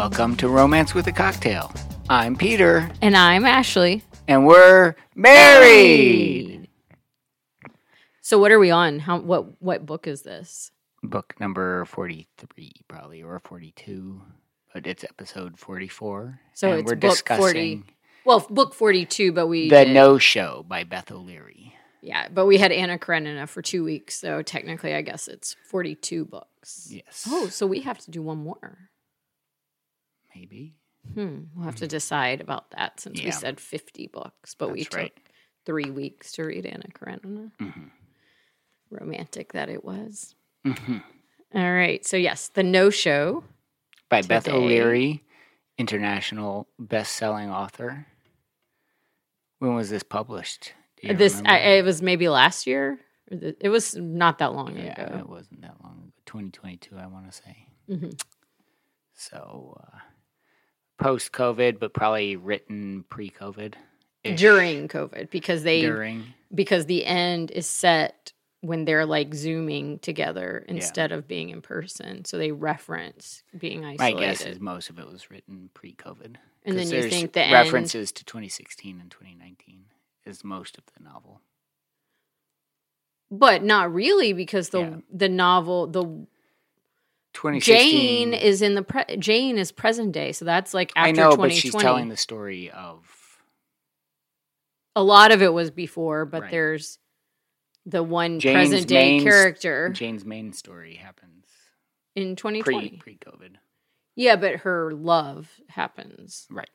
Welcome 0.00 0.34
to 0.36 0.48
Romance 0.48 0.94
with 0.94 1.06
a 1.08 1.12
Cocktail. 1.12 1.70
I'm 2.08 2.34
Peter, 2.34 2.90
And 3.02 3.14
I'm 3.14 3.44
Ashley. 3.44 4.02
and 4.26 4.46
we're 4.46 4.94
married. 5.14 6.68
So 8.22 8.38
what 8.38 8.50
are 8.50 8.58
we 8.58 8.70
on? 8.70 9.00
How 9.00 9.18
what 9.18 9.60
what 9.60 9.84
book 9.84 10.06
is 10.06 10.22
this? 10.22 10.70
Book 11.02 11.34
number 11.38 11.84
43, 11.84 12.72
probably, 12.88 13.22
or 13.22 13.38
42, 13.40 14.22
but 14.72 14.86
it's 14.86 15.04
episode 15.04 15.58
44. 15.58 16.40
So 16.54 16.70
and 16.70 16.80
it's 16.80 16.90
we're 16.90 16.96
book 16.96 17.10
discussing 17.10 17.82
40. 17.82 17.84
Well, 18.24 18.46
book 18.48 18.72
42, 18.72 19.32
but 19.32 19.48
we 19.48 19.68
The 19.68 19.84
did- 19.84 19.92
No 19.92 20.16
Show 20.16 20.64
by 20.66 20.82
Beth 20.82 21.12
O'Leary. 21.12 21.74
Yeah, 22.00 22.28
but 22.32 22.46
we 22.46 22.56
had 22.56 22.72
Anna 22.72 22.98
Karenina 22.98 23.46
for 23.46 23.60
2 23.60 23.84
weeks, 23.84 24.18
so 24.18 24.40
technically 24.40 24.94
I 24.94 25.02
guess 25.02 25.28
it's 25.28 25.56
42 25.68 26.24
books. 26.24 26.88
Yes. 26.90 27.28
Oh, 27.30 27.48
so 27.48 27.66
we 27.66 27.80
have 27.80 27.98
to 27.98 28.10
do 28.10 28.22
one 28.22 28.38
more. 28.38 28.89
Maybe. 30.34 30.76
Hmm, 31.14 31.44
we'll 31.54 31.64
have 31.64 31.76
to 31.76 31.86
decide 31.86 32.40
about 32.40 32.70
that 32.72 33.00
since 33.00 33.22
we 33.22 33.30
said 33.30 33.58
50 33.58 34.08
books, 34.08 34.54
but 34.54 34.70
we 34.70 34.84
took 34.84 34.94
right. 34.94 35.18
3 35.64 35.90
weeks 35.90 36.32
to 36.32 36.44
read 36.44 36.66
Anna 36.66 36.88
Karenina. 36.92 37.50
hmm 37.58 37.88
Romantic 38.90 39.52
that 39.52 39.68
it 39.68 39.84
was. 39.84 40.34
hmm 40.64 40.98
All 41.54 41.72
right. 41.72 42.04
So 42.04 42.16
yes, 42.16 42.48
The 42.48 42.62
No 42.62 42.90
Show. 42.90 43.44
By 44.08 44.22
Beth 44.22 44.48
O'Leary, 44.48 45.22
international 45.78 46.66
best-selling 46.78 47.48
author. 47.48 48.06
When 49.60 49.74
was 49.74 49.88
this 49.88 50.02
published? 50.02 50.72
This 51.02 51.40
I, 51.46 51.58
it 51.58 51.84
was 51.84 52.02
maybe 52.02 52.28
last 52.28 52.66
year. 52.66 52.98
It 53.30 53.68
was 53.68 53.94
not 53.94 54.38
that 54.38 54.52
long 54.52 54.76
yeah, 54.76 55.00
ago. 55.00 55.18
it 55.18 55.28
wasn't 55.28 55.60
that 55.62 55.76
long 55.82 55.92
ago. 55.92 56.12
2022, 56.26 56.96
I 56.96 57.06
want 57.06 57.30
to 57.30 57.36
say. 57.36 57.66
Mhm. 57.88 58.20
So 59.14 59.78
uh, 59.80 59.98
post 61.00 61.32
COVID, 61.32 61.78
but 61.80 61.92
probably 61.94 62.36
written 62.36 63.04
pre 63.08 63.30
COVID. 63.30 63.74
during 64.36 64.86
COVID 64.88 65.30
because 65.30 65.62
they 65.62 65.80
during 65.80 66.24
because 66.54 66.86
the 66.86 67.04
end 67.06 67.50
is 67.50 67.66
set 67.66 68.32
when 68.60 68.84
they're 68.84 69.06
like 69.06 69.32
zooming 69.34 69.98
together 70.00 70.64
instead 70.68 71.12
of 71.12 71.26
being 71.26 71.48
in 71.48 71.62
person. 71.62 72.24
So 72.26 72.36
they 72.36 72.52
reference 72.52 73.42
being 73.56 73.84
isolated. 73.84 74.14
my 74.16 74.20
guess 74.20 74.42
is 74.42 74.60
most 74.60 74.90
of 74.90 74.98
it 74.98 75.06
was 75.10 75.30
written 75.30 75.70
pre 75.74 75.94
COVID. 75.94 76.36
and 76.64 76.78
then 76.78 76.88
you 76.90 77.08
think 77.08 77.32
the 77.32 77.42
end, 77.44 77.52
references 77.52 78.12
to 78.12 78.24
2016 78.24 79.00
and 79.00 79.10
2019 79.10 79.86
is 80.26 80.44
most 80.44 80.76
of 80.76 80.84
the 80.96 81.02
novel. 81.02 81.40
but 83.30 83.62
not 83.62 83.92
really 83.92 84.32
because 84.32 84.68
the 84.70 84.80
Yeah. 84.80 84.96
the 85.12 85.28
novel 85.28 85.86
the 85.86 86.02
2016. 86.02 86.26
Jane 87.60 88.34
is 88.34 88.60
in 88.62 88.74
the 88.74 88.82
pre- 88.82 89.16
Jane 89.16 89.56
is 89.58 89.72
present 89.72 90.12
day. 90.12 90.32
So 90.32 90.44
that's 90.44 90.74
like 90.74 90.92
after 90.96 91.08
I 91.08 91.12
know, 91.12 91.30
2020. 91.30 91.48
but 91.48 91.56
she's 91.56 91.74
telling 91.74 92.08
the 92.08 92.16
story 92.16 92.70
of 92.70 93.04
A 94.96 95.02
lot 95.02 95.32
of 95.32 95.40
it 95.42 95.52
was 95.52 95.70
before, 95.70 96.24
but 96.24 96.42
Right. 96.42 96.50
there's 96.50 96.98
the 97.86 98.02
one 98.02 98.40
Jane's 98.40 98.70
present 98.70 98.88
day 98.88 99.20
character 99.20 99.88
Jane's 99.90 100.24
main 100.24 100.52
story 100.52 100.96
happens 100.96 101.46
in 102.14 102.36
2020. 102.36 102.88
pre 102.90 102.98
pre 102.98 103.16
COVID. 103.16 103.56
yeah, 104.16 104.36
but 104.36 104.56
her 104.56 104.92
love 104.92 105.48
happens 105.68 106.46
Right. 106.50 106.68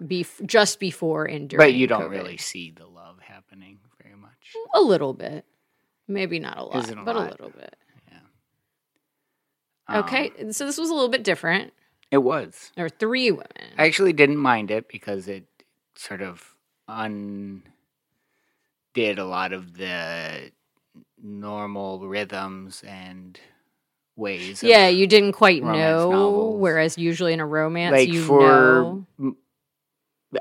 bef- 0.00 0.46
just 0.46 0.78
before 0.80 1.24
and 1.26 1.50
during. 1.50 1.66
But 1.66 1.74
you 1.74 1.86
don't 1.86 2.02
COVID. 2.02 2.10
really 2.10 2.36
see 2.36 2.70
the 2.70 2.86
love 2.86 3.18
happening 3.20 3.80
very 4.02 4.14
much. 4.16 4.54
A 4.74 4.80
little 4.80 5.12
bit. 5.12 5.44
Maybe 6.06 6.38
not 6.38 6.56
a 6.56 6.62
lot, 6.64 6.88
a 6.90 6.94
but 6.96 7.16
lot. 7.16 7.26
a 7.26 7.30
little 7.30 7.50
bit. 7.50 7.76
Um, 9.88 10.04
Okay, 10.04 10.32
so 10.52 10.66
this 10.66 10.76
was 10.78 10.90
a 10.90 10.94
little 10.94 11.08
bit 11.08 11.24
different. 11.24 11.72
it 12.10 12.18
was. 12.18 12.72
There 12.76 12.84
were 12.84 12.88
three 12.90 13.30
women. 13.30 13.46
I 13.78 13.86
actually 13.86 14.12
didn't 14.12 14.36
mind 14.38 14.70
it 14.70 14.88
because 14.88 15.28
it 15.28 15.44
sort 15.94 16.22
of 16.22 16.54
undid 16.88 17.62
a 19.18 19.24
lot 19.24 19.52
of 19.52 19.76
the 19.76 20.50
normal 21.22 22.06
rhythms 22.06 22.82
and 22.86 23.38
ways. 24.16 24.62
of- 24.62 24.68
yeah, 24.68 24.88
you 24.88 25.06
didn't 25.06 25.32
quite 25.32 25.62
know, 25.62 26.10
novels. 26.10 26.60
whereas 26.60 26.98
usually 26.98 27.32
in 27.32 27.40
a 27.40 27.46
romance, 27.46 27.92
like 27.92 28.08
you 28.08 28.22
for 28.22 28.40
know. 29.20 29.36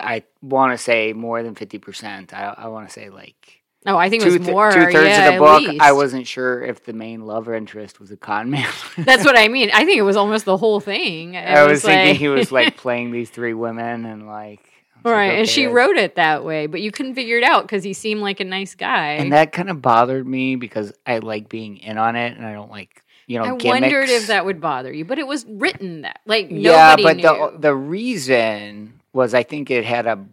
I 0.01 0.23
want 0.41 0.77
to 0.77 0.77
say 0.83 1.13
more 1.13 1.41
than 1.43 1.55
fifty 1.55 1.77
percent. 1.77 2.33
I, 2.33 2.53
I 2.57 2.67
want 2.67 2.87
to 2.89 2.93
say 2.93 3.09
like 3.09 3.56
Oh, 3.85 3.95
I 3.95 4.09
think 4.09 4.23
it 4.23 4.25
was 4.25 4.39
more. 4.41 4.71
two 4.71 4.81
thirds 4.91 5.07
yeah, 5.07 5.29
of 5.29 5.33
the 5.35 5.39
book. 5.39 5.61
least. 5.61 5.81
I 5.81 5.93
wasn't 5.93 6.27
sure 6.27 6.63
if 6.63 6.83
the 6.83 6.93
main 6.93 7.21
love 7.21 7.47
interest 7.47 7.99
was 7.99 8.11
a 8.11 8.17
con 8.17 8.49
man. 8.49 8.69
That's 8.97 9.23
what 9.23 9.37
I 9.37 9.47
mean. 9.47 9.69
I 9.73 9.85
think 9.85 9.97
it 9.97 10.03
was 10.03 10.17
almost 10.17 10.45
the 10.45 10.57
whole 10.57 10.79
thing. 10.79 11.35
It 11.35 11.47
I 11.47 11.65
was 11.65 11.83
thinking 11.83 12.09
like- 12.09 12.17
he 12.17 12.27
was 12.27 12.51
like 12.51 12.75
playing 12.77 13.11
these 13.11 13.29
three 13.29 13.53
women 13.53 14.05
and 14.05 14.27
like 14.27 14.59
was 15.03 15.11
like, 15.11 15.13
right, 15.13 15.39
and 15.39 15.47
she 15.47 15.67
wrote 15.67 15.95
it 15.95 16.15
that 16.15 16.43
way, 16.43 16.67
but 16.67 16.81
you 16.81 16.91
couldn't 16.91 17.15
figure 17.15 17.37
it 17.37 17.43
out 17.43 17.63
because 17.63 17.83
he 17.83 17.93
seemed 17.93 18.21
like 18.21 18.39
a 18.39 18.45
nice 18.45 18.75
guy. 18.75 19.13
and 19.13 19.31
that 19.31 19.51
kind 19.51 19.69
of 19.69 19.81
bothered 19.81 20.27
me 20.27 20.55
because 20.55 20.91
I 21.05 21.19
like 21.19 21.49
being 21.49 21.77
in 21.77 21.97
on 21.97 22.15
it 22.15 22.35
and 22.35 22.45
I 22.45 22.53
don't 22.53 22.71
like 22.71 23.03
you 23.27 23.39
know. 23.39 23.45
I 23.45 23.51
wondered 23.51 24.09
if 24.09 24.27
that 24.27 24.45
would 24.45 24.61
bother 24.61 24.91
you, 24.91 25.05
but 25.05 25.19
it 25.19 25.27
was 25.27 25.45
written 25.47 26.01
that 26.01 26.21
like 26.25 26.47
yeah, 26.49 26.95
but 26.95 27.17
knew. 27.17 27.23
the 27.23 27.53
the 27.59 27.75
reason 27.75 29.01
was 29.13 29.33
I 29.33 29.43
think 29.43 29.69
it 29.69 29.85
had 29.85 30.07
a 30.07 30.25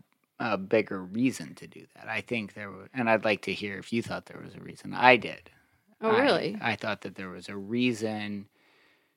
a 0.52 0.58
bigger 0.58 1.02
reason 1.02 1.54
to 1.54 1.66
do 1.66 1.86
that. 1.96 2.06
I 2.06 2.20
think 2.20 2.52
there 2.52 2.70
was, 2.70 2.88
and 2.92 3.08
I'd 3.08 3.24
like 3.24 3.42
to 3.42 3.52
hear 3.52 3.78
if 3.78 3.92
you 3.92 4.02
thought 4.02 4.26
there 4.26 4.42
was 4.44 4.54
a 4.54 4.60
reason. 4.60 4.92
I 4.92 5.16
did. 5.16 5.50
oh, 6.02 6.10
I- 6.10 6.20
really? 6.20 6.58
I, 6.60 6.76
thought 6.76 7.00
that 7.00 7.14
there 7.14 7.30
was 7.30 7.48
a 7.48 7.56
reason. 7.56 8.48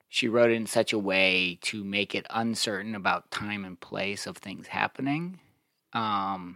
She 0.08 0.30
wrote 0.30 0.52
it 0.52 0.56
in 0.56 0.68
such 0.68 0.94
a 0.94 1.00
way 1.00 1.60
to 1.64 1.84
make 1.84 2.16
it 2.16 2.26
uncertain 2.30 2.96
about 2.96 3.30
time 3.30 3.66
and 3.66 3.78
place 3.78 4.26
of 4.26 4.38
things 4.38 4.68
happening. 4.68 5.42
Um, 5.92 6.56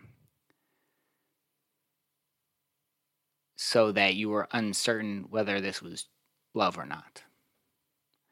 so 3.58 3.92
that 3.92 4.16
you 4.16 4.30
were 4.30 4.48
uncertain 4.54 5.26
whether 5.30 5.60
this 5.60 5.82
was 5.82 6.08
love 6.54 6.78
or 6.78 6.86
not. 6.86 7.24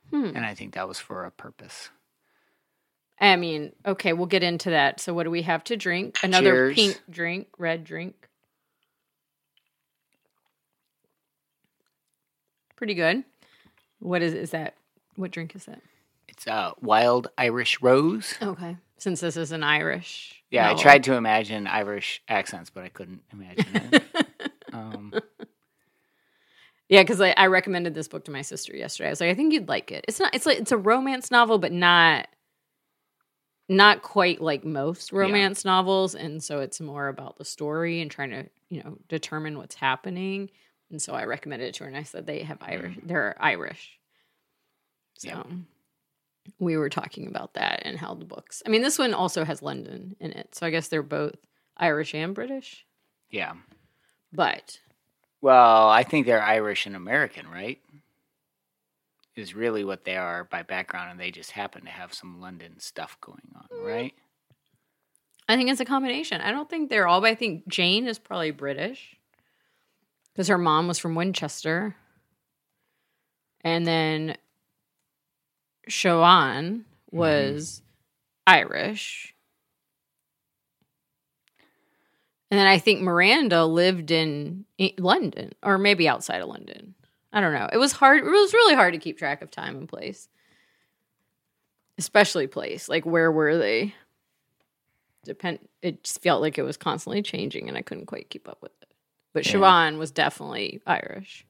Hmm. 0.10 0.32
And 0.36 0.46
I 0.46 0.56
think 0.56 0.74
that 0.74 0.88
was 0.88 1.00
for 1.00 1.26
a 1.26 1.32
purpose. 1.32 1.90
I 3.20 3.36
mean, 3.36 3.74
okay, 3.86 4.14
we'll 4.14 4.28
get 4.28 4.44
into 4.44 4.70
that. 4.70 5.00
So, 5.00 5.14
what 5.14 5.24
do 5.24 5.32
we 5.32 5.42
have 5.42 5.64
to 5.66 5.78
drink? 5.78 6.18
Another 6.24 6.74
Cheers. 6.74 6.76
pink 6.76 7.02
drink, 7.10 7.48
red 7.58 7.84
drink. 7.84 8.16
Pretty 12.76 12.94
good. 12.94 13.26
What 14.00 14.22
is 14.22 14.34
is 14.34 14.52
that? 14.52 14.76
What 15.16 15.32
drink 15.32 15.56
is 15.56 15.66
that? 15.66 15.82
It's 16.30 16.48
a 16.48 16.74
wild 16.82 17.30
Irish 17.38 17.82
rose. 17.82 18.36
Okay, 18.42 18.78
since 18.98 19.20
this 19.20 19.36
is 19.36 19.52
an 19.52 19.64
Irish. 19.64 20.42
Yeah, 20.50 20.68
novel. 20.68 20.80
I 20.80 20.82
tried 20.82 21.04
to 21.06 21.14
imagine 21.16 21.68
Irish 21.68 22.24
accents, 22.30 22.70
but 22.70 22.86
I 22.86 22.90
couldn't 22.90 23.22
imagine 23.34 23.68
it. 23.92 24.04
um, 24.74 25.14
yeah, 26.88 27.04
because 27.04 27.20
I, 27.20 27.34
I 27.36 27.48
recommended 27.48 27.94
this 27.94 28.08
book 28.08 28.26
to 28.26 28.32
my 28.32 28.42
sister 28.42 28.76
yesterday. 28.76 29.08
I 29.08 29.12
was 29.12 29.22
like, 29.22 29.30
I 29.30 29.36
think 29.36 29.54
you'd 29.54 29.68
like 29.68 29.92
it. 29.92 30.06
It's 30.08 30.20
not. 30.20 30.34
It's 30.34 30.46
like 30.46 30.60
it's 30.60 30.72
a 30.72 30.78
romance 30.78 31.30
novel, 31.30 31.60
but 31.60 31.74
not. 31.74 32.30
Not 33.72 34.02
quite 34.02 34.42
like 34.42 34.66
most 34.66 35.12
romance 35.14 35.64
novels, 35.64 36.16
and 36.16 36.44
so 36.44 36.60
it's 36.60 36.82
more 36.82 37.08
about 37.08 37.38
the 37.38 37.46
story 37.46 38.02
and 38.02 38.10
trying 38.10 38.32
to, 38.32 38.46
you 38.70 38.84
know, 38.84 38.98
determine 39.08 39.58
what's 39.60 39.76
happening. 39.76 40.50
And 40.90 41.00
so 41.00 41.14
I 41.14 41.26
recommended 41.26 41.68
it 41.68 41.76
to 41.76 41.84
her, 41.84 41.88
and 41.88 41.96
I 41.98 42.02
said 42.04 42.26
they 42.26 42.42
have 42.42 42.58
mm. 42.60 42.68
Irish. 42.70 42.98
They're 43.04 43.36
Irish. 43.40 44.00
So 45.20 45.30
Yeah. 45.30 45.44
we 46.58 46.78
were 46.78 46.90
talking 46.90 47.28
about 47.28 47.54
that 47.54 47.84
and 47.86 47.98
how 48.00 48.16
the 48.16 48.26
books. 48.26 48.64
I 48.66 48.70
mean, 48.70 48.82
this 48.82 48.98
one 48.98 49.14
also 49.14 49.44
has 49.46 49.62
London 49.62 50.16
in 50.20 50.32
it, 50.32 50.56
so 50.56 50.66
I 50.66 50.72
guess 50.72 50.88
they're 50.88 51.04
both 51.04 51.36
Irish 51.78 52.16
and 52.16 52.34
British. 52.34 52.86
yeah. 53.30 53.54
But 54.34 54.80
Well, 55.42 55.90
I 55.90 56.04
think 56.04 56.26
they're 56.26 56.42
Irish 56.42 56.86
and 56.86 56.96
American, 56.96 57.48
right? 57.48 57.80
Is 59.40 59.56
really 59.56 59.84
what 59.84 60.04
they 60.04 60.18
are 60.18 60.44
by 60.44 60.64
background, 60.64 61.12
and 61.12 61.20
they 61.20 61.32
just 61.32 61.52
happen 61.52 61.84
to 61.86 61.90
have 61.90 62.14
some 62.14 62.42
London 62.42 62.80
stuff 62.80 63.18
going 63.22 63.40
on, 63.56 63.68
mm. 63.74 63.86
right? 63.86 64.14
I 65.48 65.56
think 65.56 65.72
it's 65.72 65.80
a 65.80 65.86
combination. 65.86 66.42
I 66.42 66.52
don't 66.52 66.70
think 66.70 66.90
they're 66.90 67.08
all, 67.08 67.22
but 67.22 67.32
I 67.32 67.36
think 67.36 67.68
Jane 67.68 68.08
is 68.08 68.20
probably 68.20 68.52
British 68.52 69.18
because 70.34 70.48
her 70.48 70.58
mom 70.58 70.88
was 70.88 71.00
from 71.00 71.16
Winchester. 71.16 71.96
And 73.62 73.86
then 73.86 74.38
Siobhan 75.90 76.64
mm-hmm. 76.70 77.18
was 77.18 77.82
Irish. 78.48 79.34
And 82.52 82.60
then 82.60 82.68
I 82.68 82.78
think 82.78 83.02
Miranda 83.02 83.66
lived 83.66 84.12
in 84.12 84.66
London 84.98 85.54
or 85.62 85.78
maybe 85.78 86.08
outside 86.08 86.42
of 86.42 86.48
London. 86.48 86.96
I 87.32 87.42
don't 87.42 87.54
know. 87.54 87.70
It 87.72 87.78
was 87.78 87.92
hard. 87.92 88.24
It 88.24 88.30
was 88.30 88.54
really 88.54 88.76
hard 88.76 88.94
to 88.94 89.00
keep 89.00 89.18
track 89.18 89.42
of 89.42 89.52
time 89.52 89.78
and 89.78 89.88
place, 89.88 90.28
especially 91.98 92.48
place. 92.48 92.90
Like, 92.90 93.06
where 93.06 93.32
were 93.32 93.58
they? 93.58 93.94
Depend. 95.26 95.60
It 95.82 96.04
just 96.04 96.22
felt 96.24 96.42
like 96.42 96.58
it 96.58 96.64
was 96.64 96.78
constantly 96.78 97.22
changing, 97.22 97.68
and 97.68 97.78
I 97.78 97.82
couldn't 97.82 98.08
quite 98.08 98.30
keep 98.30 98.48
up 98.48 98.62
with 98.62 98.72
it. 98.82 98.92
But 99.34 99.46
Yeah. 99.46 99.54
Siobhan 99.54 99.98
was 99.98 100.12
definitely 100.12 100.82
Irish. 100.88 101.46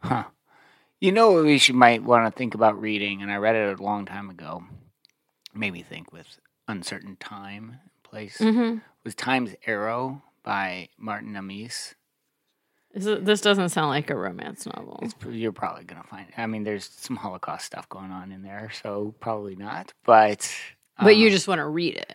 Huh. 0.00 0.24
You 1.00 1.12
know 1.12 1.32
what 1.32 1.44
we 1.44 1.58
should 1.58 1.74
might 1.74 2.02
want 2.02 2.26
to 2.32 2.38
think 2.38 2.54
about 2.54 2.80
reading, 2.80 3.22
and 3.22 3.32
I 3.32 3.36
read 3.36 3.56
it 3.56 3.78
a 3.78 3.82
long 3.82 4.04
time 4.06 4.30
ago. 4.30 4.64
Made 5.54 5.72
me 5.72 5.82
think 5.82 6.12
with 6.12 6.38
uncertain 6.68 7.16
time 7.16 7.78
and 7.82 8.02
place. 8.02 8.38
Mm-hmm. 8.38 8.78
Was 9.02 9.14
Time's 9.14 9.54
Arrow 9.66 10.22
by 10.42 10.88
Martin 10.98 11.36
Amis. 11.36 11.94
This 12.94 13.40
doesn't 13.40 13.70
sound 13.70 13.88
like 13.88 14.08
a 14.10 14.16
romance 14.16 14.66
novel. 14.66 15.00
It's, 15.02 15.14
you're 15.28 15.52
probably 15.52 15.84
gonna 15.84 16.04
find. 16.04 16.26
I 16.36 16.46
mean, 16.46 16.62
there's 16.62 16.88
some 16.88 17.16
Holocaust 17.16 17.66
stuff 17.66 17.88
going 17.88 18.12
on 18.12 18.30
in 18.30 18.42
there, 18.42 18.70
so 18.82 19.14
probably 19.20 19.56
not. 19.56 19.92
But 20.04 20.48
but 21.02 21.16
you 21.16 21.26
um, 21.26 21.32
just 21.32 21.48
want 21.48 21.58
to 21.58 21.66
read 21.66 21.96
it. 21.96 22.14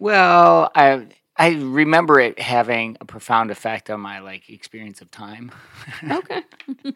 Well, 0.00 0.70
I 0.74 1.06
I 1.36 1.50
remember 1.50 2.18
it 2.18 2.38
having 2.40 2.96
a 3.00 3.04
profound 3.04 3.50
effect 3.52 3.88
on 3.88 4.00
my 4.00 4.18
like 4.18 4.48
experience 4.50 5.00
of 5.00 5.10
time. 5.10 5.52
Okay. 6.10 6.42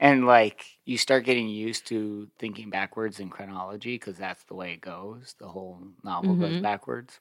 and 0.00 0.26
like 0.26 0.64
you 0.84 0.98
start 0.98 1.24
getting 1.24 1.48
used 1.48 1.86
to 1.88 2.28
thinking 2.38 2.68
backwards 2.68 3.20
in 3.20 3.30
chronology 3.30 3.94
because 3.94 4.16
that's 4.16 4.42
the 4.44 4.54
way 4.54 4.72
it 4.72 4.80
goes. 4.80 5.36
The 5.38 5.46
whole 5.48 5.80
novel 6.02 6.34
goes 6.34 6.56
Mhm. 6.56 6.62
backwards. 6.62 7.18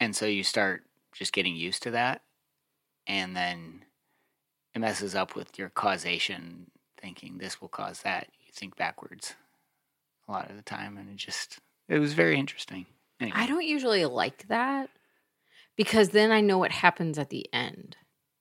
And 0.00 0.14
so 0.14 0.26
you 0.26 0.42
start 0.42 0.84
just 1.16 1.32
getting 1.32 1.56
used 1.56 1.82
to 1.82 1.90
that 1.90 2.22
and 3.06 3.36
then 3.36 3.84
it 4.74 4.78
messes 4.80 5.14
up 5.14 5.34
with 5.34 5.58
your 5.58 5.70
causation 5.70 6.70
thinking 7.00 7.38
this 7.38 7.60
will 7.60 7.68
cause 7.68 8.02
that. 8.02 8.28
You 8.46 8.52
think 8.52 8.76
backwards 8.76 9.34
a 10.28 10.32
lot 10.32 10.50
of 10.50 10.56
the 10.56 10.62
time 10.62 10.96
and 10.96 11.08
it 11.08 11.16
just 11.16 11.58
it 11.88 11.98
was 11.98 12.12
very 12.12 12.38
interesting. 12.38 12.86
Anyway. 13.20 13.36
I 13.38 13.46
don't 13.46 13.64
usually 13.64 14.04
like 14.04 14.48
that 14.48 14.90
because 15.76 16.10
then 16.10 16.30
I 16.30 16.40
know 16.40 16.58
what 16.58 16.72
happens 16.72 17.18
at 17.18 17.30
the 17.30 17.46
end. 17.52 17.96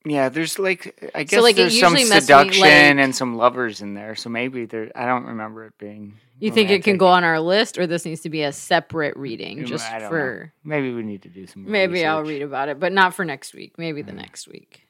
Yeah, 0.05 0.29
there's 0.29 0.59
like 0.59 1.11
I 1.15 1.23
guess 1.23 1.41
like, 1.41 1.55
there's 1.55 1.79
some 1.79 1.93
usually 1.95 2.09
messes 2.09 2.29
me, 2.29 2.35
seduction 2.35 2.61
like- 2.61 2.71
and 2.71 3.15
some 3.15 3.35
lovers 3.37 3.81
in 3.81 3.95
there, 3.95 4.13
so 4.15 4.29
maybe 4.29 4.65
there. 4.65 4.91
I 4.95 5.05
don't 5.07 5.25
remember 5.25 5.65
it 5.65 5.77
being. 5.79 6.19
You 6.39 6.51
think 6.51 6.69
it 6.69 6.83
can 6.83 6.97
go 6.97 7.07
on 7.07 7.23
our 7.23 7.39
list, 7.39 7.77
or 7.79 7.87
this 7.87 8.05
needs 8.05 8.21
to 8.21 8.29
be 8.29 8.43
a 8.43 8.51
separate 8.51 9.15
reading 9.17 9.59
Mm, 9.59 9.65
just 9.67 9.89
I 9.89 9.99
don't 9.99 10.09
for 10.09 10.53
Maybe 10.63 10.93
we 10.93 11.01
need 11.01 11.21
to 11.23 11.29
do 11.29 11.47
some. 11.47 11.69
maybe 11.71 12.05
I'll 12.05 12.23
read 12.23 12.41
about 12.41 12.67
it, 12.69 12.79
but 12.79 12.91
not 12.91 13.13
for 13.15 13.23
next 13.25 13.53
week. 13.55 13.77
Maybe 13.77 14.01
the 14.01 14.11
Mm. 14.11 14.17
next 14.17 14.47
week. 14.47 14.85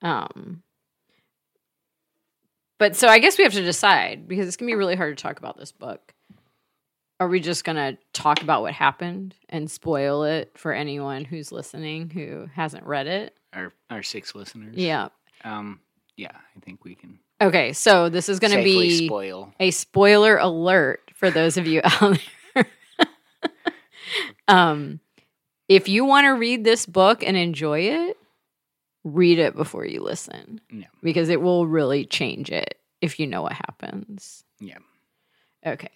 Um, 0.00 0.62
but 2.78 2.96
so 2.96 3.08
I 3.08 3.18
guess 3.18 3.36
we 3.36 3.44
have 3.44 3.52
to 3.54 3.62
decide 3.64 4.26
because 4.28 4.46
it's 4.48 4.56
gonna 4.56 4.70
be 4.70 4.76
really 4.76 4.96
hard 4.96 5.16
to 5.18 5.22
talk 5.22 5.38
about 5.38 5.58
this 5.58 5.72
book. 5.72 6.14
Are 7.18 7.28
we 7.28 7.40
just 7.40 7.64
gonna 7.64 7.98
talk 8.14 8.42
about 8.42 8.62
what 8.62 8.72
happened 8.72 9.34
and 9.50 9.70
spoil 9.70 10.22
it 10.24 10.56
for 10.56 10.72
anyone 10.72 11.24
who's 11.26 11.52
listening 11.52 12.08
who 12.10 12.48
hasn't 12.54 12.86
read 12.86 13.06
it? 13.08 13.36
Our 13.52 13.72
our 13.88 14.02
six 14.02 14.34
listeners. 14.34 14.76
Yeah. 14.76 15.08
Um. 15.44 15.80
Yeah, 16.16 16.32
I 16.34 16.60
think 16.60 16.84
we 16.84 16.94
can. 16.94 17.18
Okay, 17.40 17.72
so 17.72 18.08
this 18.10 18.28
is 18.28 18.38
gonna 18.38 18.62
be 18.62 19.06
spoil. 19.06 19.52
a 19.58 19.70
spoiler 19.70 20.36
alert 20.36 21.10
for 21.14 21.30
those 21.30 21.56
of 21.56 21.66
you 21.66 21.80
out 21.84 22.18
there. 22.54 22.66
um, 24.48 25.00
if 25.68 25.88
you 25.88 26.04
want 26.04 26.26
to 26.26 26.30
read 26.30 26.64
this 26.64 26.84
book 26.84 27.22
and 27.22 27.36
enjoy 27.36 27.80
it, 27.80 28.18
read 29.04 29.38
it 29.38 29.56
before 29.56 29.86
you 29.86 30.02
listen. 30.02 30.60
Yeah. 30.70 30.86
Because 31.02 31.28
it 31.28 31.40
will 31.40 31.66
really 31.66 32.04
change 32.04 32.50
it 32.50 32.78
if 33.00 33.18
you 33.18 33.26
know 33.26 33.42
what 33.42 33.52
happens. 33.52 34.44
Yeah. 34.58 34.78
Okay. 35.64 35.90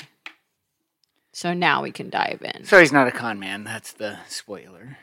So 1.32 1.52
now 1.52 1.82
we 1.82 1.90
can 1.90 2.10
dive 2.10 2.42
in. 2.42 2.64
So 2.64 2.78
he's 2.78 2.92
not 2.92 3.08
a 3.08 3.10
con 3.10 3.40
man. 3.40 3.64
That's 3.64 3.92
the 3.92 4.18
spoiler. 4.28 4.98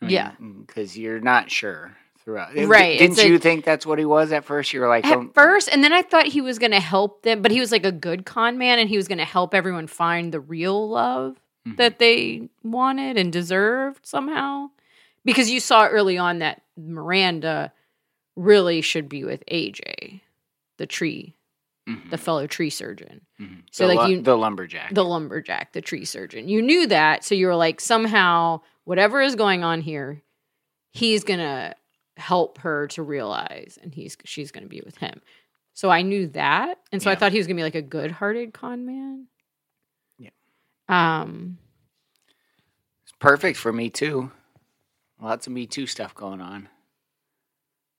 Yeah. 0.00 0.32
because 0.66 0.96
you're 0.96 1.20
not 1.20 1.50
sure 1.50 1.96
throughout. 2.18 2.54
Right, 2.56 2.98
Didn't 2.98 3.18
a- 3.18 3.28
you 3.28 3.38
think 3.38 3.64
that's 3.64 3.86
what 3.86 3.98
he 3.98 4.04
was 4.04 4.32
at 4.32 4.44
first? 4.44 4.72
You 4.72 4.80
were 4.80 4.88
like, 4.88 5.06
At 5.06 5.16
oh, 5.16 5.30
first, 5.34 5.68
and 5.72 5.82
then 5.84 5.92
I 5.92 6.02
thought 6.02 6.26
he 6.26 6.40
was 6.40 6.58
going 6.58 6.72
to 6.72 6.80
help 6.80 7.22
them, 7.22 7.40
but 7.42 7.50
he 7.50 7.60
was 7.60 7.72
like 7.72 7.84
a 7.86 7.92
good 7.92 8.26
con 8.26 8.58
man 8.58 8.78
and 8.78 8.88
he 8.88 8.96
was 8.96 9.08
going 9.08 9.18
to 9.18 9.24
help 9.24 9.54
everyone 9.54 9.86
find 9.86 10.32
the 10.32 10.40
real 10.40 10.88
love 10.88 11.36
Mhm. 11.66 11.76
that 11.78 11.98
they 11.98 12.48
wanted 12.62 13.16
and 13.16 13.32
deserved 13.32 14.04
somehow. 14.06 14.70
Because 15.24 15.50
you 15.50 15.58
saw 15.60 15.86
early 15.86 16.18
on 16.18 16.38
that 16.38 16.62
Miranda 16.76 17.72
really 18.36 18.80
should 18.82 19.08
be 19.08 19.24
with 19.24 19.42
AJ, 19.50 20.20
the 20.76 20.86
tree, 20.86 21.34
mhm, 21.88 22.10
the 22.10 22.18
fellow 22.18 22.46
tree 22.46 22.70
surgeon, 22.70 23.22
mhm. 23.40 23.62
so, 23.70 23.88
The 23.88 23.94
like, 23.94 24.10
you- 24.10 24.20
the 24.20 24.36
lumberjack. 24.36 24.92
the 24.94 25.04
lumberjack, 25.04 25.72
the 25.72 25.80
tree 25.80 26.04
surgeon. 26.04 26.48
You 26.48 26.60
knew 26.62 26.86
that, 26.88 27.24
so 27.24 27.34
you 27.34 27.46
were 27.46 27.56
like, 27.56 27.80
somehow, 27.80 28.60
whatever 28.86 29.20
is 29.20 29.34
going 29.34 29.62
on 29.62 29.82
here, 29.82 30.22
he's 30.92 31.22
gonna 31.24 31.74
help 32.16 32.56
her 32.58 32.86
to 32.88 33.02
realize, 33.02 33.78
and 33.82 33.94
he's 33.94 34.16
she's 34.24 34.50
gonna 34.50 34.66
be 34.66 34.80
with 34.82 34.96
him. 34.96 35.20
So 35.74 35.90
I 35.90 36.00
knew 36.00 36.28
that, 36.28 36.78
and 36.90 37.02
so 37.02 37.10
I 37.10 37.14
thought 37.16 37.32
he 37.32 37.38
was 37.38 37.46
gonna 37.46 37.58
be 37.58 37.62
like 37.62 37.74
a 37.74 37.82
good-hearted 37.82 38.54
con 38.54 38.86
man. 38.86 39.26
Yeah. 40.18 40.30
Um. 40.88 41.58
It's 43.02 43.12
perfect 43.20 43.58
for 43.58 43.72
me 43.72 43.90
too. 43.90 44.30
Lots 45.20 45.46
of 45.46 45.52
Me 45.52 45.66
Too 45.66 45.86
stuff 45.86 46.14
going 46.14 46.40
on. 46.40 46.68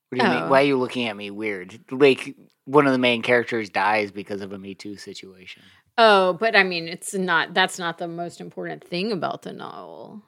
What 0.10 0.19
do 0.19 0.25
you 0.25 0.31
Oh. 0.31 0.39
mean? 0.42 0.50
Why 0.50 0.62
are 0.62 0.66
you 0.66 0.78
looking 0.78 1.07
at 1.07 1.18
me 1.18 1.30
weird? 1.31 1.80
Like 1.92 2.36
one 2.66 2.86
of 2.88 2.94
the 2.94 2.98
main 3.00 3.22
characters 3.22 3.69
dies 3.69 4.12
because 4.12 4.42
of 4.42 4.54
a 4.54 4.57
Me 4.57 4.74
Too 4.75 4.95
situation. 4.98 5.63
Oh, 5.98 6.34
but 6.34 6.56
I 6.56 6.63
mean, 6.63 6.88
it's 6.88 7.13
not. 7.13 7.54
That's 7.54 7.78
not 7.80 7.98
the 7.98 8.07
most 8.07 8.39
important 8.42 8.84
thing 8.84 9.12
about 9.12 9.42
the 9.44 9.54
novel, 9.54 10.22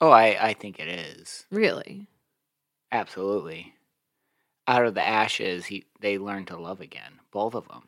Oh, 0.00 0.10
I, 0.10 0.48
I 0.48 0.52
think 0.54 0.78
it 0.80 0.88
is 0.88 1.46
really. 1.50 2.08
absolutely. 2.92 3.74
Out 4.66 4.86
of 4.86 4.94
the 4.94 5.06
ashes, 5.06 5.66
he 5.66 5.84
they 6.00 6.16
learn 6.18 6.46
to 6.46 6.56
love 6.56 6.80
again. 6.80 7.20
Both 7.32 7.54
of 7.54 7.68
them. 7.68 7.84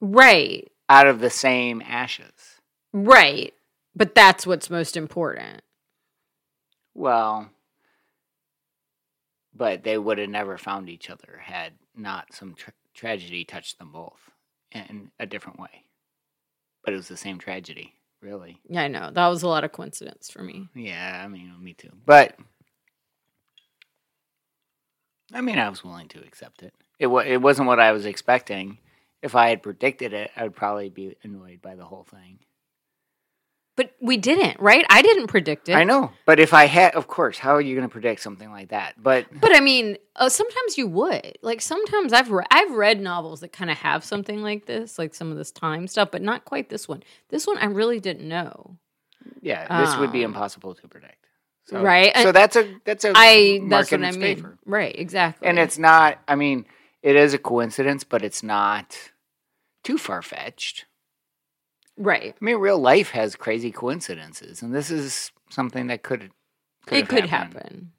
Right. 0.00 0.70
Out 0.88 1.06
of 1.06 1.20
the 1.20 1.30
same 1.30 1.82
ashes. 1.86 2.60
Right. 2.92 3.54
But 3.94 4.14
that's 4.14 4.46
what's 4.46 4.70
most 4.70 4.96
important. 4.96 5.62
Well, 6.94 7.50
but 9.54 9.84
they 9.84 9.98
would 9.98 10.18
have 10.18 10.28
never 10.30 10.58
found 10.58 10.88
each 10.88 11.10
other 11.10 11.40
had 11.42 11.74
not 11.96 12.34
some 12.34 12.54
tra- 12.54 12.72
tragedy 12.94 13.44
touched 13.44 13.78
them 13.78 13.92
both 13.92 14.30
in 14.72 15.10
a 15.20 15.26
different 15.26 15.60
way. 15.60 15.84
But 16.84 16.94
it 16.94 16.96
was 16.96 17.08
the 17.08 17.16
same 17.16 17.38
tragedy, 17.38 17.94
really. 18.20 18.60
Yeah, 18.68 18.82
I 18.82 18.88
know 18.88 19.10
that 19.12 19.28
was 19.28 19.42
a 19.42 19.48
lot 19.48 19.64
of 19.64 19.72
coincidence 19.72 20.30
for 20.30 20.42
me. 20.42 20.68
Yeah, 20.74 21.22
I 21.24 21.28
mean, 21.28 21.52
me 21.60 21.74
too. 21.74 21.90
But 22.06 22.36
I 25.32 25.40
mean, 25.40 25.58
I 25.58 25.68
was 25.68 25.84
willing 25.84 26.08
to 26.08 26.18
accept 26.20 26.62
it. 26.62 26.74
It 26.98 27.06
wa- 27.06 27.20
it 27.20 27.38
wasn't 27.40 27.68
what 27.68 27.80
I 27.80 27.92
was 27.92 28.04
expecting. 28.06 28.78
If 29.22 29.34
I 29.34 29.48
had 29.50 29.62
predicted 29.62 30.12
it, 30.12 30.30
I 30.36 30.42
would 30.44 30.56
probably 30.56 30.88
be 30.90 31.16
annoyed 31.22 31.60
by 31.62 31.74
the 31.76 31.84
whole 31.84 32.04
thing. 32.04 32.38
But 33.80 33.94
we 33.98 34.18
didn't, 34.18 34.60
right? 34.60 34.84
I 34.90 35.00
didn't 35.00 35.28
predict 35.28 35.70
it. 35.70 35.74
I 35.74 35.84
know, 35.84 36.12
but 36.26 36.38
if 36.38 36.52
I 36.52 36.66
had, 36.66 36.94
of 36.94 37.06
course, 37.06 37.38
how 37.38 37.52
are 37.54 37.62
you 37.62 37.74
going 37.74 37.88
to 37.88 37.92
predict 37.92 38.20
something 38.20 38.50
like 38.50 38.68
that? 38.68 39.02
But 39.02 39.24
But 39.40 39.56
I 39.56 39.60
mean, 39.60 39.96
uh, 40.16 40.28
sometimes 40.28 40.76
you 40.76 40.86
would. 40.88 41.38
Like 41.40 41.62
sometimes 41.62 42.12
I've 42.12 42.30
re- 42.30 42.44
I've 42.50 42.72
read 42.72 43.00
novels 43.00 43.40
that 43.40 43.52
kind 43.52 43.70
of 43.70 43.78
have 43.78 44.04
something 44.04 44.42
like 44.42 44.66
this, 44.66 44.98
like 44.98 45.14
some 45.14 45.30
of 45.32 45.38
this 45.38 45.50
time 45.50 45.86
stuff, 45.86 46.10
but 46.10 46.20
not 46.20 46.44
quite 46.44 46.68
this 46.68 46.86
one. 46.88 47.02
This 47.30 47.46
one 47.46 47.56
I 47.56 47.64
really 47.66 48.00
didn't 48.00 48.28
know. 48.28 48.76
yeah, 49.40 49.80
this 49.80 49.96
would 49.96 50.12
be 50.12 50.24
Um, 50.24 50.32
impossible 50.34 50.74
to 50.74 50.86
predict. 50.86 51.24
So, 51.64 51.82
Right, 51.82 52.14
So 52.18 52.32
that's 52.32 52.56
a 52.56 52.64
that's 52.84 53.06
a 53.06 53.12
I 53.14 53.60
that's 53.70 53.90
what 53.92 54.04
I 54.04 54.10
mean. 54.10 54.20
favor. 54.20 54.58
Right, 54.66 54.94
exactly. 54.98 55.48
And 55.48 55.58
it's 55.58 55.78
not. 55.78 56.18
I 56.28 56.34
mean, 56.34 56.66
it 57.02 57.16
is 57.16 57.32
a 57.32 57.38
coincidence, 57.38 58.04
but 58.04 58.22
it's 58.22 58.42
not 58.42 59.12
too 59.84 59.96
far 59.96 60.20
fetched. 60.20 60.84
Right. 62.00 62.34
I 62.40 62.44
mean, 62.44 62.56
real 62.56 62.78
life 62.78 63.10
has 63.10 63.36
crazy 63.36 63.70
coincidences, 63.70 64.62
and 64.62 64.74
this 64.74 64.90
is 64.90 65.30
something 65.50 65.86
that 65.88 66.02
could. 66.02 66.30
it 66.90 66.96
have 67.00 67.08
could 67.08 67.26
happened. 67.26 67.54
happen. 67.54 67.92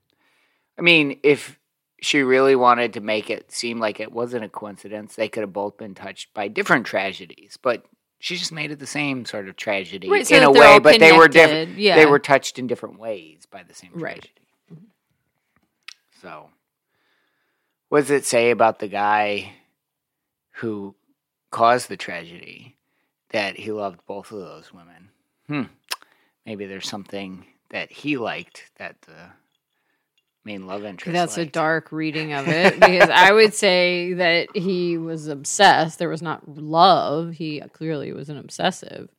I 0.77 0.81
mean, 0.81 1.19
if 1.23 1.59
she 2.01 2.21
really 2.23 2.55
wanted 2.55 2.93
to 2.93 2.99
make 3.01 3.29
it 3.29 3.51
seem 3.51 3.79
like 3.79 3.99
it 3.99 4.11
wasn't 4.11 4.43
a 4.43 4.49
coincidence, 4.49 5.15
they 5.15 5.29
could 5.29 5.41
have 5.41 5.53
both 5.53 5.77
been 5.77 5.93
touched 5.93 6.33
by 6.33 6.47
different 6.47 6.85
tragedies. 6.85 7.57
But 7.61 7.85
she 8.19 8.35
just 8.37 8.51
made 8.51 8.71
it 8.71 8.79
the 8.79 8.87
same 8.87 9.25
sort 9.25 9.47
of 9.47 9.55
tragedy 9.55 10.09
Right, 10.09 10.25
so 10.25 10.35
in 10.35 10.43
a 10.43 10.51
way, 10.51 10.79
but 10.79 10.99
they 10.99 11.11
were 11.11 11.27
different. 11.27 11.77
Yeah. 11.77 11.95
They 11.95 12.05
were 12.05 12.19
touched 12.19 12.57
in 12.59 12.67
different 12.67 12.99
ways 12.99 13.45
by 13.49 13.63
the 13.63 13.73
same 13.73 13.91
Right. 13.93 14.13
tragedy. 14.21 14.31
So, 16.21 16.49
what 17.89 18.01
does 18.01 18.11
it 18.11 18.25
say 18.25 18.51
about 18.51 18.79
the 18.79 18.87
guy 18.87 19.53
who 20.55 20.95
caused 21.49 21.89
the 21.89 21.97
tragedy 21.97 22.77
that 23.31 23.57
he 23.57 23.71
loved 23.71 23.99
both 24.05 24.31
of 24.31 24.39
those 24.39 24.73
women? 24.73 25.09
Hmm. 25.47 25.63
Maybe 26.45 26.65
there's 26.65 26.87
something 26.87 27.45
that 27.69 27.91
he 27.91 28.17
liked 28.17 28.71
that 28.77 29.01
the 29.01 29.31
main 30.43 30.67
love 30.67 30.83
interest. 30.83 31.13
That's 31.13 31.37
a 31.37 31.45
dark 31.45 31.91
reading 31.91 32.33
of 32.33 32.47
it 32.47 32.79
because 32.79 33.09
I 33.09 33.31
would 33.31 33.53
say 33.53 34.13
that 34.13 34.55
he 34.55 34.97
was 34.97 35.27
obsessed. 35.27 35.99
There 35.99 36.09
was 36.09 36.21
not 36.21 36.47
love. 36.47 37.33
He 37.33 37.61
clearly 37.73 38.11
was 38.11 38.29
an 38.29 38.37
obsessive. 38.37 39.09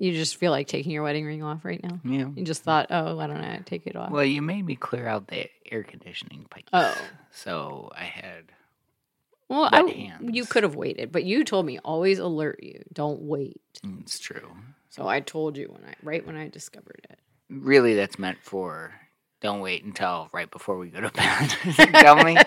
You 0.00 0.12
just 0.12 0.36
feel 0.36 0.50
like 0.50 0.66
taking 0.66 0.92
your 0.92 1.02
wedding 1.02 1.26
ring 1.26 1.42
off 1.42 1.62
right 1.62 1.82
now. 1.82 2.00
Yeah. 2.04 2.30
You 2.34 2.42
just 2.42 2.62
thought, 2.62 2.86
oh, 2.88 3.16
why 3.16 3.26
don't 3.26 3.36
I 3.36 3.58
take 3.66 3.86
it 3.86 3.96
off? 3.96 4.10
Well, 4.10 4.24
you 4.24 4.40
made 4.40 4.64
me 4.64 4.74
clear 4.74 5.06
out 5.06 5.26
the 5.26 5.46
air 5.70 5.82
conditioning 5.82 6.46
pipes. 6.48 6.70
Oh. 6.72 6.96
So 7.30 7.90
I 7.94 8.04
had. 8.04 8.44
Well, 9.50 9.68
I, 9.70 9.82
hands. 9.90 10.30
you 10.34 10.46
could 10.46 10.62
have 10.62 10.76
waited, 10.76 11.12
but 11.12 11.24
you 11.24 11.44
told 11.44 11.66
me 11.66 11.78
always 11.84 12.18
alert 12.18 12.60
you. 12.62 12.82
Don't 12.94 13.20
wait. 13.22 13.60
mm, 13.84 14.00
It's 14.00 14.18
true. 14.18 14.56
So 14.88 15.06
I 15.06 15.20
told 15.20 15.56
you 15.58 15.66
when 15.70 15.84
I 15.84 15.94
right 16.02 16.26
when 16.26 16.36
I 16.36 16.48
discovered 16.48 17.06
it. 17.10 17.18
Really, 17.50 17.94
that's 17.94 18.18
meant 18.18 18.38
for. 18.42 18.92
Don't 19.42 19.60
wait 19.60 19.84
until 19.84 20.28
right 20.32 20.50
before 20.50 20.78
we 20.78 20.88
go 20.88 21.00
to 21.00 21.10
bed. 21.12 21.48
Tell 22.00 22.22
me. 22.24 22.36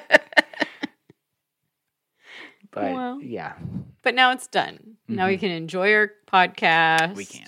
But 2.71 2.93
Well. 2.93 3.21
yeah, 3.21 3.53
But 4.01 4.15
now 4.15 4.31
it's 4.31 4.47
done. 4.47 4.97
Now 5.07 5.27
we 5.27 5.37
Mhm. 5.37 5.41
can 5.41 5.51
enjoy 5.51 5.93
our 5.93 6.11
podcast. 6.27 7.15
we 7.15 7.25
can. 7.25 7.47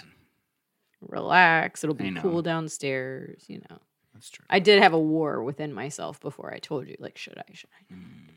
relax. 1.01 1.83
It'll 1.83 1.95
be 1.95 2.11
cool 2.13 2.41
downstairs. 2.41 3.43
You 3.47 3.59
know, 3.69 3.79
That's 4.13 4.29
true. 4.29 4.45
I 4.49 4.59
did 4.59 4.81
have 4.81 4.93
a 4.93 4.99
war 4.99 5.43
within 5.43 5.73
myself 5.73 6.19
before 6.19 6.53
I 6.53 6.57
told 6.59 6.87
you. 6.87 6.95
Like, 6.99 7.17
should 7.17 7.37
I? 7.37 7.43
Should 7.53 7.69
I? 7.79 7.93
Mm, 7.93 8.29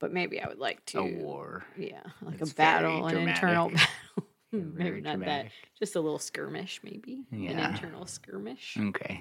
But 0.00 0.12
maybe 0.12 0.40
I 0.40 0.46
would 0.48 0.58
like 0.58 0.84
to. 0.86 1.00
a 1.00 1.04
war. 1.16 1.64
Yeah, 1.76 2.00
like 2.22 2.40
a 2.40 2.46
battle, 2.46 3.06
an 3.06 3.28
internal 3.28 3.70
battle. 3.70 4.24
maybe 4.52 5.00
not 5.00 5.16
dramatic. 5.16 5.50
that. 5.50 5.78
Just 5.78 5.96
a 5.96 6.00
little 6.00 6.18
skirmish, 6.18 6.80
maybe 6.82 7.24
an 7.32 7.58
internal 7.58 8.06
skirmish. 8.06 8.76
Okay. 8.80 9.20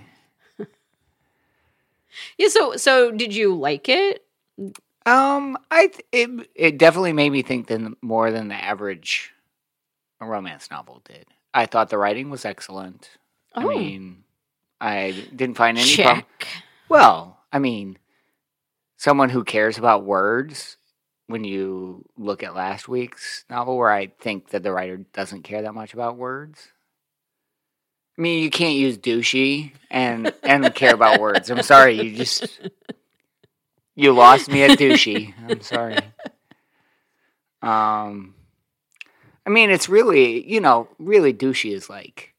Yeah. 2.38 2.48
So, 2.48 2.78
so 2.78 3.12
did 3.12 3.36
you 3.36 3.54
like 3.56 3.90
it? 3.90 4.24
Um, 5.06 5.58
I 5.70 5.88
th- 5.88 6.06
it 6.12 6.50
it 6.56 6.78
definitely 6.78 7.14
made 7.14 7.30
me 7.32 7.42
think 7.42 7.68
than 7.68 7.96
more 8.02 8.32
than 8.32 8.48
the 8.48 8.56
average 8.56 9.32
romance 10.20 10.70
novel 10.72 11.02
did. 11.06 11.26
I 11.54 11.66
thought 11.66 11.90
the 11.90 11.98
writing 11.98 12.30
was 12.30 12.46
excellent. 12.46 13.10
I 13.54 13.64
Oh. 13.64 13.68
mean, 13.70 14.24
I 14.82 15.12
didn't 15.36 15.56
find 15.58 15.78
any 15.78 15.88
Check. 15.88 16.48
Well, 16.90 17.38
I 17.52 17.60
mean, 17.60 17.98
someone 18.98 19.30
who 19.30 19.44
cares 19.44 19.78
about 19.78 20.04
words. 20.04 20.78
When 21.30 21.44
you 21.44 22.06
look 22.18 22.42
at 22.42 22.56
last 22.56 22.88
week's 22.88 23.44
novel, 23.50 23.76
where 23.76 23.92
I 23.92 24.08
think 24.08 24.52
that 24.52 24.64
the 24.64 24.72
writer 24.72 24.96
doesn't 25.12 25.44
care 25.44 25.62
that 25.62 25.74
much 25.74 25.94
about 25.94 26.16
words. 26.16 26.70
I 28.18 28.22
mean, 28.22 28.42
you 28.42 28.50
can't 28.50 28.76
use 28.76 28.98
douchey 28.98 29.74
and 29.92 30.34
and 30.42 30.74
care 30.74 30.94
about 30.94 31.20
words. 31.20 31.50
I'm 31.50 31.64
sorry, 31.64 32.02
you 32.02 32.16
just 32.16 32.62
you 33.94 34.14
lost 34.14 34.50
me 34.50 34.64
at 34.64 34.80
douchey. 34.80 35.34
I'm 35.50 35.62
sorry. 35.62 35.98
Um, 37.62 38.36
I 39.46 39.50
mean, 39.50 39.70
it's 39.70 39.90
really 39.90 40.50
you 40.50 40.62
know, 40.62 40.88
really 40.98 41.34
douchey 41.34 41.74
is 41.74 41.90
like 41.90 42.34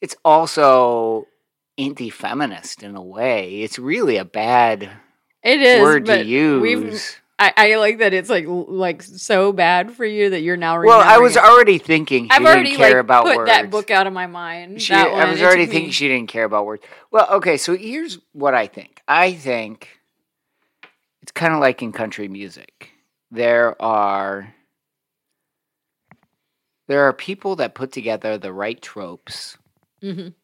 it's 0.00 0.16
also 0.24 1.26
anti-feminist 1.76 2.82
in 2.82 2.96
a 2.96 3.02
way. 3.02 3.60
It's 3.60 3.78
really 3.78 4.16
a 4.16 4.24
bad 4.24 4.90
It 5.42 5.60
is 5.60 5.80
word 5.82 6.06
to 6.06 6.24
use. 6.24 7.16
I, 7.38 7.52
I 7.56 7.74
like 7.76 7.98
that 7.98 8.12
it's 8.12 8.28
like 8.28 8.44
like 8.46 9.02
so 9.02 9.50
bad 9.52 9.92
for 9.92 10.04
you 10.04 10.28
that 10.30 10.40
you're 10.42 10.58
now. 10.58 10.82
Well, 10.82 11.00
I 11.00 11.16
was 11.18 11.36
it. 11.36 11.42
already 11.42 11.78
thinking 11.78 12.24
she 12.24 12.30
I've 12.30 12.40
didn't 12.42 12.54
already 12.54 12.76
care 12.76 12.90
like 12.96 13.00
about 13.04 13.24
put 13.24 13.36
words. 13.38 13.48
that 13.50 13.70
book 13.70 13.90
out 13.90 14.06
of 14.06 14.12
my 14.12 14.26
mind. 14.26 14.82
She. 14.82 14.92
I 14.92 15.30
was 15.30 15.40
already 15.40 15.64
thinking 15.64 15.86
me- 15.86 15.92
she 15.92 16.08
didn't 16.08 16.28
care 16.28 16.44
about 16.44 16.66
words. 16.66 16.82
Well, 17.10 17.26
okay, 17.36 17.56
so 17.56 17.74
here's 17.74 18.18
what 18.32 18.54
I 18.54 18.66
think. 18.66 19.00
I 19.08 19.32
think 19.32 19.88
it's 21.22 21.32
kind 21.32 21.54
of 21.54 21.60
like 21.60 21.80
in 21.82 21.92
country 21.92 22.28
music. 22.28 22.90
There 23.30 23.80
are 23.80 24.52
there 26.88 27.04
are 27.04 27.12
people 27.14 27.56
that 27.56 27.74
put 27.74 27.92
together 27.92 28.36
the 28.36 28.52
right 28.52 28.80
tropes 28.82 29.56
Mhm. 30.02 30.34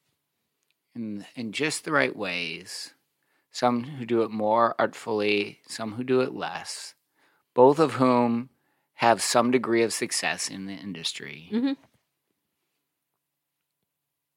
in 0.94 1.26
in 1.34 1.52
just 1.52 1.84
the 1.84 1.92
right 1.92 2.16
ways. 2.16 2.94
Some 3.56 3.84
who 3.84 4.04
do 4.04 4.20
it 4.20 4.30
more 4.30 4.74
artfully, 4.78 5.60
some 5.66 5.92
who 5.92 6.04
do 6.04 6.20
it 6.20 6.34
less. 6.34 6.94
Both 7.54 7.78
of 7.78 7.94
whom 7.94 8.50
have 8.96 9.22
some 9.22 9.50
degree 9.50 9.82
of 9.82 9.94
success 9.94 10.50
in 10.50 10.66
the 10.66 10.74
industry, 10.74 11.48
Mhm. 11.50 11.78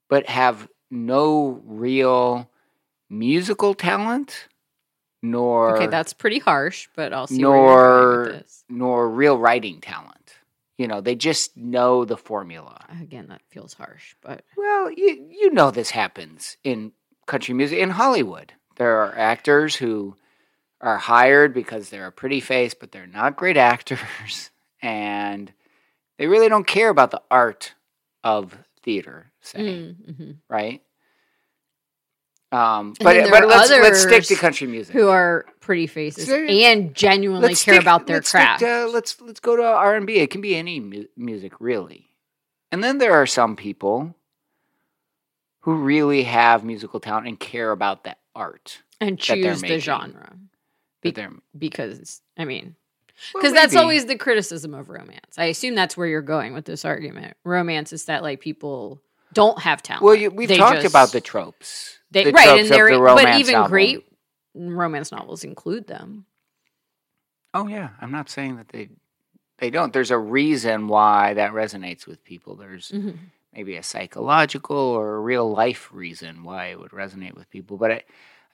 but 0.08 0.28
have 0.30 0.70
no 0.90 1.62
real 1.66 2.50
musical 3.10 3.74
talent, 3.74 4.48
nor 5.22 5.72
Okay, 5.72 5.88
that's 5.88 6.14
pretty 6.14 6.40
harsh, 6.40 6.88
but 6.96 7.12
I'll 7.12 7.28
see 7.28 7.44
where 7.44 7.58
you're 7.58 7.76
going 7.76 8.10
with 8.24 8.66
nor 8.70 9.04
nor 9.04 9.10
real 9.10 9.38
writing 9.38 9.82
talent. 9.82 10.36
You 10.78 10.88
know, 10.88 11.02
they 11.02 11.16
just 11.16 11.58
know 11.58 12.06
the 12.06 12.16
formula. 12.16 12.86
Again, 13.02 13.28
that 13.28 13.42
feels 13.50 13.74
harsh, 13.74 14.16
but 14.22 14.46
Well, 14.56 14.90
you 14.90 15.28
you 15.30 15.50
know 15.52 15.72
this 15.72 15.92
happens 15.92 16.56
in 16.64 16.94
country 17.26 17.54
music 17.54 17.80
in 17.80 17.90
Hollywood. 17.90 18.54
There 18.80 19.02
are 19.04 19.16
actors 19.18 19.76
who 19.76 20.16
are 20.82 20.98
hired 20.98 21.54
because 21.54 21.90
they're 21.90 22.08
a 22.08 22.12
pretty 22.12 22.40
face, 22.40 22.74
but 22.74 22.92
they're 22.92 23.06
not 23.08 23.36
great 23.36 23.58
actors, 23.58 24.50
and 24.82 25.52
they 26.18 26.26
really 26.28 26.50
don't 26.50 26.66
care 26.66 26.90
about 26.90 27.12
the 27.12 27.22
art 27.30 27.74
of 28.24 28.58
theater. 28.82 29.32
Say 29.42 29.60
Mm, 29.60 29.96
mhm. 30.14 30.36
right? 30.50 30.82
Um, 32.52 32.96
but 33.00 33.30
but 33.30 33.48
let's 33.48 33.70
let's 33.70 34.02
stick 34.02 34.24
to 34.24 34.36
country 34.36 34.66
music. 34.66 34.96
who 34.96 35.10
are 35.10 35.46
pretty 35.60 35.86
faces 35.86 36.26
So- 36.28 36.36
and 36.36 36.96
genuinely 36.96 37.50
care 37.50 37.76
stick- 37.76 37.82
about 37.82 38.08
their 38.08 38.18
let's 38.18 38.32
craft. 38.32 38.62
to- 38.62 38.88
let's 38.88 39.22
let's 39.22 39.40
go 39.40 39.56
to 39.56 39.64
R 39.64 39.96
and 39.96 40.08
B. 40.08 40.16
It 40.16 40.32
can 40.32 40.42
be 40.42 40.56
any 40.56 40.80
mu- 40.80 41.06
music, 41.16 41.54
really. 41.60 42.10
And 42.72 42.84
then 42.84 42.98
there 42.98 43.14
are 43.14 43.28
some 43.28 43.56
people 43.56 44.16
who 45.62 45.76
really 45.76 46.24
have 46.24 46.64
musical 46.64 47.00
talent 47.00 47.28
and 47.28 47.40
care 47.40 47.72
about 47.72 48.06
that 48.06 48.19
art. 48.36 48.82
and 49.02 49.20
choose 49.20 49.62
the 49.62 49.80
genre 49.80 50.34
Be- 51.02 51.12
they're 51.12 51.32
because 51.58 52.22
I 52.38 52.46
mean, 52.46 52.76
well, 53.34 53.42
because 53.42 53.54
that's 53.54 53.76
always 53.76 54.06
the 54.06 54.16
criticism 54.18 54.74
of 54.74 54.90
romance. 54.90 55.38
I 55.38 55.46
assume 55.46 55.76
that's 55.76 55.96
where 55.98 56.08
you're 56.08 56.22
going 56.22 56.54
with 56.54 56.66
this 56.66 56.86
argument. 56.86 57.36
Romance 57.44 57.92
is 57.94 58.06
that 58.06 58.24
like 58.24 58.40
people 58.42 59.02
don't 59.34 59.60
have 59.60 59.82
talent. 59.84 60.04
well. 60.04 60.16
You, 60.16 60.30
we've 60.32 60.48
They 60.50 60.58
talked 60.58 60.82
just- 60.82 60.88
about 60.88 61.12
the 61.12 61.22
tropes. 61.22 61.98
they 62.12 62.24
the 62.26 62.32
right, 62.32 62.46
tropes 62.46 62.62
and 62.64 62.70
they're 62.70 62.92
the 62.98 63.00
but 63.00 63.36
even 63.40 63.54
novel. 63.54 63.70
great 63.70 64.06
romance 64.56 65.12
novels 65.12 65.44
include 65.44 65.88
them. 65.88 66.26
Oh 67.54 67.68
yeah, 67.68 67.90
I'm 68.02 68.12
not 68.12 68.30
saying 68.30 68.58
that 68.58 68.70
they 68.70 68.90
they 69.58 69.70
don't. 69.70 69.92
There's 69.92 70.12
a 70.12 70.18
reason 70.18 70.88
why 70.88 71.34
that 71.36 71.52
resonates 71.52 72.06
with 72.08 72.24
people. 72.24 72.56
There's 72.56 72.90
Mhm. 72.92 73.18
Maybe 73.54 73.76
a 73.76 73.84
psychological 73.84 74.78
or 74.78 75.16
a 75.16 75.20
real 75.20 75.50
life 75.52 75.90
reason 75.92 76.44
why 76.44 76.68
it 76.68 76.80
would 76.80 76.92
resonate 76.92 77.36
with 77.36 77.50
people. 77.50 77.78
But 77.78 77.92
I, 77.92 77.96
I 77.96 78.04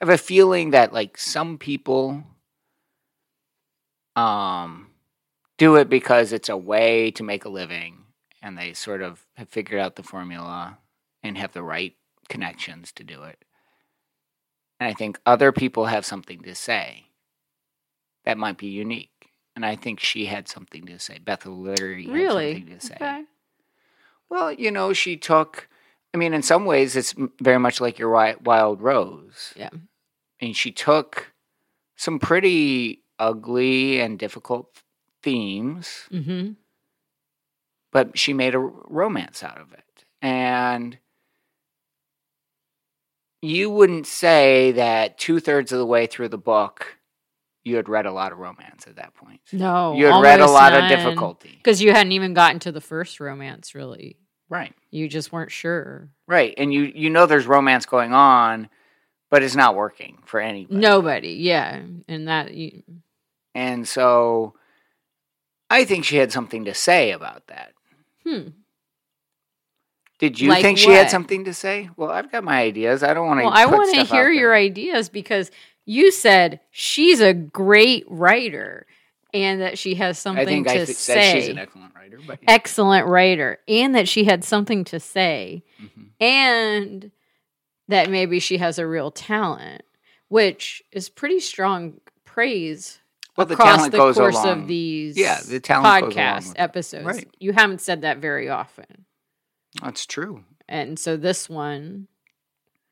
have 0.02 0.10
a 0.10 0.18
feeling 0.18 0.72
that 0.72 0.94
like 0.94 1.18
some 1.18 1.58
people 1.58 2.24
um 4.16 4.88
do 5.58 5.76
it 5.76 5.90
because 5.90 6.32
it's 6.34 6.50
a 6.50 6.58
way 6.58 7.12
to 7.12 7.24
make 7.24 7.46
a 7.46 7.50
living 7.50 8.04
and 8.42 8.58
they 8.58 8.74
sort 8.74 9.02
of 9.02 9.26
have 9.36 9.50
figured 9.50 9.80
out 9.80 9.96
the 9.96 10.04
formula 10.04 10.78
and 11.24 11.38
have 11.38 11.54
the 11.54 11.64
right 11.64 11.96
connections 12.30 12.92
to 12.92 13.04
do 13.04 13.24
it. 13.24 13.44
And 14.80 14.90
I 14.90 14.94
think 14.94 15.20
other 15.26 15.52
people 15.52 15.86
have 15.86 16.06
something 16.06 16.42
to 16.42 16.54
say 16.56 17.06
that 18.26 18.38
might 18.38 18.58
be 18.58 18.68
unique. 18.68 19.32
And 19.56 19.66
I 19.66 19.76
think 19.76 20.00
she 20.02 20.26
had 20.26 20.50
something 20.50 20.86
to 20.88 21.00
say. 21.00 21.18
Beth 21.18 21.48
O'Leary 21.48 22.08
Really? 22.08 22.54
had 22.54 22.58
something 22.58 22.80
to 22.80 22.86
say. 22.86 22.96
Okay. 22.96 23.24
Well, 24.30 24.52
you 24.52 24.72
know, 24.72 24.94
she 24.94 25.18
took. 25.18 25.68
I 26.14 26.18
mean, 26.18 26.34
in 26.34 26.42
some 26.42 26.66
ways, 26.66 26.96
it's 26.96 27.14
very 27.42 27.60
much 27.60 27.82
like 27.82 28.00
your 28.00 28.10
Wild 28.10 28.82
Rose. 28.82 29.54
Yeah. 29.56 29.70
Mean, 30.42 30.54
she 30.54 30.72
took 30.72 31.34
some 31.98 32.20
pretty 32.20 33.04
ugly 33.20 34.00
and 34.00 34.18
difficult 34.20 34.70
themes, 35.24 36.08
Mm-hmm. 36.12 36.52
but 37.92 38.18
she 38.18 38.34
made 38.34 38.54
a 38.56 38.60
romance 38.60 39.44
out 39.44 39.60
of 39.60 39.74
it. 39.74 40.06
And 40.22 41.00
you 43.42 43.70
wouldn't 43.70 44.08
say 44.08 44.72
that 44.74 45.18
two 45.18 45.40
thirds 45.40 45.72
of 45.72 45.80
the 45.80 45.86
way 45.86 46.08
through 46.08 46.30
the 46.30 46.38
book, 46.38 46.98
you 47.66 47.76
had 47.76 47.90
read 47.90 48.06
a 48.06 48.12
lot 48.12 48.32
of 48.32 48.38
romance 48.38 48.86
at 48.88 48.96
that 48.96 49.14
point. 49.16 49.42
No, 49.52 49.96
you 49.96 50.06
had 50.06 50.22
read 50.22 50.40
a 50.40 50.48
lot 50.48 50.74
of 50.74 50.88
difficulty. 50.88 51.52
because 51.58 51.82
you 51.82 51.92
hadn't 51.92 52.14
even 52.14 52.34
gotten 52.34 52.60
to 52.60 52.72
the 52.72 52.80
first 52.80 53.20
romance. 53.20 53.76
Really, 53.76 54.18
Right. 54.48 54.74
you 54.92 55.08
just 55.10 55.32
weren't 55.34 55.52
sure. 55.52 56.10
Right. 56.28 56.54
And 56.58 56.72
you, 56.74 56.84
you 56.84 57.10
know 57.10 57.26
there's 57.26 57.48
romance 57.48 57.86
going 57.88 58.14
on, 58.14 58.70
but 59.32 59.42
it's 59.44 59.56
not 59.56 59.76
working 59.76 60.20
for 60.26 60.40
anybody. 60.40 60.80
Nobody, 60.80 61.30
yeah, 61.34 61.82
and 62.08 62.28
that 62.28 62.54
you, 62.54 62.84
And 63.56 63.88
so 63.88 64.54
I 65.70 65.84
think 65.86 66.06
she 66.06 66.18
had 66.18 66.32
something 66.32 66.66
to 66.66 66.74
say 66.76 67.12
about 67.12 67.48
that. 67.48 67.74
hmm. 68.24 68.50
Did 70.18 70.40
you 70.40 70.48
Like 70.50 70.62
think 70.62 70.78
she 70.78 70.92
had 70.92 71.10
something 71.10 71.44
to 71.44 71.54
say? 71.54 71.90
Well, 71.98 72.10
I've 72.10 72.32
got 72.32 72.44
my 72.46 72.62
ideas. 72.62 73.04
I 73.04 73.14
don't 73.14 73.28
want 73.28 73.42
to. 73.42 73.46
Well, 73.46 73.54
I 73.54 73.66
want 73.66 73.94
to 73.96 74.06
hear 74.06 74.30
your 74.30 74.56
ideas 74.56 75.10
because 75.10 75.52
you 75.86 76.12
said 76.12 76.60
she's 76.72 77.20
a 77.22 77.34
great 77.34 78.04
writer, 78.10 78.86
and 79.34 79.62
that 79.62 79.78
she 79.78 79.96
has 79.96 80.18
something 80.20 80.42
I 80.42 80.46
think 80.46 80.68
to 80.68 80.74
I 80.74 80.76
th- 80.86 80.88
say. 80.90 81.14
said 81.14 81.32
she's 81.42 81.50
an 81.50 81.58
excellent 81.58 81.94
writer, 81.96 82.20
but 82.26 82.40
excellent 82.48 83.08
writer, 83.08 83.60
and 83.68 83.94
that 83.96 84.08
she 84.08 84.24
had 84.24 84.44
something 84.44 84.84
to 84.86 85.00
say, 85.00 85.64
Mhm. 85.82 86.10
and 86.20 87.12
that 87.88 88.10
maybe 88.10 88.40
she 88.40 88.58
has 88.58 88.80
a 88.80 88.88
real 88.88 89.12
talent, 89.12 89.84
which 90.30 90.82
is 90.92 91.08
pretty 91.10 91.40
strong 91.40 92.00
praise 92.24 93.00
well, 93.38 93.46
the 93.46 93.54
across 93.54 93.90
the 93.90 93.98
goes 93.98 94.16
course 94.16 94.36
along. 94.36 94.62
of 94.62 94.68
these 94.68 95.18
Yeah, 95.18 95.40
the 95.48 95.60
talent 95.60 96.06
podcast 96.14 96.54
episodes. 96.56 97.06
Right. 97.06 97.28
You 97.40 97.52
haven't 97.54 97.82
said 97.82 98.02
that 98.02 98.18
very 98.20 98.48
often, 98.50 99.06
That's 99.84 100.06
true. 100.06 100.46
and 100.70 100.98
so 100.98 101.18
this 101.18 101.48
one, 101.50 102.08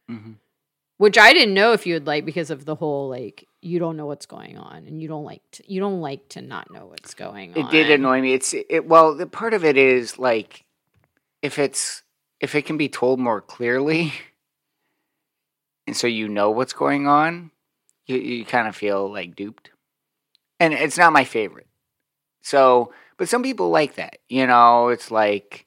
hmm 0.09 0.33
which 1.03 1.17
I 1.17 1.33
didn't 1.33 1.53
know 1.53 1.73
if 1.73 1.85
you 1.85 1.95
would 1.95 2.07
like 2.07 2.23
because 2.23 2.49
of 2.49 2.63
the 2.63 2.75
whole 2.75 3.09
like 3.09 3.45
you 3.61 3.77
don't 3.77 3.97
know 3.97 4.05
what's 4.05 4.25
going 4.25 4.57
on, 4.57 4.87
and 4.87 5.01
you 5.01 5.09
don't 5.09 5.25
like 5.25 5.41
to, 5.51 5.63
you 5.69 5.81
don't 5.81 5.99
like 5.99 6.29
to 6.29 6.41
not 6.41 6.71
know 6.71 6.85
what's 6.85 7.13
going 7.13 7.51
on. 7.51 7.59
It 7.59 7.69
did 7.69 7.91
annoy 7.91 8.21
me. 8.21 8.31
It's 8.31 8.53
it. 8.53 8.87
Well, 8.87 9.13
the 9.13 9.27
part 9.27 9.53
of 9.53 9.65
it 9.65 9.75
is 9.75 10.17
like 10.17 10.63
if 11.41 11.59
it's 11.59 12.03
if 12.39 12.55
it 12.55 12.61
can 12.61 12.77
be 12.77 12.87
told 12.87 13.19
more 13.19 13.41
clearly, 13.41 14.13
and 15.87 15.97
so 15.97 16.07
you 16.07 16.29
know 16.29 16.51
what's 16.51 16.71
going 16.71 17.05
on, 17.05 17.51
you 18.07 18.15
you 18.15 18.45
kind 18.45 18.69
of 18.69 18.73
feel 18.73 19.11
like 19.11 19.35
duped, 19.35 19.71
and 20.61 20.73
it's 20.73 20.97
not 20.97 21.11
my 21.11 21.25
favorite. 21.25 21.67
So, 22.43 22.93
but 23.17 23.27
some 23.27 23.43
people 23.43 23.71
like 23.71 23.95
that. 23.95 24.19
You 24.29 24.47
know, 24.47 24.87
it's 24.87 25.11
like, 25.11 25.65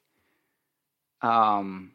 um, 1.21 1.91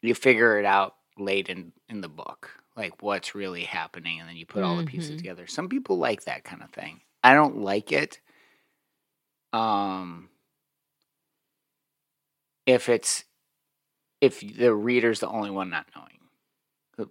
you 0.00 0.14
figure 0.14 0.58
it 0.58 0.64
out 0.64 0.94
late 1.20 1.48
in 1.48 1.72
in 1.88 2.00
the 2.00 2.08
book, 2.08 2.50
like 2.76 3.02
what's 3.02 3.34
really 3.34 3.64
happening, 3.64 4.18
and 4.20 4.28
then 4.28 4.36
you 4.36 4.46
put 4.46 4.62
all 4.62 4.76
the 4.76 4.84
pieces 4.84 5.12
Mhm. 5.12 5.18
together. 5.18 5.46
Some 5.46 5.68
people 5.68 5.98
like 5.98 6.24
that 6.24 6.44
kind 6.44 6.62
of 6.62 6.70
thing. 6.70 7.02
I 7.22 7.34
don't 7.34 7.58
like 7.58 7.92
it. 7.92 8.20
Um, 9.52 10.30
if 12.66 12.88
it's 12.88 13.24
if 14.20 14.40
the 14.40 14.74
reader's 14.74 15.20
the 15.20 15.28
only 15.28 15.50
one 15.50 15.70
not 15.70 15.86
knowing 15.96 16.18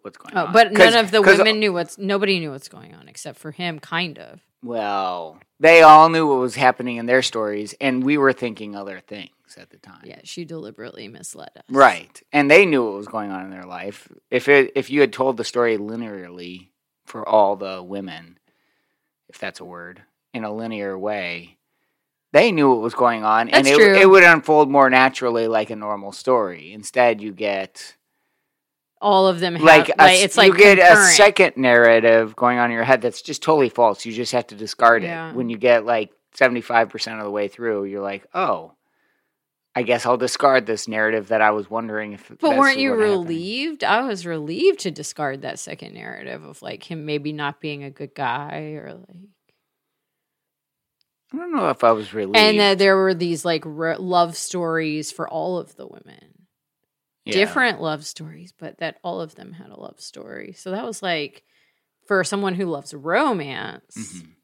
what's 0.03 0.17
going 0.17 0.37
Oh, 0.37 0.45
on, 0.47 0.53
but 0.53 0.71
none 0.71 0.95
of 0.95 1.11
the 1.11 1.21
women 1.21 1.59
knew 1.59 1.73
what's. 1.73 1.97
Nobody 1.97 2.39
knew 2.39 2.51
what's 2.51 2.69
going 2.69 2.93
on 2.93 3.07
except 3.07 3.39
for 3.39 3.51
him, 3.51 3.79
kind 3.79 4.19
of. 4.19 4.41
Well, 4.63 5.39
they 5.59 5.81
all 5.81 6.09
knew 6.09 6.27
what 6.27 6.39
was 6.39 6.55
happening 6.55 6.97
in 6.97 7.05
their 7.05 7.21
stories, 7.21 7.73
and 7.79 8.03
we 8.03 8.17
were 8.17 8.33
thinking 8.33 8.75
other 8.75 8.99
things 8.99 9.31
at 9.57 9.69
the 9.69 9.77
time. 9.77 10.03
Yeah, 10.03 10.19
she 10.23 10.45
deliberately 10.45 11.07
misled 11.07 11.51
us. 11.55 11.63
Right. 11.69 12.21
And 12.31 12.49
they 12.51 12.65
knew 12.65 12.83
what 12.83 12.95
was 12.95 13.07
going 13.07 13.31
on 13.31 13.45
in 13.45 13.51
their 13.51 13.65
life. 13.65 14.07
If 14.29 14.47
it 14.47 14.71
if 14.75 14.89
you 14.89 15.01
had 15.01 15.13
told 15.13 15.37
the 15.37 15.43
story 15.43 15.77
linearly 15.77 16.69
for 17.05 17.27
all 17.27 17.55
the 17.55 17.81
women, 17.81 18.37
if 19.27 19.39
that's 19.39 19.59
a 19.59 19.65
word, 19.65 20.03
in 20.33 20.43
a 20.43 20.53
linear 20.53 20.97
way, 20.97 21.57
they 22.31 22.51
knew 22.51 22.69
what 22.69 22.81
was 22.81 22.93
going 22.93 23.23
on 23.23 23.49
and 23.49 23.65
it 23.65 23.75
true. 23.75 23.95
it 23.95 24.09
would 24.09 24.23
unfold 24.23 24.69
more 24.69 24.89
naturally 24.89 25.47
like 25.47 25.69
a 25.69 25.75
normal 25.75 26.11
story. 26.11 26.73
Instead 26.73 27.21
you 27.21 27.31
get 27.31 27.95
All 29.01 29.27
of 29.27 29.39
them 29.39 29.55
have, 29.55 29.63
like, 29.63 29.89
like, 29.97 30.19
a, 30.19 30.23
it's 30.23 30.35
like 30.35 30.51
you 30.53 30.57
get 30.57 30.79
a 30.79 30.95
second 31.13 31.55
narrative 31.55 32.35
going 32.35 32.57
on 32.59 32.65
in 32.69 32.75
your 32.75 32.83
head 32.83 33.01
that's 33.01 33.21
just 33.21 33.41
totally 33.41 33.69
false. 33.69 34.05
You 34.05 34.11
just 34.11 34.33
have 34.33 34.47
to 34.47 34.55
discard 34.55 35.03
Yeah. 35.03 35.29
it. 35.29 35.35
When 35.35 35.49
you 35.49 35.57
get 35.57 35.85
like 35.85 36.11
75% 36.35 37.17
of 37.19 37.23
the 37.23 37.31
way 37.31 37.47
through, 37.47 37.85
you're 37.85 38.01
like, 38.01 38.25
"Oh, 38.33 38.73
I 39.73 39.83
guess 39.83 40.05
I'll 40.05 40.17
discard 40.17 40.65
this 40.65 40.87
narrative 40.89 41.29
that 41.29 41.41
I 41.41 41.51
was 41.51 41.69
wondering 41.69 42.11
if 42.13 42.29
But 42.41 42.57
weren't 42.57 42.77
you 42.79 42.89
what 42.91 42.99
happened." 42.99 43.19
relieved? 43.29 43.83
I 43.85 44.01
was 44.01 44.25
relieved 44.25 44.79
to 44.81 44.91
discard 44.91 45.43
that 45.43 45.59
second 45.59 45.93
narrative 45.93 46.43
of 46.43 46.61
like 46.61 46.83
him 46.91 47.05
maybe 47.05 47.31
not 47.31 47.61
being 47.61 47.83
a 47.85 47.89
good 47.89 48.13
guy 48.13 48.73
or 48.83 48.93
like, 48.95 49.17
I 51.33 51.37
don't 51.37 51.55
know 51.55 51.69
if 51.69 51.83
I 51.83 51.91
was 51.91 52.13
relieved. 52.13 52.37
and 52.37 52.59
that 52.59 52.79
there 52.79 52.97
were 52.97 53.13
these 53.13 53.45
like 53.45 53.65
r- 53.65 53.97
love 53.97 54.35
stories 54.35 55.11
for 55.11 55.29
all 55.29 55.57
of 55.59 55.75
the 55.75 55.87
women, 55.87 56.28
Yeah. 57.29 57.33
different 57.45 57.81
love 57.81 58.05
stories, 58.05 58.53
but 58.57 58.77
that 58.79 58.97
all 59.03 59.21
of 59.21 59.35
them 59.35 59.53
had 59.53 59.69
a 59.69 59.79
love 59.79 59.99
story. 60.01 60.53
So 60.53 60.71
that 60.71 60.85
was 60.85 61.01
like 61.01 61.43
for 62.07 62.23
someone 62.23 62.55
who 62.55 62.65
loves 62.65 62.93
romance, 62.93 63.95
Mhm. 63.97 64.35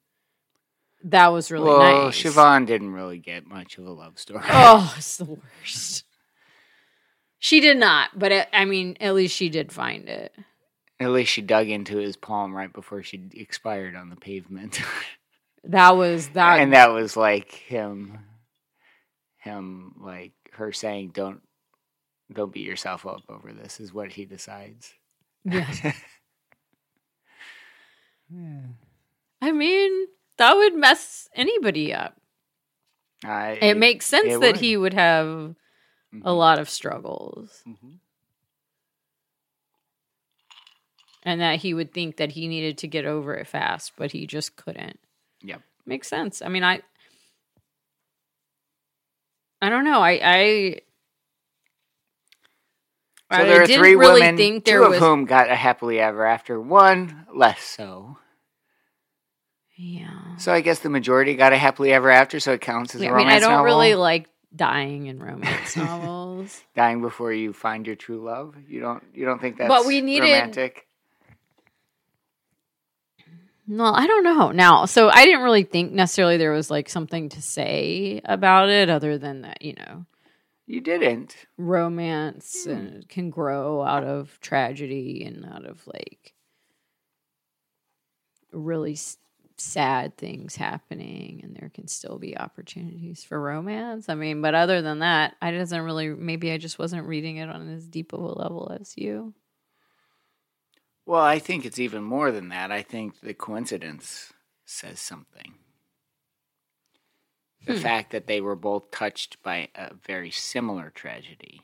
that 1.06 1.28
was 1.28 1.52
really 1.52 1.70
well, 1.70 2.06
nice. 2.06 2.22
Siobhan 2.24 2.66
didn't 2.66 2.92
really 2.94 3.20
get 3.20 3.46
much 3.46 3.78
of 3.78 3.86
a 3.86 3.92
love 3.92 4.18
story. 4.20 4.44
Oh, 4.50 4.94
it's 4.98 5.18
the 5.18 5.26
worst. 5.26 6.04
She 7.40 7.60
did 7.60 7.78
not, 7.78 8.18
but 8.18 8.32
it, 8.32 8.48
I 8.54 8.66
mean, 8.66 8.98
at 9.00 9.14
least 9.14 9.36
she 9.36 9.50
did 9.50 9.72
find 9.72 10.10
it. 10.10 10.34
At 11.00 11.12
least 11.12 11.32
she 11.32 11.42
dug 11.42 11.68
into 11.68 11.98
his 11.98 12.16
palm 12.16 12.56
right 12.56 12.72
before 12.72 13.04
she 13.04 13.30
expired 13.34 13.96
on 13.96 14.10
the 14.10 14.16
pavement. 14.16 14.80
That 15.68 15.98
was 15.98 16.30
that. 16.30 16.60
and 16.60 16.74
that 16.74 16.92
was 16.92 17.18
like 17.18 17.52
him 17.52 18.20
him 19.40 19.96
like 20.00 20.34
her 20.54 20.72
saying 20.72 21.10
don't 21.10 21.42
don't 22.34 22.52
beat 22.54 22.66
yourself 22.66 23.06
up 23.06 23.22
over 23.30 23.54
this 23.54 23.80
is 23.80 23.94
what 23.94 24.12
he 24.12 24.26
decides 24.26 24.94
yeah. 25.44 25.72
I 29.42 29.52
mean, 29.52 30.08
that 30.38 30.56
would 30.56 30.74
mess 30.76 31.30
anybody 31.36 31.94
up. 31.94 32.20
I, 33.24 33.52
It 33.62 33.78
makes 33.78 34.06
sense 34.08 34.34
it 34.34 34.40
that 34.40 34.54
would. 34.54 34.58
he 34.58 34.76
would 34.76 34.94
have 34.94 35.28
a 35.28 36.32
Mhm. 36.32 36.38
lot 36.38 36.60
of 36.60 36.70
struggles 36.70 37.62
Mhm. 37.68 38.00
and 41.24 41.42
that 41.42 41.60
he 41.60 41.74
would 41.74 41.94
think 41.94 42.18
that 42.18 42.32
he 42.32 42.48
needed 42.48 42.78
to 42.80 42.88
get 42.88 43.06
over 43.06 43.36
it 43.36 43.48
fast, 43.48 43.94
but 43.98 44.12
he 44.12 44.26
just 44.26 44.56
couldn't. 44.56 45.00
Yep. 45.42 45.62
Makes 45.86 46.08
sense. 46.08 46.42
I 46.42 46.48
mean, 46.48 46.64
I 46.64 46.82
I 49.62 49.70
don't 49.70 49.86
know. 49.86 50.02
I 50.02 50.20
I 50.24 50.82
so 53.32 53.44
there 53.46 53.62
are 53.62 53.66
didn't 53.66 53.80
three 53.82 53.96
really 53.96 54.22
women 54.22 54.62
two 54.62 54.84
of 54.84 54.90
was 54.92 55.00
whom 55.00 55.26
got 55.26 55.50
a 55.50 55.56
happily 55.56 56.00
ever 56.00 56.26
after 56.26 56.60
one 56.62 57.26
less 57.34 57.62
so 57.62 58.18
Yeah. 59.78 60.38
so 60.38 60.54
i 60.54 60.62
guess 60.62 60.80
the 60.80 60.90
majority 60.90 61.36
got 61.36 61.52
a 61.54 61.58
happily 61.58 61.92
ever 61.92 62.10
after 62.10 62.40
so 62.40 62.54
it 62.54 62.62
counts 62.62 62.96
as 62.96 63.02
Yeah, 63.02 63.12
a 63.12 63.14
I 63.14 63.18
mean, 63.18 63.28
I 63.28 63.40
don't 63.40 63.52
novel 63.52 63.66
really 63.66 63.96
like 63.96 64.28
dying 64.56 65.08
in 65.08 65.20
romance 65.20 65.76
novels. 65.78 66.64
dying 66.76 67.02
before 67.02 67.34
you 67.34 67.52
find 67.52 67.86
your 67.88 67.96
true 67.98 68.24
love 68.24 68.56
you 68.70 68.80
don't 68.80 69.04
you 69.14 69.26
don't 69.26 69.40
think 69.42 69.58
that's 69.58 69.68
But 69.70 69.86
we 69.86 70.02
needed- 70.02 70.24
romantic 70.26 70.88
No, 73.68 73.86
I 73.86 74.06
don't 74.06 74.24
know. 74.24 74.52
Now, 74.52 74.86
so 74.86 75.10
I 75.10 75.26
didn't 75.26 75.42
really 75.42 75.64
think 75.64 75.92
necessarily 75.92 76.38
there 76.38 76.52
was 76.52 76.70
like 76.70 76.88
something 76.88 77.30
to 77.30 77.42
say 77.42 78.22
about 78.24 78.70
it 78.70 78.92
other 78.92 79.18
than 79.18 79.42
that, 79.42 79.64
you 79.64 79.74
know, 79.74 80.06
you 80.68 80.82
didn't 80.82 81.46
romance 81.58 82.64
Hmm. 82.64 82.70
and 82.72 83.10
can 83.10 83.30
grow 83.30 83.82
out 83.84 84.04
of 84.04 84.40
tragedy 84.42 85.24
and 85.24 85.46
out 85.46 85.66
of 85.66 85.86
like 85.88 86.34
really 88.52 88.94
s- 88.94 89.18
sad 89.58 90.18
things 90.18 90.56
happening 90.56 91.42
and 91.44 91.56
there 91.56 91.70
can 91.70 91.88
still 91.88 92.18
be 92.18 92.38
opportunities 92.38 93.24
for 93.24 93.40
romance. 93.40 94.10
I 94.10 94.16
mean, 94.16 94.42
but 94.42 94.56
other 94.56 94.82
than 94.82 95.00
that, 95.00 95.36
I 95.42 95.52
doesn't 95.52 95.82
really 95.82 96.10
maybe 96.10 96.52
I 96.52 96.58
just 96.58 96.80
wasn't 96.80 97.08
reading 97.08 97.38
it 97.38 97.50
on 97.50 97.70
as 97.70 97.88
deep 97.88 98.14
of 98.14 98.20
a 98.22 98.26
level 98.26 98.76
as 98.80 98.98
you. 98.98 99.34
Well, 101.06 101.22
I 101.24 101.40
think 101.40 101.66
it's 101.66 101.80
even 101.80 102.04
more 102.04 102.32
than 102.32 102.50
that. 102.50 102.72
I 102.72 102.82
think 102.82 103.20
the 103.22 103.34
coincidence 103.34 104.34
says 104.66 105.00
something. 105.00 105.54
The 107.66 107.74
Hmm. 107.74 107.80
fact 107.80 108.12
that 108.12 108.28
they 108.28 108.42
were 108.42 108.56
both 108.56 108.92
touched 108.92 109.42
by 109.44 109.70
a 109.76 109.94
very 109.94 110.32
similar 110.32 110.90
tragedy 110.90 111.62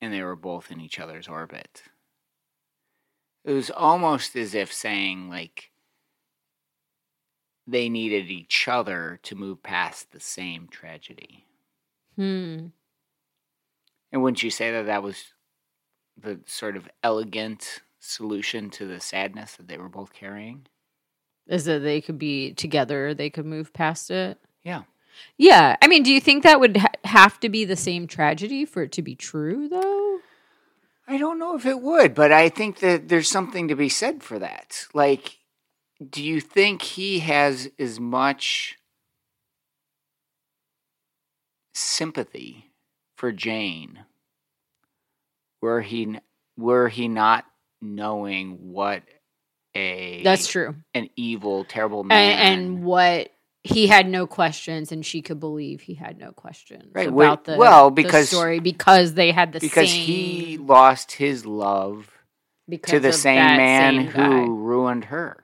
and 0.00 0.12
they 0.12 0.22
were 0.22 0.36
both 0.36 0.70
in 0.70 0.80
each 0.80 0.98
other's 0.98 1.28
orbit. 1.28 1.82
It 3.44 3.52
was 3.52 3.70
almost 3.70 4.36
as 4.36 4.54
if 4.54 4.72
saying, 4.72 5.28
like, 5.28 5.70
they 7.66 7.88
needed 7.88 8.30
each 8.30 8.68
other 8.68 9.18
to 9.22 9.34
move 9.34 9.62
past 9.62 10.10
the 10.12 10.20
same 10.20 10.68
tragedy. 10.68 11.46
Hmm. 12.16 12.72
And 14.12 14.22
wouldn't 14.22 14.42
you 14.42 14.50
say 14.50 14.72
that 14.72 14.86
that 14.86 15.02
was 15.02 15.32
the 16.16 16.42
sort 16.46 16.76
of 16.76 16.88
elegant 17.02 17.82
solution 18.00 18.70
to 18.70 18.86
the 18.86 19.00
sadness 19.00 19.56
that 19.56 19.68
they 19.68 19.78
were 19.78 19.88
both 19.88 20.12
carrying? 20.12 20.66
Is 21.48 21.64
that 21.64 21.80
they 21.80 22.00
could 22.00 22.18
be 22.18 22.52
together 22.52 23.14
they 23.14 23.30
could 23.30 23.46
move 23.46 23.72
past 23.72 24.10
it 24.10 24.38
Yeah. 24.62 24.82
yeah 25.36 25.76
i 25.82 25.86
mean 25.86 26.02
do 26.02 26.12
you 26.12 26.20
think 26.20 26.42
that 26.42 26.60
would 26.60 26.76
ha- 26.78 26.88
have 27.04 27.38
to 27.40 27.48
be 27.48 27.64
the 27.64 27.76
same 27.76 28.06
tragedy 28.06 28.64
for 28.64 28.82
it 28.82 28.92
to 28.92 29.02
be 29.02 29.14
true 29.14 29.68
though 29.68 30.18
I 31.08 31.18
don't 31.18 31.38
know 31.38 31.54
if 31.54 31.64
it 31.64 31.80
would, 31.80 32.16
but 32.16 32.32
I 32.32 32.48
think 32.48 32.80
that 32.80 33.08
there's 33.08 33.30
something 33.30 33.68
to 33.68 33.76
be 33.76 33.88
said 33.88 34.24
for 34.24 34.40
that. 34.40 34.88
Like, 34.92 35.38
do 36.10 36.20
you 36.20 36.40
think 36.40 36.82
he 36.82 37.20
has 37.20 37.70
as 37.78 38.00
much 38.00 38.76
sympathy 41.74 42.72
for 43.16 43.32
Jane 43.32 44.00
were 45.60 45.82
he 45.82 46.18
were 46.56 46.88
he 46.88 47.08
not 47.08 47.44
knowing 47.80 48.72
what 48.72 49.02
a 49.76 50.22
That's 50.22 50.46
true. 50.48 50.74
an 50.94 51.10
evil, 51.16 51.64
terrible 51.64 52.04
man. 52.04 52.38
And, 52.38 52.62
and 52.76 52.84
what 52.84 53.30
he 53.62 53.88
had 53.88 54.08
no 54.08 54.26
questions, 54.26 54.92
and 54.92 55.04
she 55.04 55.22
could 55.22 55.40
believe 55.40 55.80
he 55.80 55.94
had 55.94 56.18
no 56.18 56.30
questions 56.32 56.92
Right, 56.94 57.08
about 57.08 57.44
the 57.44 57.56
well, 57.56 57.90
because 57.90 58.30
the 58.30 58.36
story 58.36 58.60
because 58.60 59.14
they 59.14 59.32
had 59.32 59.52
the 59.52 59.60
because 59.60 59.90
same 59.90 60.04
he 60.04 60.58
lost 60.58 61.12
his 61.12 61.44
love 61.44 62.10
because 62.68 62.92
to 62.92 63.00
the 63.00 63.12
same 63.12 63.36
man 63.56 63.96
same 63.96 64.06
who 64.12 64.56
ruined 64.56 65.06
her. 65.06 65.42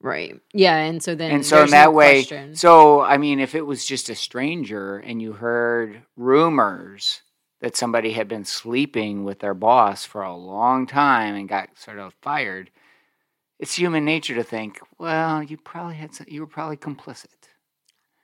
right 0.00 0.34
yeah 0.52 0.76
and 0.76 1.02
so 1.02 1.14
then 1.14 1.30
and 1.32 1.46
so 1.46 1.62
in 1.64 1.70
that 1.70 1.86
no 1.86 1.90
way 1.92 2.22
question. 2.24 2.54
so 2.54 3.00
i 3.02 3.16
mean 3.16 3.40
if 3.40 3.54
it 3.54 3.62
was 3.66 3.84
just 3.84 4.08
a 4.08 4.14
stranger 4.14 4.98
and 4.98 5.20
you 5.22 5.32
heard 5.32 6.02
rumors 6.16 7.22
that 7.60 7.76
somebody 7.76 8.12
had 8.12 8.28
been 8.28 8.44
sleeping 8.44 9.24
with 9.24 9.38
their 9.40 9.54
boss 9.54 10.04
for 10.04 10.22
a 10.22 10.36
long 10.36 10.86
time 10.86 11.34
and 11.34 11.48
got 11.48 11.70
sort 11.78 11.98
of 11.98 12.14
fired 12.20 12.70
it's 13.58 13.74
human 13.74 14.04
nature 14.04 14.34
to 14.34 14.42
think 14.44 14.80
well 14.98 15.42
you 15.42 15.56
probably 15.56 15.94
had 15.94 16.14
some, 16.14 16.26
you 16.28 16.40
were 16.40 16.46
probably 16.46 16.76
complicit. 16.76 17.26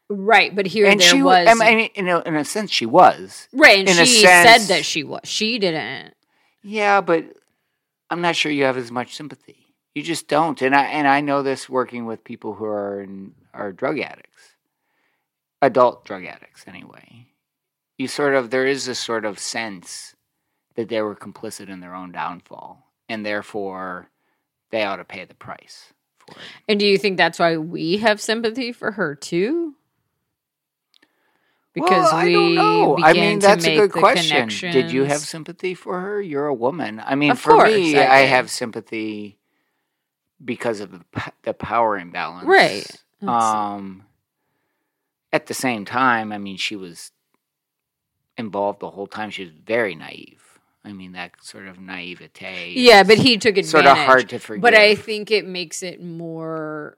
Right 0.08 0.54
but 0.54 0.66
here 0.66 0.86
and 0.86 1.00
there 1.00 1.08
she 1.08 1.22
was 1.22 1.46
I 1.48 1.54
mean, 1.54 1.90
in 1.94 2.08
a, 2.08 2.18
in 2.20 2.34
a 2.34 2.44
sense 2.44 2.70
she 2.70 2.86
was. 2.86 3.48
Right 3.52 3.78
and 3.78 3.88
in 3.88 4.04
she 4.04 4.22
sense- 4.22 4.66
said 4.66 4.74
that 4.76 4.84
she 4.84 5.04
was 5.04 5.20
she 5.24 5.58
didn't. 5.58 6.14
Yeah 6.62 7.00
but 7.00 7.24
i'm 8.10 8.20
not 8.20 8.36
sure 8.36 8.50
you 8.52 8.64
have 8.64 8.76
as 8.76 8.90
much 8.90 9.14
sympathy. 9.14 9.74
You 9.94 10.02
just 10.02 10.28
don't 10.28 10.60
and 10.62 10.74
i 10.74 10.84
and 10.84 11.06
i 11.06 11.20
know 11.20 11.42
this 11.42 11.68
working 11.68 12.06
with 12.06 12.24
people 12.24 12.54
who 12.54 12.64
are 12.64 13.02
in, 13.02 13.34
are 13.54 13.72
drug 13.72 13.98
addicts. 14.00 14.56
Adult 15.62 16.04
drug 16.04 16.24
addicts 16.24 16.64
anyway. 16.66 17.26
You 17.98 18.08
sort 18.08 18.34
of 18.34 18.50
there 18.50 18.66
is 18.66 18.88
a 18.88 18.94
sort 18.94 19.24
of 19.24 19.38
sense 19.38 20.16
that 20.74 20.88
they 20.88 21.02
were 21.02 21.14
complicit 21.16 21.68
in 21.68 21.80
their 21.80 21.94
own 21.94 22.12
downfall 22.12 22.86
and 23.08 23.26
therefore 23.26 24.08
they 24.70 24.84
ought 24.84 24.96
to 24.96 25.04
pay 25.04 25.24
the 25.24 25.34
price 25.34 25.92
for 26.18 26.32
it 26.32 26.44
and 26.68 26.80
do 26.80 26.86
you 26.86 26.98
think 26.98 27.16
that's 27.16 27.38
why 27.38 27.56
we 27.56 27.98
have 27.98 28.20
sympathy 28.20 28.72
for 28.72 28.92
her 28.92 29.14
too 29.14 29.74
because 31.72 32.10
well, 32.10 32.14
I 32.14 32.24
we 32.24 32.32
don't 32.32 32.54
know. 32.56 32.98
I 33.00 33.12
mean, 33.12 33.38
that's 33.38 33.64
a 33.64 33.76
good 33.76 33.92
question. 33.92 34.48
Did 34.72 34.90
you 34.90 35.04
have 35.04 35.20
sympathy 35.20 35.74
for 35.74 36.00
her? 36.00 36.20
You're 36.20 36.46
a 36.46 36.54
woman. 36.54 37.00
I 37.04 37.14
mean, 37.14 37.30
Of 37.30 37.38
for 37.38 37.52
course, 37.52 37.72
me, 37.72 37.96
I 37.96 38.18
I, 38.18 38.20
have 38.22 38.50
sympathy 38.50 39.38
because 40.44 40.80
of 40.80 40.90
the, 40.90 41.04
the 41.44 41.54
power 41.54 41.96
imbalance. 41.96 42.46
Right. 42.46 42.84
That's- 43.20 43.42
Um. 43.42 44.04
At 45.32 45.46
the 45.46 45.54
same 45.54 45.84
time, 45.84 46.32
I 46.32 46.38
mean, 46.38 46.56
she 46.56 46.74
was 46.74 47.12
involved 48.36 48.80
the 48.80 48.90
whole 48.90 49.06
time. 49.06 49.30
She 49.30 49.44
was 49.44 49.52
very 49.52 49.94
naive. 49.94 50.39
I 50.84 50.92
mean, 50.92 51.12
that 51.12 51.32
sort 51.42 51.66
of 51.66 51.78
naivete. 51.78 52.72
yeah 52.76 53.02
but 53.02 53.18
he 53.18 53.36
took 53.36 53.50
advantage 53.58 53.66
sort 53.70 53.86
of 53.86 53.96
hard 53.98 54.28
to 54.30 54.38
forgive. 54.38 54.62
But 54.62 54.74
I 54.74 54.94
think 54.94 55.30
it 55.30 55.46
makes 55.46 55.82
it 55.82 56.02
more 56.02 56.96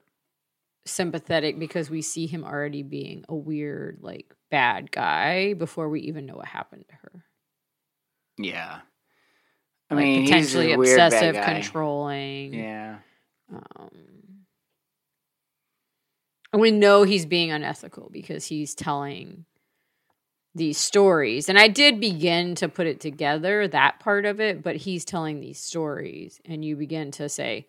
sympathetic 0.86 1.58
because 1.58 1.90
we 1.90 2.02
see 2.02 2.26
him 2.26 2.44
already 2.44 2.82
being 2.82 3.24
a 3.28 3.34
weird, 3.34 3.98
like 4.00 4.32
bad 4.50 4.90
guy 4.90 5.54
before 5.54 5.88
we 5.88 6.00
even 6.02 6.26
know 6.26 6.36
what 6.36 6.46
happened 6.46 6.84
to 6.88 6.94
her. 6.94 7.24
yeah. 8.38 8.80
I 9.90 9.94
Like, 9.94 10.04
mean, 10.04 10.24
potentially 10.24 10.72
obsessive, 10.72 11.34
controlling. 11.44 12.54
Yeah. 12.54 12.98
Um, 13.54 13.90
and 16.52 16.62
we 16.62 16.70
know 16.70 17.02
he's 17.02 17.26
being 17.26 17.50
unethical 17.50 18.08
because 18.10 18.46
he's 18.46 18.74
telling 18.74 19.44
these 20.54 20.76
stories. 20.78 21.48
And 21.48 21.58
I 21.58 21.68
did 21.68 21.98
begin 22.00 22.54
to 22.56 22.68
put 22.68 22.86
it 22.86 23.00
together, 23.00 23.66
that 23.68 24.00
part 24.00 24.24
of 24.26 24.40
it, 24.40 24.62
but 24.62 24.76
he's 24.76 25.04
telling 25.04 25.40
these 25.40 25.58
stories, 25.58 26.40
and 26.44 26.64
you 26.64 26.76
begin 26.76 27.10
to 27.12 27.28
say, 27.28 27.66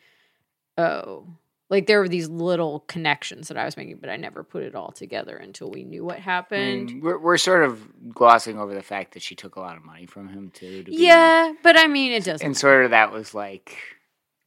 oh, 0.78 1.26
like 1.70 1.88
there 1.88 2.00
were 2.02 2.10
these 2.10 2.28
little 2.30 2.82
connections 2.82 3.48
that 3.48 3.58
I 3.58 3.66
was 3.66 3.78
making, 3.78 3.98
but 3.98 4.10
I 4.10 4.18
never 4.18 4.44
put 4.44 4.64
it 4.64 4.76
all 4.76 4.92
together 4.92 5.36
until 5.38 5.72
we 5.72 5.84
knew 5.86 6.04
what 6.04 6.18
I 6.18 6.20
happened. 6.20 6.86
mean, 6.88 7.02
we're 7.02 7.18
we're 7.18 7.38
sort 7.38 7.64
of 7.64 7.82
glossing 8.14 8.60
over 8.60 8.76
the 8.76 8.84
fact 8.84 9.14
that 9.14 9.24
she 9.24 9.34
took 9.34 9.56
a 9.56 9.60
lot 9.60 9.78
of 9.78 9.84
money 9.86 10.06
from 10.06 10.28
him 10.28 10.52
too. 10.54 10.84
To 10.84 10.92
be- 10.92 10.98
yeah, 10.98 11.54
but 11.64 11.78
I 11.80 11.88
mean, 11.88 12.12
it 12.12 12.26
doesn't. 12.26 12.46
and 12.46 12.56
sort 12.56 12.84
of 12.86 12.92
that 12.92 13.12
was 13.12 13.34
like 13.34 13.78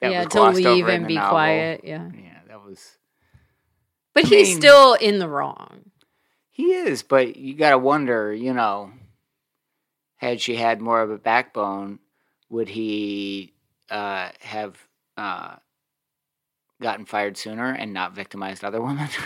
that 0.01 0.12
yeah, 0.12 0.25
was 0.25 0.33
to 0.35 0.42
leave 0.51 0.87
and 0.88 1.09
be 1.09 1.14
novel. 1.14 1.31
quiet. 1.31 1.81
Yeah. 1.85 2.09
Yeah, 2.14 2.38
that 2.49 2.62
was 2.64 2.96
But 4.14 4.27
I 4.27 4.29
he's 4.29 4.49
mean- 4.51 4.59
still 4.61 4.94
in 4.94 5.18
the 5.18 5.29
wrong. 5.29 5.90
He 6.57 6.73
is, 6.73 7.03
but 7.03 7.37
you 7.37 7.53
got 7.53 7.71
to 7.71 7.79
wonder, 7.79 8.33
you 8.33 8.55
know, 8.55 8.90
had 10.16 10.40
she 10.40 10.57
had 10.57 10.81
more 10.81 11.03
of 11.03 11.11
a 11.11 11.19
backbone, 11.19 11.99
would 12.49 12.71
he 12.71 13.53
uh, 13.90 14.31
have 14.40 14.75
uh, 15.19 15.57
gotten 16.81 17.05
fired 17.05 17.37
sooner 17.37 17.71
and 17.71 17.92
not 17.92 18.14
victimized 18.14 18.64
other 18.64 18.81
women? 18.81 19.09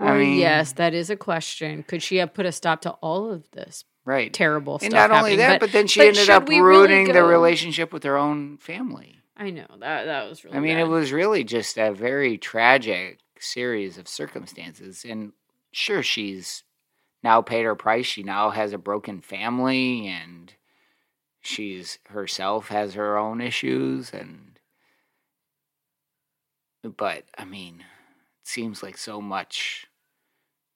Or 0.00 0.20
yes, 0.20 0.72
that 0.72 0.92
is 0.92 1.08
a 1.08 1.14
question. 1.14 1.84
Could 1.84 2.02
she 2.02 2.16
have 2.16 2.34
put 2.34 2.46
a 2.46 2.50
stop 2.50 2.80
to 2.80 2.90
all 2.94 3.30
of 3.30 3.48
this 3.52 3.84
right. 4.04 4.32
terrible 4.32 4.80
And 4.82 4.90
stuff? 4.90 5.08
not 5.08 5.16
only 5.16 5.36
that, 5.36 5.60
but, 5.60 5.70
then 5.70 5.86
she 5.86 6.00
but 6.00 6.08
ended 6.08 6.30
up 6.30 6.48
we 6.48 6.58
really 6.58 6.88
ruining 6.88 7.12
the 7.12 7.22
relationship 7.22 7.92
with 7.92 8.02
her 8.02 8.16
own 8.16 8.58
family. 8.58 9.20
I 9.36 9.50
know 9.50 9.68
that 9.78 10.06
that 10.06 10.28
was 10.28 10.44
really. 10.44 10.56
I 10.56 10.60
mean, 10.60 10.74
bad. 10.78 10.80
it 10.80 10.88
was 10.88 11.12
really 11.12 11.44
just 11.44 11.78
a 11.78 11.92
very 11.92 12.38
tragic 12.38 13.20
series 13.38 13.96
of 13.96 14.08
circumstances. 14.08 15.06
And 15.08 15.32
sure, 15.74 16.02
she's 16.02 16.64
now 17.22 17.42
paid 17.42 17.64
her 17.64 17.74
price. 17.74 18.06
She 18.06 18.22
now 18.22 18.50
has 18.50 18.72
a 18.72 18.78
broken 18.78 19.20
family, 19.20 20.06
and 20.06 20.54
she's 21.40 21.98
herself 22.08 22.68
has 22.68 22.94
her 22.94 23.16
own 23.16 23.40
issues. 23.40 24.12
And 24.12 24.58
but 26.96 27.24
I 27.36 27.44
mean, 27.44 27.80
it 28.40 28.48
seems 28.48 28.82
like 28.82 28.98
so 28.98 29.20
much 29.20 29.86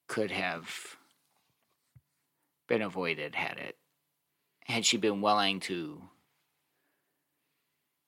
could 0.07 0.31
have 0.31 0.97
been 2.67 2.81
avoided 2.81 3.35
had 3.35 3.57
it 3.57 3.75
had 4.69 4.85
she 4.85 4.97
been 4.97 5.21
willing 5.21 5.59
to 5.59 6.01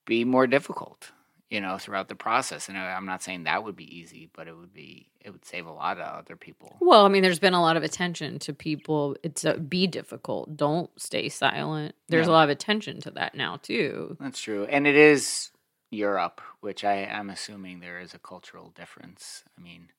be 0.06 0.24
more 0.24 0.46
difficult, 0.46 1.12
you 1.52 1.60
know, 1.60 1.78
throughout 1.78 2.08
the 2.08 2.16
process. 2.16 2.70
And 2.70 2.78
I'm 2.78 3.06
not 3.06 3.22
saying 3.22 3.44
that 3.44 3.64
would 3.64 3.76
be 3.76 3.96
easy, 3.96 4.30
but 4.34 4.48
it 4.48 4.58
would 4.58 4.74
be 4.74 5.10
it 5.20 5.30
would 5.30 5.46
save 5.46 5.68
a 5.68 5.72
lot 5.72 6.00
of 6.00 6.20
other 6.20 6.36
people. 6.36 6.78
Well, 6.80 7.06
I 7.06 7.10
mean, 7.10 7.22
there's 7.22 7.40
been 7.40 7.54
a 7.54 7.62
lot 7.62 7.78
of 7.78 7.84
attention 7.84 8.40
to 8.40 8.54
people. 8.54 9.18
It's 9.22 9.44
a, 9.44 9.58
be 9.60 9.86
difficult. 9.86 10.58
Don't 10.58 10.90
stay 11.00 11.30
silent. 11.30 11.94
There's 12.08 12.28
a 12.28 12.32
lot 12.32 12.46
of 12.46 12.50
attention 12.50 13.02
to 13.02 13.12
that 13.12 13.36
now 13.36 13.58
too. 13.58 14.18
That's 14.20 14.40
true, 14.40 14.66
and 14.66 14.88
it 14.88 14.96
is 14.96 15.52
Europe, 15.92 16.42
which 16.62 16.86
I 16.86 16.96
am 16.96 17.30
assuming 17.30 17.80
there 17.80 18.00
is 18.00 18.14
a 18.14 18.20
cultural 18.20 18.70
difference. 18.70 19.44
I 19.58 19.62
mean, 19.62 19.90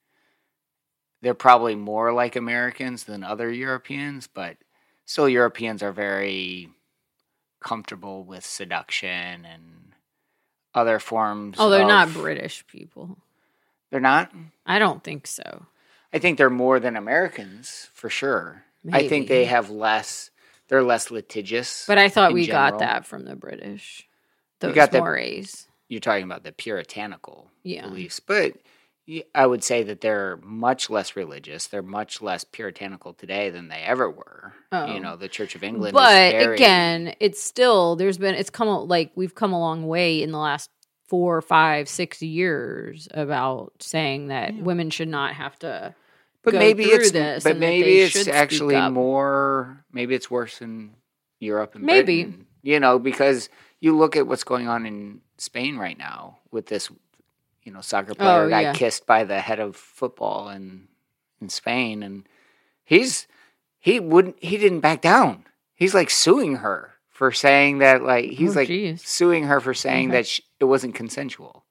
they're 1.20 1.34
probably 1.34 1.74
more 1.74 2.12
like 2.14 2.34
Americans 2.34 3.04
than 3.04 3.22
other 3.22 3.52
Europeans, 3.52 4.26
but 4.26 4.56
still, 5.04 5.28
Europeans 5.28 5.82
are 5.82 5.92
very 5.92 6.70
comfortable 7.60 8.24
with 8.24 8.44
seduction 8.44 9.44
and 9.44 9.81
other 10.74 10.98
forms. 10.98 11.56
Oh, 11.58 11.70
they're 11.70 11.86
not 11.86 12.12
British 12.12 12.66
people. 12.66 13.18
They're 13.90 14.00
not. 14.00 14.32
I 14.66 14.78
don't 14.78 15.02
think 15.04 15.26
so. 15.26 15.66
I 16.12 16.18
think 16.18 16.38
they're 16.38 16.50
more 16.50 16.80
than 16.80 16.96
Americans 16.96 17.88
for 17.94 18.08
sure. 18.10 18.64
I 18.92 19.08
think 19.08 19.28
they 19.28 19.44
have 19.44 19.70
less. 19.70 20.30
They're 20.68 20.82
less 20.82 21.10
litigious. 21.10 21.84
But 21.86 21.98
I 21.98 22.08
thought 22.08 22.32
we 22.32 22.46
got 22.46 22.78
that 22.78 23.06
from 23.06 23.24
the 23.24 23.36
British. 23.36 24.08
Those 24.60 24.74
got 24.74 24.92
mores. 24.92 25.66
You're 25.88 26.00
talking 26.00 26.24
about 26.24 26.44
the 26.44 26.52
puritanical 26.52 27.50
Yeah. 27.62 27.82
beliefs, 27.82 28.20
but 28.20 28.54
I 29.34 29.46
would 29.46 29.62
say 29.64 29.82
that 29.84 30.00
they're 30.00 30.38
much 30.42 30.88
less 30.90 31.16
religious. 31.16 31.66
They're 31.66 31.82
much 31.82 32.22
less 32.22 32.44
puritanical 32.44 33.12
today 33.14 33.50
than 33.50 33.68
they 33.68 33.82
ever 33.82 34.10
were. 34.10 34.52
Oh. 34.70 34.92
You 34.92 35.00
know, 35.00 35.16
the 35.16 35.28
Church 35.28 35.54
of 35.54 35.62
England. 35.64 35.88
is 35.88 35.92
But 36.00 36.32
very- 36.32 36.54
again, 36.56 37.14
it's 37.20 37.42
still 37.42 37.96
there's 37.96 38.18
been 38.18 38.34
it's 38.34 38.50
come 38.50 38.68
like 38.88 39.12
we've 39.14 39.34
come 39.34 39.52
a 39.52 39.58
long 39.60 39.86
way 39.86 40.22
in 40.22 40.30
the 40.32 40.38
last 40.38 40.70
four, 41.08 41.42
five, 41.42 41.88
six 41.88 42.22
years 42.22 43.06
about 43.12 43.72
saying 43.80 44.28
that 44.28 44.54
Yeah. 44.54 44.62
women 44.62 44.90
should 44.90 45.08
not 45.08 45.34
have 45.34 45.58
to. 45.60 45.94
but 46.44 46.52
go 46.54 46.58
maybe 46.58 46.82
it's 46.84 47.12
this 47.12 47.44
but 47.44 47.56
maybe 47.56 48.00
it's 48.00 48.26
actually 48.26 48.80
more. 48.90 49.84
Maybe 49.92 50.14
it's 50.16 50.28
worse 50.30 50.60
in 50.60 50.90
Europe 51.38 51.74
and 51.76 51.84
Maybe. 51.84 52.24
Britain, 52.24 52.46
you 52.62 52.80
know, 52.80 52.98
because 52.98 53.48
you 53.80 53.96
look 53.96 54.16
at 54.16 54.26
what's 54.26 54.42
going 54.44 54.66
on 54.68 54.84
in 54.86 55.20
Spain 55.38 55.76
right 55.76 55.96
now 55.98 56.38
with 56.50 56.66
this, 56.66 56.90
you 57.62 57.72
know, 57.72 57.80
soccer 57.80 58.14
player 58.14 58.46
Oh, 58.46 58.48
got 58.48 58.62
yeah. 58.62 58.72
kissed 58.72 59.06
by 59.06 59.24
the 59.24 59.40
head 59.40 59.60
of 59.60 59.76
football 59.76 60.48
in 60.48 60.88
in 61.40 61.48
Spain, 61.48 62.02
and 62.02 62.26
he's 62.84 63.26
he 63.78 63.98
wouldn't 64.00 64.42
he 64.42 64.56
didn't 64.56 64.80
back 64.80 65.00
down. 65.00 65.44
He's 65.74 65.94
like 65.94 66.10
suing 66.10 66.56
her 66.56 66.94
for 67.08 67.32
saying 67.32 67.78
that, 67.78 68.02
like 68.02 68.30
he's 68.30 68.56
Oh, 68.56 68.60
like 68.60 68.68
geez. 68.68 69.02
suing 69.02 69.44
her 69.44 69.60
for 69.60 69.74
saying 69.74 70.08
Okay. 70.08 70.18
that 70.18 70.26
sh 70.26 70.40
it 70.60 70.64
wasn't 70.64 70.94
consensual. 70.94 71.64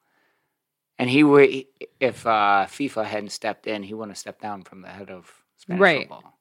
And 0.99 1.09
he 1.09 1.23
would, 1.23 1.65
if 1.99 2.27
uh, 2.27 2.67
FIFA 2.69 3.05
hadn't 3.05 3.31
stepped 3.31 3.65
in, 3.65 3.81
he 3.81 3.93
wouldn't 3.95 4.11
have 4.11 4.17
stepped 4.19 4.41
down 4.41 4.61
from 4.61 4.81
the 4.81 4.89
head 4.89 5.09
of 5.09 5.31
Spanish 5.57 5.79
Right. 5.81 5.99
football. 6.09 6.37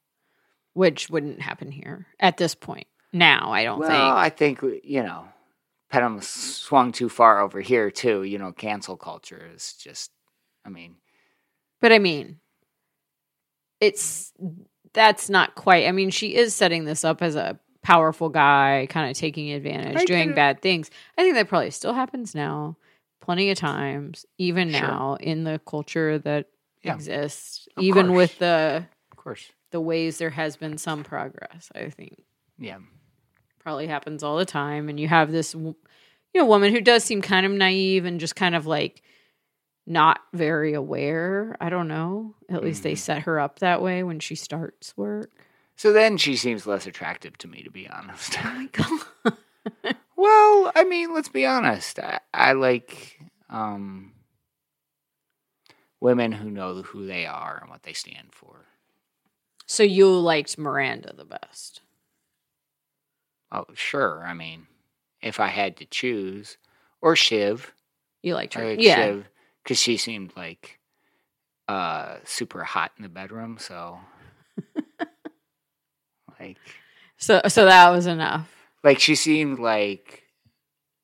which 0.73 1.09
wouldn't 1.09 1.41
happen 1.41 1.71
here 1.71 2.05
at 2.19 2.37
this 2.37 2.53
point. 2.55 2.87
Now, 3.11 3.51
I 3.51 3.63
don't 3.63 3.79
Well, 3.79 3.89
think. 3.89 4.13
I 4.15 4.29
think 4.29 4.61
you 4.83 5.03
know, 5.03 5.25
pendulum 5.91 6.21
swung 6.21 6.91
too 6.91 7.09
far 7.09 7.39
over 7.41 7.61
here 7.61 7.91
too. 7.91 8.23
You 8.23 8.37
know, 8.39 8.51
cancel 8.51 8.97
culture 8.97 9.49
is 9.53 9.73
just. 9.73 10.11
I 10.65 10.69
mean, 10.69 10.95
But 11.81 11.91
I 11.91 11.99
mean, 11.99 12.39
it's 13.79 14.31
that's 14.93 15.29
not 15.29 15.55
quite. 15.55 15.87
I 15.87 15.91
mean, 15.91 16.09
she 16.09 16.35
is 16.35 16.55
setting 16.55 16.85
this 16.85 17.03
up 17.03 17.21
as 17.21 17.35
a 17.35 17.59
powerful 17.83 18.29
guy, 18.29 18.87
kind 18.89 19.09
of 19.09 19.17
taking 19.17 19.51
advantage, 19.51 19.97
I 19.97 20.05
doing 20.05 20.29
get 20.29 20.35
bad 20.35 20.61
things. 20.61 20.91
I 21.17 21.23
think 21.23 21.33
that 21.35 21.47
probably 21.47 21.71
still 21.71 21.93
happens 21.93 22.35
now, 22.35 22.77
plenty 23.21 23.49
of 23.49 23.57
times, 23.57 24.25
even 24.37 24.69
Sure. 24.69 24.81
now 24.81 25.17
in 25.19 25.43
the 25.45 25.59
culture 25.65 26.19
that 26.19 26.47
Yeah. 26.83 26.93
exists, 26.95 27.67
Of 27.77 27.83
even 27.83 28.07
course. 28.07 28.15
with 28.17 28.39
the 28.39 28.85
of 29.11 29.17
course, 29.17 29.51
the 29.71 29.81
ways 29.81 30.19
there 30.19 30.29
has 30.29 30.57
been 30.57 30.77
some 30.77 31.03
progress. 31.03 31.71
I 31.73 31.89
think 31.89 32.23
yeah, 32.59 32.77
probably 33.61 33.87
happens 33.87 34.23
all 34.23 34.37
the 34.37 34.45
time, 34.45 34.89
and 34.89 34.99
you 34.99 35.07
have 35.07 35.31
this, 35.31 35.53
you 35.53 35.75
know, 36.35 36.45
woman 36.45 36.73
who 36.73 36.81
does 36.81 37.03
seem 37.03 37.21
kind 37.21 37.45
of 37.45 37.51
naive 37.51 38.05
and 38.05 38.19
just 38.19 38.35
kind 38.35 38.55
of 38.55 38.65
like 38.65 39.01
not 39.87 40.19
very 40.33 40.73
aware. 40.73 41.55
I 41.61 41.69
don't 41.69 41.87
know. 41.87 42.35
At 42.49 42.63
least 42.63 42.83
they 42.83 42.93
Mhm. 42.93 42.97
set 42.99 43.21
her 43.23 43.39
up 43.39 43.59
that 43.59 43.81
way 43.81 44.03
when 44.03 44.19
she 44.19 44.35
starts 44.35 44.95
work. 44.97 45.31
So 45.75 45.91
then 45.93 46.17
she 46.17 46.35
seems 46.35 46.67
less 46.67 46.85
attractive 46.85 47.37
to 47.39 47.47
me, 47.47 47.63
to 47.63 47.71
be 47.71 47.87
honest. 47.89 48.37
Oh 48.43 48.53
my 48.53 48.65
god. 48.71 49.37
well, 50.15 50.71
I 50.75 50.83
mean, 50.83 51.13
let's 51.13 51.29
be 51.29 51.45
honest. 51.45 51.99
I, 51.99 52.19
I 52.33 52.53
like 52.53 53.19
um, 53.49 54.13
women 55.99 56.31
who 56.31 56.49
know 56.49 56.81
who 56.83 57.05
they 57.05 57.25
are 57.25 57.59
and 57.61 57.69
what 57.69 57.83
they 57.83 57.93
stand 57.93 58.29
for. 58.31 58.65
so 59.65 59.83
you 59.83 60.09
liked 60.09 60.57
Miranda 60.57 61.13
the 61.15 61.25
best. 61.25 61.81
Oh, 63.51 63.65
sure. 63.73 64.23
I 64.25 64.33
mean, 64.33 64.67
if 65.21 65.39
I 65.39 65.47
had 65.47 65.77
to 65.77 65.85
choose, 65.85 66.57
or 67.01 67.15
Shiv, 67.15 67.73
You 68.23 68.35
liked 68.35 68.53
her. 68.53 68.63
like 68.65 68.79
yeah. 68.81 68.95
Shiv, 68.95 69.29
because 69.63 69.79
she 69.79 69.97
seemed 69.97 70.33
like 70.37 70.79
uh, 71.67 72.17
super 72.23 72.63
hot 72.63 72.91
in 72.97 73.03
the 73.03 73.09
bedroom. 73.09 73.57
So, 73.59 73.99
like, 76.39 76.57
So 77.17 77.41
so 77.47 77.65
that 77.65 77.89
was 77.89 78.05
enough. 78.07 78.49
like 78.83 78.99
she 78.99 79.15
seemed 79.15 79.59
like 79.59 80.23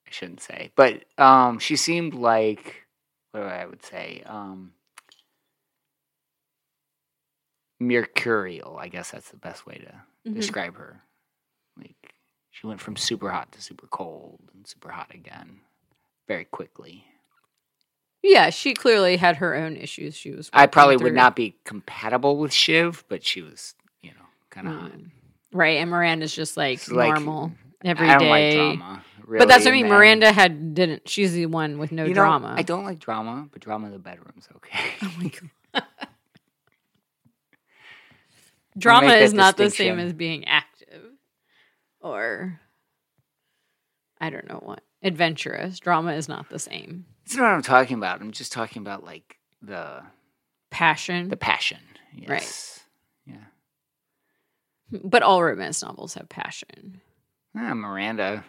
I 0.08 0.12
shouldn't 0.12 0.42
say, 0.42 0.72
but 0.76 1.04
um, 1.18 1.60
she 1.60 1.76
seemed 1.76 2.14
like 2.14 2.86
what 3.32 3.42
do 3.42 3.46
I 3.48 3.66
would 3.66 3.84
say 3.84 4.24
um, 4.26 4.72
mercurial. 7.80 8.78
I 8.80 8.88
guess 8.88 9.12
that's 9.12 9.30
the 9.30 9.38
best 9.38 9.66
way 9.66 9.76
to 9.80 10.30
Mhm. 10.30 10.36
describe 10.36 10.76
her. 10.78 11.04
Like 11.78 12.16
she 12.60 12.66
went 12.66 12.82
from 12.82 12.96
super 12.96 13.30
hot 13.30 13.52
to 13.52 13.62
super 13.62 13.86
cold 13.88 14.40
and 14.56 14.66
super 14.66 14.90
hot 14.90 15.14
again 15.14 15.60
very 16.28 16.46
quickly. 16.46 17.06
Yeah, 18.24 18.50
she 18.50 18.74
clearly 18.74 19.18
had 19.18 19.38
her 19.38 19.54
own 19.56 19.78
issues. 19.78 20.16
She 20.16 20.32
was. 20.32 20.50
I 20.52 20.66
probably 20.66 20.98
would 20.98 21.14
not 21.14 21.36
be 21.36 21.56
compatible 21.66 22.38
with 22.38 22.52
Shiv, 22.52 23.04
but 23.10 23.24
she 23.24 23.44
was, 23.44 23.76
you 24.02 24.10
know, 24.10 24.26
kind 24.50 24.68
of 24.68 24.74
hot. 24.74 24.92
Mm. 24.92 25.12
Right, 25.54 25.78
and 25.78 25.92
Miranda's 25.92 26.34
just 26.34 26.58
like 26.58 26.80
It's 26.80 26.90
like, 26.92 27.14
normal 27.14 27.52
every 27.86 28.10
I 28.10 28.18
don't 28.18 28.30
like 28.30 28.54
drama. 28.54 29.04
but 29.28 29.48
that's 29.48 29.64
what 29.66 29.72
I 29.72 29.74
mean. 29.74 29.84
then- 29.88 29.92
Miranda 29.92 30.32
had 30.32 30.74
didn't. 30.74 31.08
She's 31.08 31.34
the 31.34 31.46
one 31.46 31.78
with 31.78 31.92
no 31.92 32.04
You 32.06 32.10
know, 32.10 32.22
drama. 32.22 32.56
I 32.58 32.64
don't 32.64 32.84
like 32.84 32.98
drama, 33.00 33.48
but 33.52 33.62
drama 33.62 33.86
in 33.88 33.94
the 33.94 34.00
bedroom's 34.00 34.50
okay. 34.56 34.80
Oh 35.04 35.14
my 35.20 35.32
god. 35.74 35.84
drama 38.78 39.14
is 39.14 39.34
not 39.34 39.58
the 39.58 39.70
same 39.70 40.00
as 40.00 40.12
being 40.14 40.46
active, 40.48 40.67
or 42.02 42.60
I 44.20 44.30
don't 44.30 44.48
know 44.48 44.62
what 44.64 44.82
adventurous. 45.04 45.80
Drama 45.80 46.14
is 46.14 46.28
not 46.28 46.50
the 46.50 46.60
same. 46.60 47.06
That's 47.26 47.36
not 47.38 47.44
what 47.44 47.52
I'm 47.56 47.62
talking 47.62 47.98
about. 47.98 48.22
I'm 48.22 48.32
just 48.32 48.52
talking 48.52 48.82
about 48.82 49.04
like 49.04 49.38
the 49.62 50.04
Passion, 50.70 51.30
the 51.30 51.38
passion. 51.38 51.80
Yes. 52.14 52.30
Right. 53.28 53.36
Yeah. 54.92 55.00
but 55.04 55.24
all 55.24 55.42
romance 55.44 55.82
novels 55.82 56.14
have 56.16 56.28
passion. 56.30 57.02
Ah, 57.56 57.74
Miranda 57.74 58.44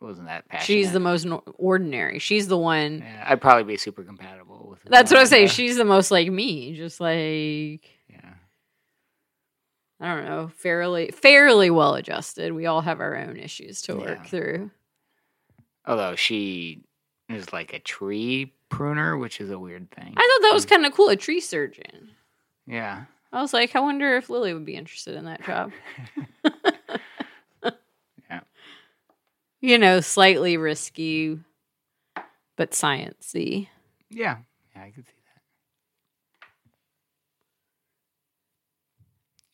wasn't 0.00 0.28
that 0.28 0.48
passionate. 0.48 0.64
She's 0.66 0.92
the 0.92 1.00
most 1.00 1.24
no- 1.24 1.42
ordinary. 1.58 2.18
She's 2.18 2.46
the 2.48 2.56
one. 2.58 2.98
Yeah, 2.98 3.24
I'd 3.28 3.40
probably 3.40 3.64
be 3.64 3.76
super 3.76 4.02
compatible 4.04 4.68
with. 4.70 4.82
That's 4.84 5.10
what 5.10 5.20
I 5.20 5.24
say. 5.24 5.36
Miranda. 5.38 5.52
She's 5.52 5.76
the 5.76 5.84
most 5.84 6.10
like 6.10 6.30
me, 6.30 6.76
just 6.76 7.00
like. 7.00 7.90
I 10.00 10.14
don't 10.14 10.24
know, 10.26 10.48
fairly 10.48 11.10
fairly 11.10 11.70
well 11.70 11.94
adjusted. 11.94 12.52
We 12.52 12.66
all 12.66 12.82
have 12.82 13.00
our 13.00 13.16
own 13.16 13.36
issues 13.36 13.82
to 13.82 13.96
work 13.96 14.18
Yeah. 14.18 14.24
through. 14.24 14.70
Although 15.86 16.16
she 16.16 16.82
is 17.28 17.52
like 17.52 17.72
a 17.72 17.78
tree 17.78 18.52
pruner, 18.68 19.16
which 19.16 19.40
is 19.40 19.50
a 19.50 19.58
weird 19.58 19.90
thing. 19.90 20.12
I 20.16 20.20
thought 20.20 20.48
that 20.48 20.54
was 20.54 20.66
mm. 20.66 20.70
kind 20.70 20.86
of 20.86 20.92
cool. 20.92 21.08
A 21.08 21.16
tree 21.16 21.40
surgeon. 21.40 22.10
yeah. 22.66 23.04
I 23.32 23.42
was 23.42 23.52
like, 23.52 23.74
I 23.76 23.80
wonder 23.80 24.16
if 24.16 24.30
Lily 24.30 24.54
would 24.54 24.64
be 24.64 24.76
interested 24.76 25.14
in 25.16 25.24
that 25.26 25.44
job. 25.44 25.72
Yeah. 28.30 28.40
You 29.60 29.78
know, 29.78 30.00
slightly 30.00 30.56
risky, 30.56 31.38
but 32.56 32.70
sciencey. 32.72 33.68
Yeah. 34.10 34.38
Yeah, 34.74 34.82
I 34.82 34.90
could 34.90 35.06
see 35.06 35.12
that. 35.26 35.42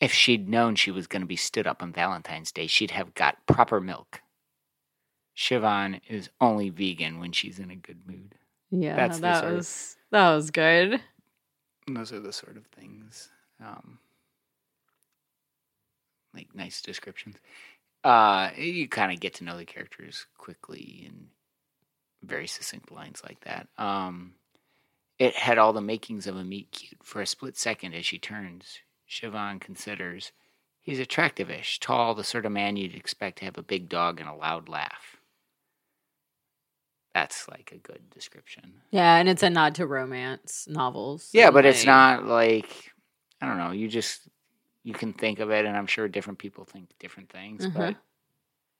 If 0.03 0.12
she'd 0.12 0.49
known 0.49 0.75
she 0.75 0.91
was 0.91 1.07
going 1.07 1.23
to 1.23 1.27
be 1.27 1.37
stood 1.37 1.65
up 1.67 1.81
on 1.81 1.93
Valentine's 1.93 2.51
Day, 2.51 2.67
she'd 2.67 2.91
have 2.91 3.15
got 3.15 3.47
proper 3.47 3.81
milk. 3.81 4.21
Siobhan 5.37 6.01
is 6.09 6.29
only 6.41 6.71
vegan 6.71 7.21
when 7.21 7.31
she's 7.31 7.61
in 7.61 7.71
a 7.71 7.77
good 7.77 8.01
mood. 8.07 8.35
Yeah, 8.73 8.97
That's 8.97 9.21
that 9.21 9.38
sort 9.41 9.51
of- 9.53 9.57
was 9.59 9.97
that 10.11 10.35
was 10.35 10.51
good. 10.51 11.01
Those 11.87 12.12
are 12.12 12.19
the 12.21 12.33
sort 12.33 12.57
of 12.57 12.67
things, 12.67 13.31
um, 13.61 14.01
like 16.35 16.53
nice 16.55 16.83
descriptions. 16.83 17.37
Uh, 18.03 18.51
you 18.57 18.88
kind 18.88 19.12
of 19.12 19.21
get 19.21 19.35
to 19.35 19.45
know 19.45 19.57
the 19.57 19.65
characters 19.65 20.27
quickly 20.37 21.05
in 21.07 21.29
very 22.25 22.49
succinct 22.49 22.91
lines 22.91 23.23
like 23.25 23.41
that. 23.45 23.69
Um, 23.79 24.35
it 25.19 25.35
had 25.37 25.59
all 25.59 25.73
the 25.73 25.81
makings 25.81 26.27
of 26.27 26.37
a 26.37 26.43
meet 26.45 26.73
cute. 26.73 27.03
For 27.05 27.21
a 27.21 27.27
split 27.27 27.57
second, 27.57 27.95
as 27.95 28.05
she 28.05 28.19
turns, 28.19 28.81
Siobhan 29.12 29.61
considers 29.61 30.33
he's 30.81 30.98
attractive-ish, 30.98 31.81
tall, 31.81 32.14
the 32.14 32.25
sort 32.25 32.46
of 32.46 32.53
man 32.53 32.77
you'd 32.77 32.94
expect 32.94 33.38
to 33.38 33.44
have 33.44 33.59
a 33.59 33.62
big 33.62 33.88
dog 33.88 34.20
and 34.20 34.29
a 34.29 34.35
loud 34.35 34.68
laugh. 34.70 35.18
That's 37.14 37.46
like 37.46 37.72
a 37.75 37.79
good 37.79 38.09
description. 38.09 38.72
Yeah, 38.90 39.16
and 39.16 39.29
it's 39.29 39.42
a 39.42 39.51
nod 39.51 39.75
to 39.75 39.87
romance 39.87 40.66
novels. 40.68 41.29
Yeah, 41.35 41.51
but 41.51 41.66
it's 41.66 41.85
not 41.85 42.25
like 42.25 42.90
I 43.42 43.46
don't 43.46 43.59
know. 43.59 43.72
You 43.72 43.87
just 43.87 44.29
you 44.83 44.94
can 44.94 45.12
think 45.12 45.38
of 45.38 45.51
it, 45.51 45.66
and 45.66 45.77
I'm 45.77 45.87
sure 45.87 46.09
different 46.09 46.38
people 46.38 46.64
think 46.64 46.88
different 46.98 47.29
things. 47.29 47.66
Mhm. 47.66 47.75
But 47.75 47.96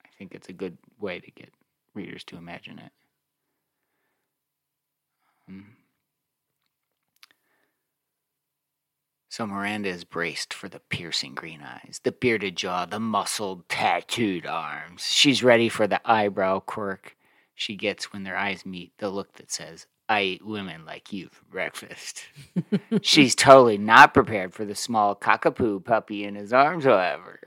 I 0.03 0.09
think 0.17 0.35
it's 0.35 0.49
a 0.49 0.55
good 0.55 0.79
way 0.99 1.21
to 1.21 1.31
get 1.31 1.53
readers 1.95 2.25
to 2.25 2.39
imagine 2.39 2.79
it. 2.79 2.93
Um, 5.47 5.77
So 9.33 9.47
Miranda 9.47 9.89
is 9.89 10.05
braced 10.05 10.53
for 10.53 10.69
the 10.69 10.81
piercing 10.91 11.35
green 11.35 11.63
eyes, 11.63 12.03
the 12.03 12.13
bearded 12.13 12.55
jaw, 12.55 12.85
the 12.85 13.01
muscled, 13.01 13.67
tattooed 13.67 14.45
arms. 14.45 15.05
She's 15.11 15.43
ready 15.43 15.71
for 15.71 15.87
the 15.87 16.03
eyebrow 16.05 16.59
quirk 16.61 17.17
she 17.55 17.75
gets 17.75 18.13
when 18.13 18.25
their 18.25 18.37
eyes 18.37 18.67
meet, 18.67 18.93
the 18.99 19.09
look 19.09 19.33
that 19.37 19.51
says, 19.51 19.87
I 20.07 20.21
eat 20.21 20.45
women 20.45 20.85
like 20.85 21.15
you 21.15 21.31
for 21.33 21.47
breakfast. 21.47 22.25
She's 23.01 23.35
totally 23.35 23.79
not 23.79 24.13
prepared 24.13 24.53
for 24.53 24.67
the 24.67 24.75
small 24.75 25.17
cockapoo 25.17 25.83
puppy 25.83 26.25
in 26.25 26.35
his 26.35 26.53
arms, 26.53 26.85
however. 26.85 27.41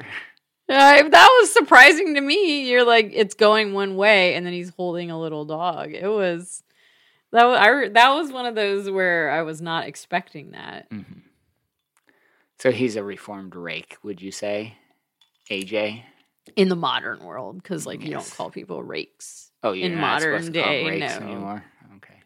Uh, 0.68 1.08
that 1.08 1.38
was 1.40 1.54
surprising 1.54 2.16
to 2.16 2.22
me. 2.22 2.68
You're 2.68 2.84
like, 2.84 3.12
it's 3.14 3.36
going 3.36 3.74
one 3.74 3.96
way, 3.96 4.34
and 4.34 4.44
then 4.44 4.54
he's 4.54 4.72
holding 4.72 5.12
a 5.12 5.20
little 5.20 5.46
dog. 5.46 5.94
It 5.94 6.08
was 6.08 6.64
that 7.32 7.46
was 7.46 7.60
I, 7.60 7.90
that 7.90 8.10
was 8.16 8.32
one 8.32 8.48
of 8.48 8.56
those 8.56 8.90
where 8.90 9.30
I 9.30 9.44
was 9.44 9.62
not 9.62 9.88
expecting 9.88 10.50
that. 10.54 10.90
Mhm. 10.90 11.22
So 12.66 12.72
he's 12.72 12.96
a 12.96 13.04
reformed 13.04 13.56
rake, 13.56 13.96
would 14.02 14.20
you 14.24 14.32
say? 14.32 14.74
AJ? 15.52 16.02
in 16.56 16.70
the 16.70 16.76
modern 16.76 17.20
world 17.24 17.62
because 17.62 17.86
like 17.86 18.04
you 18.04 18.12
don't 18.12 18.30
call 18.32 18.50
people 18.52 18.82
rakes 18.82 19.52
Oh, 19.64 19.72
you're 19.74 19.92
in 19.92 20.00
modern 20.00 20.52
to 20.52 20.62
call 20.62 20.70
'em 20.70 20.74
day. 20.76 20.88
rakes 20.90 21.20
No, 21.20 21.26
anymore? 21.28 21.64
Okay. 21.98 22.20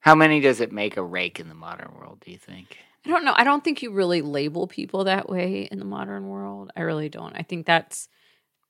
How 0.00 0.14
many 0.14 0.40
does 0.40 0.60
it 0.60 0.70
make 0.72 0.96
a 0.98 1.02
rake 1.02 1.40
in 1.40 1.48
the 1.48 1.54
modern 1.54 1.94
world, 1.94 2.20
do 2.24 2.30
you 2.30 2.36
think? 2.38 2.78
I 3.06 3.10
don't 3.10 3.24
know. 3.24 3.32
I 3.36 3.44
don't 3.44 3.62
think 3.64 3.82
you 3.82 3.90
really 3.90 4.20
label 4.22 4.66
people 4.66 5.04
that 5.04 5.28
way 5.30 5.62
in 5.70 5.78
the 5.78 5.84
modern 5.86 6.28
world. 6.28 6.70
I 6.76 6.82
really 6.82 7.08
don't. 7.08 7.34
I 7.36 7.42
think 7.42 7.64
that's 7.64 8.08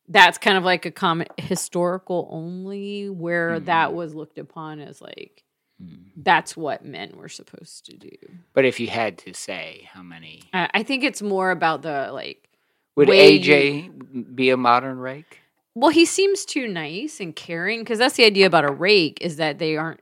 that's 0.08 0.38
kind 0.38 0.56
of 0.56 0.64
like 0.64 0.86
a 0.86 0.90
common 0.92 1.26
historical 1.38 2.28
only 2.30 3.08
where 3.10 3.58
Mhm. 3.60 3.64
that 3.66 3.94
was 3.94 4.14
looked 4.14 4.38
upon 4.38 4.80
as 4.80 5.00
like 5.00 5.44
Hmm. 5.80 5.94
that's 6.16 6.56
what 6.56 6.84
men 6.84 7.12
were 7.16 7.28
supposed 7.28 7.86
to 7.86 7.96
do. 7.96 8.10
But 8.52 8.64
if 8.64 8.80
you 8.80 8.88
had 8.88 9.16
to 9.18 9.32
say 9.32 9.88
how 9.92 10.02
many, 10.02 10.42
I, 10.52 10.68
I 10.74 10.82
think 10.82 11.04
it's 11.04 11.22
more 11.22 11.50
about 11.52 11.82
the 11.82 12.10
like 12.12 12.48
would 12.96 13.08
AJ 13.08 14.34
be 14.34 14.50
a 14.50 14.56
modern 14.56 14.98
rake? 14.98 15.38
Well, 15.76 15.90
he 15.90 16.04
seems 16.04 16.44
too 16.44 16.66
nice 16.66 17.20
and 17.20 17.36
caring 17.36 17.80
because 17.80 17.98
that's 18.00 18.16
the 18.16 18.24
idea 18.24 18.46
about 18.46 18.64
a 18.64 18.72
rake 18.72 19.18
is 19.20 19.36
that 19.36 19.60
they 19.60 19.76
aren't, 19.76 20.00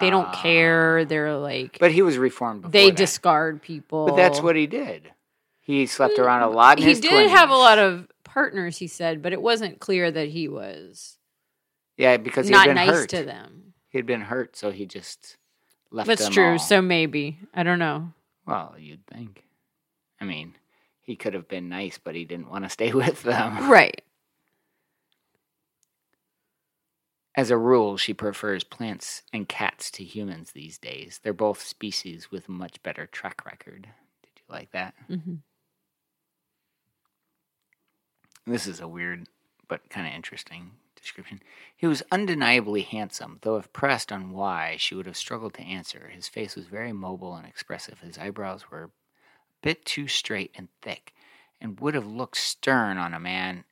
they 0.00 0.08
don't 0.08 0.28
Ah. 0.28 0.40
care. 0.42 1.04
They're 1.04 1.36
like, 1.36 1.76
But 1.78 1.92
he 1.92 2.00
was 2.00 2.16
reformed 2.16 2.62
before 2.62 2.70
they 2.72 2.86
that. 2.88 2.96
discard 2.96 3.60
people. 3.60 4.06
But 4.06 4.16
that's 4.16 4.40
what 4.40 4.56
he 4.56 4.66
did. 4.66 5.10
He 5.60 5.84
slept 5.84 6.18
around 6.18 6.42
a 6.44 6.48
lot. 6.48 6.78
In 6.80 6.86
he 6.88 6.94
did 6.94 7.28
have 7.28 7.50
a 7.50 7.54
lot 7.56 7.78
of 7.78 8.08
partners. 8.24 8.78
He 8.78 8.86
said, 8.86 9.20
but 9.20 9.34
it 9.34 9.42
wasn't 9.42 9.80
clear 9.80 10.10
that 10.10 10.28
he 10.28 10.48
was 10.48 11.18
yeah, 11.98 12.16
because 12.16 12.48
not 12.48 12.64
been 12.68 12.76
nice 12.76 12.88
hurt. 12.88 13.10
to 13.10 13.24
them. 13.24 13.67
He'd 13.98 14.06
been 14.06 14.20
hurt, 14.20 14.54
so 14.54 14.70
he 14.70 14.86
just 14.86 15.36
left. 15.90 16.06
That's 16.06 16.28
true. 16.28 16.52
all. 16.52 16.58
So 16.60 16.80
maybe 16.80 17.40
I 17.52 17.64
don't 17.64 17.80
know. 17.80 18.12
well, 18.46 18.76
you'd 18.78 19.04
think. 19.08 19.42
I 20.20 20.24
mean, 20.24 20.54
he 21.00 21.16
could 21.16 21.34
have 21.34 21.48
been 21.48 21.68
nice, 21.68 21.98
but 21.98 22.14
he 22.14 22.24
didn't 22.24 22.48
want 22.48 22.62
to 22.64 22.70
stay 22.78 22.92
with 22.92 23.24
them. 23.24 23.68
Right. 23.68 24.00
As 27.34 27.50
a 27.50 27.56
rule, 27.58 27.96
she 27.96 28.14
prefers 28.14 28.62
plants 28.62 29.24
and 29.32 29.48
cats 29.48 29.90
to 29.90 30.04
humans 30.04 30.52
these 30.52 30.78
days. 30.78 31.18
They're 31.20 31.32
both 31.32 31.60
species 31.60 32.30
with 32.30 32.48
much 32.48 32.80
better 32.84 33.06
track 33.06 33.44
record. 33.44 33.88
Did 34.22 34.30
you 34.36 34.44
like 34.48 34.70
that? 34.70 34.94
Mm-hmm. 35.10 35.34
This 38.46 38.68
is 38.68 38.78
a 38.78 38.86
weird 38.86 39.26
but 39.66 39.90
kind 39.90 40.06
of 40.06 40.14
interesting 40.14 40.70
description. 41.00 41.40
He 41.76 41.86
was 41.86 42.02
undeniably 42.10 42.82
handsome, 42.82 43.38
though 43.42 43.56
if 43.56 43.72
pressed 43.72 44.12
on 44.12 44.30
why, 44.32 44.76
she 44.78 44.94
would 44.94 45.06
have 45.06 45.16
struggled 45.16 45.54
to 45.54 45.62
answer. 45.62 46.10
His 46.12 46.28
face 46.28 46.56
was 46.56 46.66
very 46.66 46.92
mobile 46.92 47.34
and 47.34 47.46
expressive. 47.46 48.00
His 48.00 48.18
eyebrows 48.18 48.70
were 48.70 48.84
a 48.84 48.90
bit 49.62 49.84
too 49.84 50.08
straight 50.08 50.52
and 50.54 50.68
thick, 50.82 51.14
and 51.60 51.80
would 51.80 51.94
have 51.94 52.06
looked 52.06 52.36
stern 52.36 52.98
on 52.98 53.14
a 53.14 53.20
man 53.20 53.64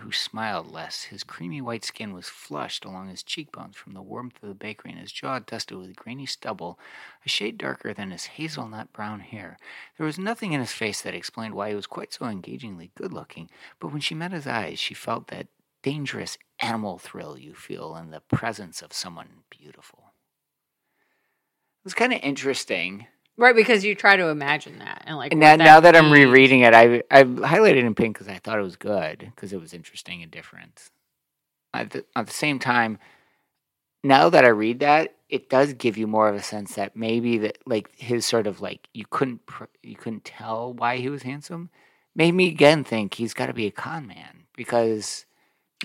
who 0.00 0.12
smiled 0.12 0.70
less. 0.70 1.04
His 1.04 1.24
creamy 1.24 1.60
white 1.60 1.84
skin 1.84 2.12
was 2.12 2.28
flushed 2.28 2.84
along 2.84 3.08
his 3.08 3.22
cheekbones 3.22 3.76
from 3.76 3.94
the 3.94 4.02
warmth 4.02 4.42
of 4.42 4.48
the 4.48 4.54
bakery, 4.54 4.92
and 4.92 5.00
his 5.00 5.12
jaw 5.12 5.38
dusted 5.38 5.78
with 5.78 5.96
grainy 5.96 6.26
stubble, 6.26 6.78
a 7.24 7.28
shade 7.28 7.58
darker 7.58 7.92
than 7.92 8.10
his 8.10 8.26
hazelnut 8.26 8.92
brown 8.92 9.20
hair. 9.20 9.58
There 9.96 10.06
was 10.06 10.18
nothing 10.18 10.52
in 10.52 10.60
his 10.60 10.72
face 10.72 11.00
that 11.02 11.14
explained 11.14 11.54
why 11.54 11.70
he 11.70 11.74
was 11.74 11.86
quite 11.86 12.12
so 12.12 12.26
engagingly 12.26 12.90
good 12.94 13.12
looking, 13.12 13.50
but 13.80 13.88
when 13.92 14.00
she 14.00 14.14
met 14.14 14.32
his 14.32 14.46
eyes, 14.46 14.78
she 14.78 14.94
felt 14.94 15.28
that 15.28 15.48
dangerous 15.82 16.38
animal 16.60 16.98
thrill 16.98 17.38
you 17.38 17.54
feel 17.54 17.96
in 17.96 18.10
the 18.10 18.20
presence 18.20 18.82
of 18.82 18.92
someone 18.92 19.28
beautiful. 19.50 20.12
It's 21.84 21.94
kind 21.94 22.12
of 22.12 22.20
interesting. 22.22 23.06
Right, 23.36 23.54
because 23.54 23.84
you 23.84 23.94
try 23.94 24.16
to 24.16 24.28
imagine 24.28 24.80
that 24.80 25.04
and 25.06 25.16
like 25.16 25.32
And 25.32 25.40
now, 25.40 25.56
now 25.56 25.80
that 25.80 25.94
I'm 25.94 26.10
rereading 26.10 26.60
it, 26.60 26.74
I 26.74 27.02
I 27.10 27.22
highlighted 27.22 27.84
in 27.84 27.94
pink 27.94 28.16
because 28.16 28.28
I 28.28 28.38
thought 28.38 28.58
it 28.58 28.62
was 28.62 28.76
good 28.76 29.30
because 29.34 29.52
it 29.52 29.60
was 29.60 29.72
interesting 29.72 30.22
and 30.22 30.30
different. 30.30 30.90
At 31.72 31.90
the, 31.90 32.04
at 32.16 32.26
the 32.26 32.32
same 32.32 32.58
time, 32.58 32.98
now 34.02 34.28
that 34.28 34.44
I 34.44 34.48
read 34.48 34.80
that, 34.80 35.14
it 35.28 35.48
does 35.48 35.74
give 35.74 35.96
you 35.96 36.06
more 36.06 36.28
of 36.28 36.34
a 36.34 36.42
sense 36.42 36.74
that 36.74 36.96
maybe 36.96 37.38
that 37.38 37.58
like 37.66 37.90
his 37.96 38.26
sort 38.26 38.46
of 38.46 38.60
like 38.60 38.88
you 38.92 39.04
couldn't 39.08 39.46
pr- 39.46 39.64
you 39.82 39.94
couldn't 39.94 40.24
tell 40.24 40.72
why 40.72 40.96
he 40.96 41.08
was 41.08 41.22
handsome. 41.22 41.70
Made 42.14 42.34
me 42.34 42.48
again 42.48 42.82
think 42.82 43.14
he's 43.14 43.34
got 43.34 43.46
to 43.46 43.52
be 43.52 43.66
a 43.66 43.70
con 43.70 44.06
man 44.06 44.44
because 44.56 45.26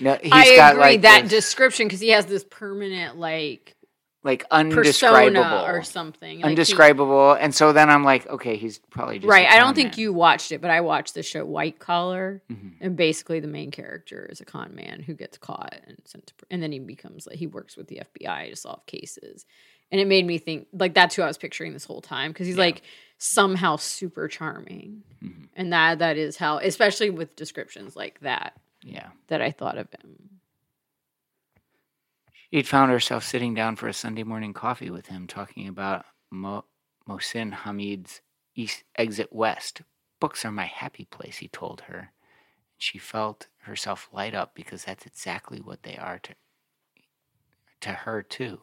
no, 0.00 0.18
he's 0.22 0.32
I 0.32 0.56
got 0.56 0.72
agree 0.72 0.82
like 0.82 1.02
that 1.02 1.22
this, 1.22 1.30
description 1.30 1.86
because 1.86 2.00
he 2.00 2.08
has 2.10 2.26
this 2.26 2.44
permanent 2.44 3.18
like 3.18 3.76
like 4.22 4.44
undescribable, 4.50 5.66
or 5.66 5.82
something. 5.82 6.38
Like, 6.40 6.44
he- 6.46 6.50
undescribable, 6.52 7.32
and 7.38 7.54
so 7.54 7.74
then 7.74 7.90
I'm 7.90 8.04
like, 8.04 8.26
okay, 8.26 8.56
he's 8.56 8.78
probably 8.78 9.18
just 9.18 9.28
right. 9.28 9.46
I 9.46 9.58
don't 9.58 9.74
think 9.74 9.92
man. 9.92 10.00
you 10.00 10.12
watched 10.14 10.50
it, 10.50 10.62
but 10.62 10.70
I 10.70 10.80
watched 10.80 11.12
the 11.12 11.22
show 11.22 11.44
White 11.44 11.78
Collar, 11.78 12.42
Mhm. 12.50 12.72
and 12.80 12.96
basically 12.96 13.40
the 13.40 13.48
main 13.48 13.70
character 13.70 14.26
is 14.32 14.40
a 14.40 14.46
con 14.46 14.74
man 14.74 15.00
who 15.02 15.12
gets 15.12 15.36
caught 15.36 15.74
and 15.86 15.98
sent 16.06 16.26
to, 16.28 16.34
and 16.50 16.62
then 16.62 16.72
he 16.72 16.78
becomes 16.78 17.26
like 17.26 17.36
he 17.36 17.46
works 17.46 17.76
with 17.76 17.88
the 17.88 18.00
FBI 18.00 18.48
to 18.48 18.56
solve 18.56 18.86
cases. 18.86 19.44
And 19.92 20.00
it 20.00 20.06
made 20.06 20.26
me 20.26 20.38
think 20.38 20.68
like 20.72 20.94
that's 20.94 21.14
who 21.14 21.20
I 21.22 21.26
was 21.26 21.36
picturing 21.36 21.74
this 21.74 21.84
whole 21.84 22.00
time 22.00 22.32
because 22.32 22.46
he's 22.46 22.56
Yeah. 22.56 22.62
like 22.64 22.82
somehow 23.18 23.76
super 23.76 24.26
charming, 24.28 25.02
Mhm. 25.22 25.48
and 25.54 25.72
that 25.74 25.98
that 25.98 26.16
is 26.16 26.38
how, 26.38 26.58
especially 26.58 27.10
with 27.10 27.36
descriptions 27.36 27.94
like 27.94 28.20
that, 28.20 28.54
Yeah. 28.84 29.08
that 29.28 29.40
I 29.40 29.50
thought 29.50 29.78
of 29.78 29.88
him. 29.90 30.40
She'd 32.52 32.68
found 32.68 32.92
herself 32.92 33.24
sitting 33.24 33.54
down 33.54 33.74
for 33.76 33.88
a 33.88 33.92
Sunday 33.92 34.22
morning 34.22 34.52
coffee 34.52 34.90
with 34.90 35.06
him, 35.06 35.26
talking 35.26 35.66
about 35.66 36.04
Mo- 36.30 36.66
Mohsin 37.08 37.52
Hamid's 37.52 38.20
East 38.54 38.84
Exit 38.96 39.32
West. 39.32 39.82
Books 40.20 40.44
are 40.44 40.52
my 40.52 40.66
happy 40.66 41.04
place, 41.06 41.38
he 41.38 41.48
told 41.48 41.80
her. 41.82 41.98
And 41.98 42.08
she 42.78 42.98
felt 42.98 43.48
herself 43.62 44.08
light 44.12 44.34
up 44.34 44.54
because 44.54 44.84
that's 44.84 45.06
exactly 45.06 45.60
what 45.60 45.82
they 45.82 45.96
are 45.96 46.18
to 46.20 46.34
to 47.80 47.90
her 47.90 48.22
too. 48.22 48.60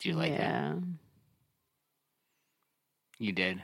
Do 0.00 0.08
you 0.08 0.14
like 0.16 0.32
that? 0.32 0.38
yeah. 0.40 0.74
You 3.18 3.32
did. 3.32 3.62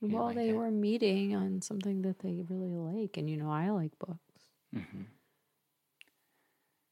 Well, 0.00 0.26
like 0.26 0.36
they 0.36 0.50
it? 0.50 0.56
were 0.56 0.70
meeting 0.70 1.34
on 1.34 1.60
something 1.60 2.02
that 2.02 2.20
they 2.20 2.44
really 2.48 2.76
like, 2.76 3.16
and 3.16 3.28
you 3.28 3.36
know 3.36 3.50
I 3.50 3.70
like 3.70 3.98
books. 3.98 4.20
Mm-hmm. 4.74 5.02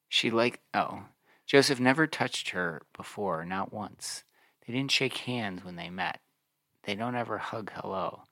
She 0.08 0.30
liked. 0.30 0.60
Oh, 0.74 1.04
Joseph 1.46 1.78
never 1.78 2.06
touched 2.06 2.50
her 2.50 2.82
before, 2.96 3.44
not 3.44 3.72
once. 3.72 4.24
They 4.66 4.72
didn't 4.72 4.90
shake 4.90 5.18
hands 5.18 5.64
when 5.64 5.76
they 5.76 5.90
met. 5.90 6.20
They 6.82 6.94
don't 6.94 7.14
ever 7.14 7.38
hug 7.38 7.70
hello. 7.74 8.22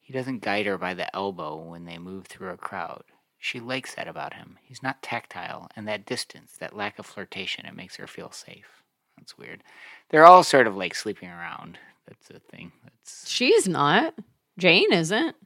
He 0.00 0.12
doesn't 0.12 0.42
guide 0.42 0.66
her 0.66 0.78
by 0.78 0.94
the 0.94 1.14
elbow 1.14 1.56
when 1.56 1.84
they 1.84 1.98
move 1.98 2.26
through 2.26 2.50
a 2.50 2.56
crowd. 2.56 3.04
She 3.38 3.60
likes 3.60 3.94
that 3.94 4.08
about 4.08 4.34
him. 4.34 4.58
He's 4.62 4.82
not 4.82 5.02
tactile, 5.02 5.68
and 5.76 5.86
that 5.88 6.06
distance, 6.06 6.52
that 6.58 6.76
lack 6.76 6.98
of 6.98 7.06
flirtation, 7.06 7.66
it 7.66 7.76
makes 7.76 7.96
her 7.96 8.06
feel 8.06 8.30
safe. 8.30 8.82
That's 9.16 9.36
weird. 9.36 9.62
They're 10.08 10.24
all 10.24 10.44
sort 10.44 10.66
of 10.66 10.76
like 10.76 10.94
sleeping 10.94 11.28
around. 11.28 11.78
That's 12.06 12.30
a 12.30 12.40
thing. 12.54 12.72
That's 12.84 13.28
She's 13.28 13.68
not. 13.68 14.14
Jane 14.58 14.92
isn't. 14.92 15.36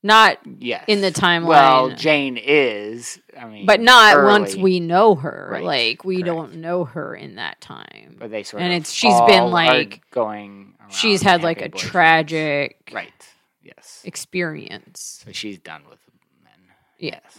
Not, 0.00 0.38
yes 0.60 0.84
in 0.86 1.00
the 1.00 1.10
timeline. 1.10 1.46
Well, 1.46 1.90
Jane 1.90 2.36
is. 2.36 3.18
I 3.36 3.46
mean, 3.46 3.66
but 3.66 3.80
not 3.80 4.22
once 4.22 4.54
we 4.54 4.78
know 4.78 5.16
her. 5.16 5.48
Right, 5.50 5.64
like 5.64 6.04
we 6.04 6.16
correct. 6.22 6.26
don't 6.26 6.54
know 6.56 6.84
her 6.84 7.16
in 7.16 7.34
that 7.34 7.60
time. 7.60 8.14
But 8.16 8.30
they 8.30 8.44
sort 8.44 8.62
And 8.62 8.72
of 8.72 8.76
it's- 8.76 8.92
she's 8.92 9.20
been, 9.26 9.50
like- 9.50 10.02
going. 10.12 10.74
She's 10.90 11.20
had 11.20 11.42
like 11.42 11.60
a 11.60 11.68
tragic 11.68 12.90
right. 12.94 13.12
Yes. 13.60 14.00
experience. 14.04 15.22
So 15.26 15.32
she's 15.32 15.58
done 15.58 15.82
with 15.90 15.98
men. 16.42 16.54
Yes. 16.98 17.38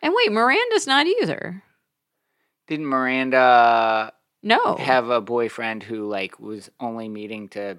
And 0.00 0.14
wait, 0.16 0.32
Miranda's 0.32 0.86
not 0.86 1.06
either. 1.06 1.62
Didn't 2.68 2.86
Miranda 2.86 4.13
No. 4.44 4.76
have 4.76 5.08
a 5.08 5.20
boyfriend 5.20 5.82
who 5.82 6.08
like 6.08 6.38
was 6.38 6.70
only 6.78 7.08
meeting 7.08 7.48
to 7.50 7.78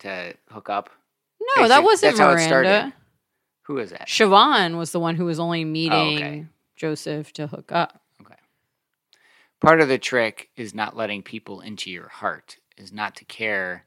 to 0.00 0.34
hook 0.50 0.70
up? 0.70 0.90
no, 1.56 1.68
that 1.68 1.82
wasn't 1.82 2.16
that's 2.16 2.20
how 2.20 2.30
it 2.32 2.40
started. 2.40 2.68
Miranda. 2.68 2.96
Who 3.62 3.78
is 3.78 3.90
that? 3.90 4.06
Siobhan 4.06 4.78
was 4.78 4.92
the 4.92 5.00
one 5.00 5.16
who 5.16 5.24
was 5.24 5.40
only 5.40 5.62
oh, 5.62 5.66
meeting 5.66 6.16
okay. 6.16 6.46
Joseph 6.76 7.32
to 7.34 7.48
hook 7.48 7.72
up. 7.72 8.00
Okay. 8.22 8.36
Part 9.60 9.80
of 9.80 9.88
the 9.88 9.98
trick 9.98 10.50
is 10.56 10.74
not 10.74 10.96
letting 10.96 11.22
people 11.22 11.60
into 11.60 11.90
your 11.90 12.08
heart. 12.08 12.58
Is 12.76 12.92
not 12.92 13.16
to 13.16 13.24
care 13.24 13.84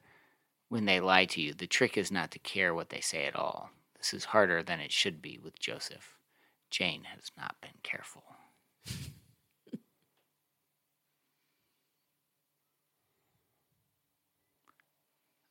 when 0.68 0.84
they 0.84 1.00
lie 1.00 1.24
to 1.26 1.40
you. 1.40 1.54
The 1.54 1.66
trick 1.66 1.96
is 1.96 2.10
not 2.10 2.30
to 2.32 2.38
care 2.40 2.74
what 2.74 2.90
they 2.90 3.00
say 3.00 3.24
at 3.24 3.36
all. 3.36 3.70
This 3.96 4.12
is 4.12 4.26
harder 4.26 4.62
than 4.62 4.80
it 4.80 4.92
should 4.92 5.22
be 5.22 5.38
with 5.42 5.58
Joseph. 5.58 6.16
Jane 6.70 7.04
has 7.04 7.30
not 7.36 7.56
been 7.60 7.78
careful. 7.82 8.24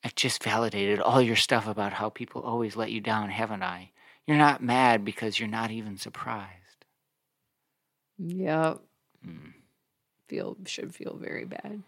I've 0.04 0.16
just 0.16 0.43
validated 0.43 1.00
all 1.00 1.22
your 1.22 1.36
stuff 1.36 1.68
about 1.68 1.93
how 1.93 2.10
people 2.10 2.41
always 2.41 2.76
let 2.76 2.91
you 2.91 3.02
down, 3.02 3.30
haven't 3.30 3.64
I? 3.64 3.91
You're 4.26 4.38
not 4.38 4.64
mad 4.64 5.04
because 5.04 5.39
you're 5.39 5.50
not 5.50 5.72
even 5.72 5.97
surprised. 5.97 6.86
Yep. 8.18 8.80
Hmm. 9.24 9.50
Feel 10.28 10.58
should 10.66 10.93
feel 10.93 11.18
very 11.20 11.45
bad. 11.45 11.82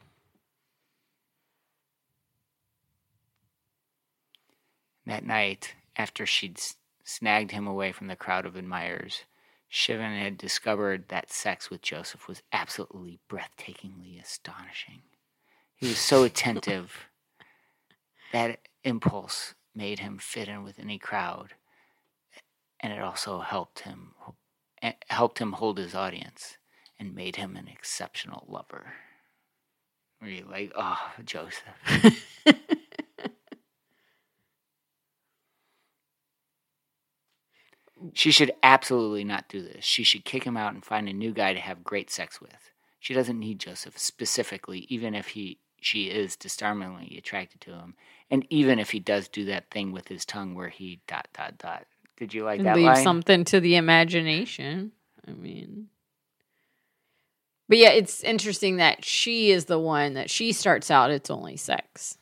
That 5.05 5.25
night, 5.25 5.75
after 5.95 6.25
she'd 6.25 6.59
snagged 7.03 7.51
him 7.51 7.67
away 7.67 7.91
from 7.91 8.07
the 8.07 8.15
crowd 8.15 8.45
of 8.45 8.55
admirers, 8.55 9.25
Siobhan 9.71 10.19
had 10.19 10.37
discovered 10.37 11.07
that 11.09 11.31
sex 11.31 11.69
with 11.69 11.81
Joseph 11.81 12.27
was 12.27 12.43
absolutely 12.51 13.19
breathtakingly 13.29 14.21
astonishing. 14.21 15.01
He 15.75 15.87
was 15.87 15.97
so 15.97 16.23
attentive. 16.25 17.10
That 18.31 18.59
impulse 18.83 19.55
made 19.75 19.99
him 19.99 20.17
fit 20.17 20.47
in 20.47 20.63
with 20.63 20.79
any 20.79 20.97
crowd, 20.97 21.53
and 22.79 22.93
it 22.93 23.01
also 23.01 23.39
helped 23.39 23.79
him 23.81 24.13
eh, 24.81 24.93
helped 25.09 25.39
him 25.39 25.53
hold 25.53 25.77
his 25.77 25.95
audience 25.95 26.57
and 26.99 27.15
made 27.15 27.35
him 27.35 27.55
an 27.55 27.67
exceptional 27.67 28.45
lover. 28.47 28.93
Were 30.21 30.27
you 30.27 30.45
like, 30.49 30.71
oh, 30.75 31.11
Joseph? 31.25 31.63
She 38.13 38.31
should 38.31 38.51
absolutely 38.63 39.23
not 39.23 39.47
do 39.47 39.61
this. 39.61 39.85
She 39.85 40.03
should 40.03 40.25
kick 40.25 40.43
him 40.43 40.57
out 40.57 40.73
and 40.73 40.83
find 40.83 41.07
a 41.07 41.13
new 41.13 41.31
guy 41.33 41.53
to 41.53 41.59
have 41.59 41.83
great 41.83 42.09
sex 42.09 42.41
with. 42.41 42.71
She 42.99 43.13
doesn't 43.13 43.39
need 43.39 43.59
Joseph 43.59 43.97
specifically, 43.97 44.85
even 44.89 45.13
if 45.13 45.29
he 45.29 45.59
she 45.79 46.05
is 46.05 46.35
disarmingly 46.35 47.17
attracted 47.17 47.59
to 47.61 47.71
him, 47.71 47.95
and 48.31 48.47
even 48.49 48.79
if 48.79 48.89
he 48.89 48.99
does 48.99 49.27
do 49.27 49.45
that 49.45 49.69
thing 49.69 49.91
with 49.91 50.07
his 50.07 50.25
tongue 50.25 50.55
where 50.55 50.69
he 50.69 51.01
dot 51.07 51.27
dot 51.33 51.57
dot. 51.59 51.85
Did 52.17 52.33
you 52.33 52.43
like 52.43 52.63
that 52.63 52.75
leave 52.75 52.85
line? 52.85 53.03
something 53.03 53.43
to 53.45 53.59
the 53.59 53.75
imagination. 53.75 54.91
I 55.27 55.31
mean, 55.31 55.87
but 57.69 57.77
yeah, 57.77 57.89
it's 57.89 58.23
interesting 58.23 58.77
that 58.77 59.05
she 59.05 59.51
is 59.51 59.65
the 59.65 59.79
one 59.79 60.13
that 60.15 60.29
she 60.29 60.51
starts 60.51 60.89
out. 60.91 61.11
It's 61.11 61.29
only 61.29 61.57
sex, 61.57 62.17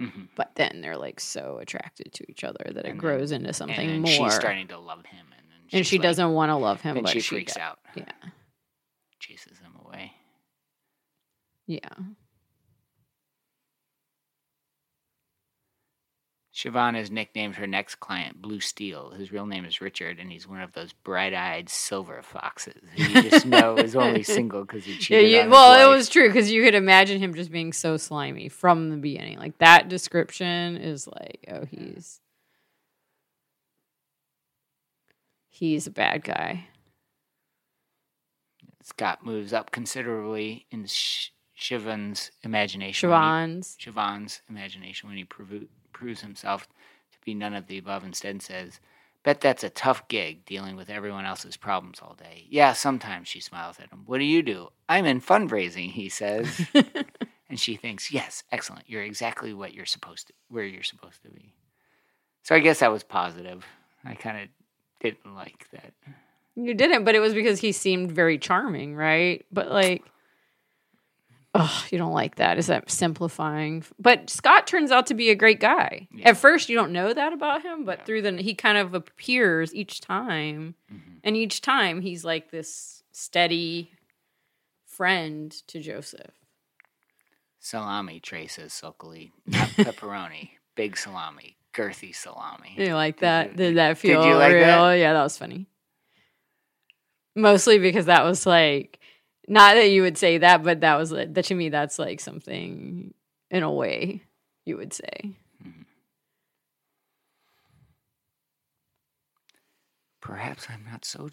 Mhm. 0.00 0.28
but 0.34 0.54
then 0.56 0.80
they're 0.80 0.96
like 0.96 1.20
so 1.20 1.58
attracted 1.60 2.12
to 2.14 2.24
each 2.30 2.42
other 2.44 2.64
that 2.64 2.76
it 2.76 2.78
And 2.78 2.86
then- 2.86 2.96
grows 2.98 3.32
into 3.32 3.52
something 3.52 3.78
and 3.78 4.04
then 4.04 4.18
more. 4.18 4.28
She's 4.30 4.34
starting 4.34 4.68
to 4.68 4.78
love 4.78 5.04
him, 5.06 5.26
and 5.38 5.46
then 5.50 5.78
and 5.78 5.86
she 5.86 5.96
like- 5.98 6.02
doesn't 6.04 6.32
want 6.32 6.50
to 6.50 6.56
love 6.56 6.80
him, 6.80 6.94
Then 6.94 7.04
but 7.04 7.12
she 7.12 7.20
she 7.20 7.28
freaks 7.36 7.54
does. 7.54 7.62
out, 7.62 7.78
Yeah, 7.94 8.10
chases 9.18 9.58
him 9.60 9.76
away. 9.84 10.12
yeah. 11.66 11.88
Siobhan 16.62 16.94
has 16.94 17.10
nicknamed 17.10 17.56
her 17.56 17.66
next 17.66 17.96
client 17.96 18.40
Blue 18.40 18.60
Steel. 18.60 19.10
His 19.10 19.32
real 19.32 19.46
name 19.46 19.64
is 19.64 19.80
Richard, 19.80 20.20
and 20.20 20.30
he's 20.30 20.46
one 20.46 20.60
of 20.60 20.72
those 20.74 20.92
bright-eyed 20.92 21.68
silver 21.68 22.22
foxes 22.22 22.80
who 22.94 23.02
you 23.02 23.22
just 23.30 23.44
know 23.46 23.76
is 23.78 23.96
only 23.96 24.22
single 24.22 24.62
because 24.64 24.84
he 24.84 24.92
Yeah, 24.92 24.98
cheated 24.98 25.30
you, 25.30 25.38
on 25.38 25.44
his 25.46 25.50
well, 25.50 25.90
it 25.90 25.96
was 25.96 26.08
true 26.08 26.28
because 26.28 26.52
you 26.52 26.62
could 26.62 26.76
imagine 26.76 27.18
him 27.18 27.34
just 27.34 27.50
being 27.50 27.72
so 27.72 27.96
slimy 27.96 28.48
from 28.48 28.90
the 28.90 28.96
beginning. 28.96 29.38
Like 29.38 29.58
that 29.58 29.88
description 29.88 30.76
is 30.76 31.08
like, 31.08 31.44
oh, 31.50 31.64
he's 31.68 32.20
he's 35.48 35.86
a 35.86 35.90
bad 35.90 36.22
guy. 36.22 36.68
Scott 38.84 39.24
moves 39.24 39.52
up 39.52 39.70
considerably 39.70 40.66
in 40.70 40.86
Sh- 40.86 41.28
Siobhan's 41.58 42.30
imagination. 42.42 43.08
he- 43.08 43.14
Siobhan's. 43.14 43.76
Siobhan's 43.80 44.42
imagination 44.48 45.08
when 45.08 45.16
he 45.18 45.24
provo- 45.24 45.66
proves 46.02 46.20
himself 46.20 46.66
to 47.12 47.18
be 47.24 47.32
none 47.32 47.54
of 47.54 47.68
the 47.68 47.78
above. 47.78 48.04
Instead, 48.04 48.42
says, 48.42 48.80
"Bet 49.22 49.40
that's 49.40 49.62
a 49.62 49.70
tough 49.70 50.08
gig 50.08 50.44
dealing 50.44 50.74
with 50.74 50.90
everyone 50.90 51.24
else's 51.24 51.56
problems 51.56 52.00
all 52.02 52.14
day." 52.14 52.46
Yeah, 52.50 52.72
sometimes 52.72 53.28
she 53.28 53.40
smiles 53.40 53.78
at 53.78 53.90
him. 53.90 54.02
What 54.06 54.18
do 54.18 54.24
you 54.24 54.42
do? 54.42 54.70
I'm 54.88 55.06
in 55.06 55.20
fundraising, 55.20 55.92
he 55.92 56.08
says, 56.08 56.66
and 57.48 57.60
she 57.60 57.76
thinks, 57.76 58.10
"Yes, 58.10 58.42
excellent. 58.50 58.88
You're 58.88 59.04
exactly 59.04 59.54
what 59.54 59.74
you're 59.74 59.86
supposed 59.86 60.26
to, 60.26 60.32
where 60.48 60.64
you're 60.64 60.82
supposed 60.82 61.22
to 61.22 61.30
be." 61.30 61.54
So 62.42 62.56
I 62.56 62.58
guess 62.58 62.80
that 62.80 62.90
was 62.90 63.04
positive. 63.04 63.64
I 64.04 64.14
kind 64.14 64.42
of 64.42 64.48
didn't 65.00 65.34
like 65.36 65.68
that. 65.70 65.92
You 66.56 66.74
didn't, 66.74 67.04
but 67.04 67.14
it 67.14 67.20
was 67.20 67.32
because 67.32 67.60
he 67.60 67.72
seemed 67.72 68.10
very 68.10 68.38
charming, 68.38 68.96
right? 68.96 69.46
But 69.52 69.70
like, 69.70 70.04
oh, 71.54 71.84
you 71.90 71.98
don't 71.98 72.12
like 72.14 72.36
that. 72.36 72.58
Is 72.58 72.66
that 72.68 72.90
simplifying? 72.90 73.84
But 73.98 74.30
Scott 74.30 74.66
turns 74.66 74.90
out 74.90 75.06
to 75.08 75.14
be 75.14 75.30
a 75.30 75.34
great 75.34 75.60
guy. 75.60 76.08
Yeah. 76.14 76.30
At 76.30 76.36
first, 76.38 76.68
you 76.68 76.76
don't 76.76 76.92
know 76.92 77.12
that 77.12 77.32
about 77.32 77.62
him, 77.62 77.84
but 77.84 77.98
Yeah. 78.00 78.04
through 78.04 78.22
the 78.22 78.32
he 78.42 78.54
kind 78.54 78.78
of 78.78 78.94
appears 78.94 79.74
each 79.74 80.00
time, 80.00 80.74
Mhm. 80.92 81.20
and 81.24 81.36
each 81.36 81.60
time 81.60 82.00
he's 82.00 82.24
like 82.24 82.50
this 82.50 83.02
steady 83.12 83.92
friend 84.86 85.50
to 85.68 85.80
Joseph. 85.80 86.32
Salami 87.60 88.18
traces 88.18 88.72
sulkily, 88.72 89.32
not 89.46 89.68
pepperoni. 89.76 90.50
Big 90.74 90.96
salami, 90.96 91.56
girthy 91.74 92.14
salami. 92.14 92.74
You 92.78 92.94
like 92.94 93.16
Did 93.16 93.20
that? 93.22 93.50
you- 93.50 93.56
Did 93.56 93.76
that 93.76 93.88
did 93.90 93.98
feel 93.98 94.26
you 94.26 94.34
like 94.34 94.52
real? 94.54 94.64
that? 94.64 94.94
Yeah, 94.94 95.12
that 95.12 95.22
was 95.22 95.36
funny. 95.38 95.66
Mostly 97.34 97.78
because 97.78 98.06
that 98.06 98.24
was 98.24 98.46
like, 98.46 98.98
not 99.48 99.74
that 99.74 99.90
you 99.90 100.02
would 100.02 100.18
say 100.18 100.38
that, 100.38 100.62
but 100.62 100.80
that 100.80 100.96
was 100.96 101.12
like, 101.12 101.34
that 101.34 101.44
to 101.46 101.54
me, 101.54 101.68
that's 101.68 101.98
like 101.98 102.20
something 102.20 103.14
in 103.50 103.62
a 103.62 103.72
way 103.72 104.22
you 104.64 104.76
would 104.76 104.92
say. 104.92 105.34
Perhaps 110.20 110.68
I'm 110.70 110.84
not 110.88 111.04
so 111.04 111.28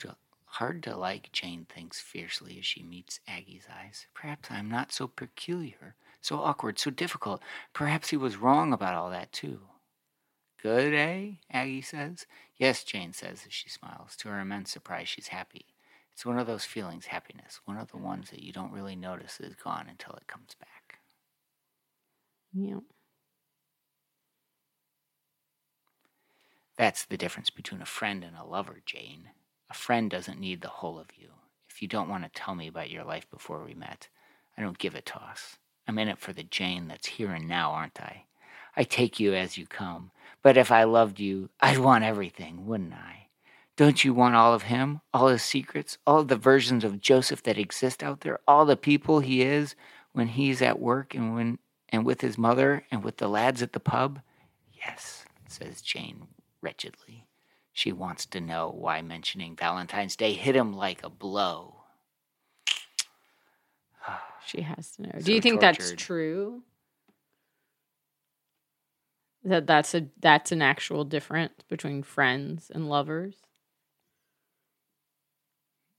hard 0.46 0.82
to 0.84 0.98
like, 0.98 1.32
Jane 1.32 1.68
thinks 1.70 2.02
fiercely 2.02 2.58
as 2.58 2.66
she 2.66 2.82
meets 2.82 3.20
Aggie's 3.28 3.68
eyes. 3.72 4.08
Perhaps 4.16 4.50
I'm 4.50 4.68
not 4.68 4.92
so 4.92 5.08
peculiar, 5.08 5.96
so 6.22 6.40
awkward, 6.40 6.80
so 6.80 6.90
difficult. 6.90 7.42
Perhaps 7.72 8.10
he 8.10 8.18
was 8.18 8.38
wrong 8.38 8.74
about 8.74 8.96
all 8.96 9.12
that, 9.12 9.32
too. 9.32 9.60
Good, 10.62 10.94
eh? 10.94 11.34
Aggie 11.52 11.84
says. 11.84 12.26
Yes, 12.58 12.84
Jane 12.84 13.14
says 13.14 13.44
as 13.46 13.54
she 13.54 13.70
smiles. 13.70 14.16
To 14.18 14.30
her 14.30 14.40
immense 14.40 14.72
surprise, 14.72 15.08
she's 15.08 15.28
happy. 15.28 15.68
It's 16.20 16.26
one 16.26 16.38
of 16.38 16.48
those 16.48 16.66
feelings, 16.66 17.06
happiness, 17.06 17.62
one 17.64 17.78
of 17.78 17.92
the 17.92 17.98
ones 17.98 18.30
that 18.32 18.44
you 18.44 18.52
don't 18.52 18.74
really 18.74 18.98
notice 18.98 19.40
is 19.40 19.56
gone 19.56 19.86
until 19.90 20.16
it 20.16 20.28
comes 20.28 20.54
back. 20.60 21.00
Yeah. 22.54 22.80
That's 26.76 27.06
the 27.06 27.16
difference 27.16 27.50
between 27.50 27.82
a 27.82 27.86
friend 27.86 28.26
and 28.26 28.36
a 28.36 28.44
lover, 28.44 28.82
Jane. 28.86 29.30
A 29.70 29.74
friend 29.74 30.12
doesn't 30.12 30.42
need 30.42 30.60
the 30.60 30.68
whole 30.68 31.00
of 31.00 31.08
you. 31.16 31.30
If 31.70 31.82
you 31.82 31.88
don't 31.88 32.10
want 32.10 32.26
to 32.26 32.30
tell 32.38 32.54
me 32.54 32.68
about 32.68 32.92
your 32.92 33.06
life 33.06 33.30
before 33.32 33.64
we 33.64 33.74
met, 33.74 34.10
I 34.58 34.62
don't 34.62 34.78
give 34.78 34.96
a 34.96 35.02
toss. 35.02 35.56
I'm 35.88 35.98
in 35.98 36.10
it 36.10 36.20
for 36.20 36.34
the 36.34 36.44
Jane 36.44 36.90
that's 36.90 37.08
here 37.08 37.32
and 37.32 37.48
now, 37.48 37.72
aren't 37.72 38.02
I? 38.02 38.26
I 38.76 38.84
take 38.84 39.22
you 39.22 39.36
as 39.36 39.58
you 39.58 39.66
come. 39.66 40.12
But 40.44 40.58
if 40.58 40.70
I 40.70 40.84
loved 40.84 41.22
you, 41.22 41.50
I'd 41.62 41.78
want 41.78 42.04
everything, 42.04 42.66
wouldn't 42.66 42.94
I? 42.94 43.29
Don't 43.80 44.04
you 44.04 44.14
want 44.14 44.36
all 44.36 44.54
of 44.54 44.64
him? 44.64 45.00
All 45.14 45.30
his 45.30 45.42
secrets? 45.42 45.98
All 46.06 46.26
the 46.26 46.36
versions 46.36 46.84
of 46.84 47.00
Joseph 47.00 47.44
that 47.44 47.58
exist 47.58 48.04
out 48.04 48.20
there? 48.20 48.40
All 48.46 48.66
the 48.66 48.76
people 48.76 49.22
he 49.22 49.42
is 49.42 49.74
when 50.12 50.28
he's 50.28 50.62
at 50.62 50.82
work 50.82 51.16
and 51.16 51.34
when 51.34 51.60
and 51.88 52.06
with 52.06 52.20
his 52.20 52.38
mother 52.38 52.84
and 52.92 53.06
with 53.06 53.20
the 53.20 53.30
lads 53.30 53.62
at 53.62 53.72
the 53.72 53.80
pub? 53.80 54.20
Yes, 54.74 55.24
says 55.48 55.82
Jane 55.82 56.28
wretchedly. 56.62 57.26
She 57.72 57.94
wants 57.94 58.26
to 58.26 58.42
know 58.42 58.70
why 58.70 59.02
mentioning 59.02 59.56
Valentine's 59.56 60.18
Day 60.18 60.34
hit 60.34 60.58
him 60.58 60.74
like 60.74 61.02
a 61.02 61.10
blow. 61.10 61.84
She 64.46 64.60
has 64.60 64.92
to 64.98 65.04
know. 65.04 65.12
Do 65.24 65.32
you 65.32 65.40
think 65.40 65.62
that's 65.62 65.94
true? 65.96 66.64
That 69.46 69.68
that's 69.68 69.96
a 69.96 70.08
that's 70.20 70.52
an 70.52 70.62
actual 70.62 71.06
difference 71.06 71.54
between 71.70 72.04
friends 72.04 72.70
and 72.76 72.90
lovers. 72.90 73.36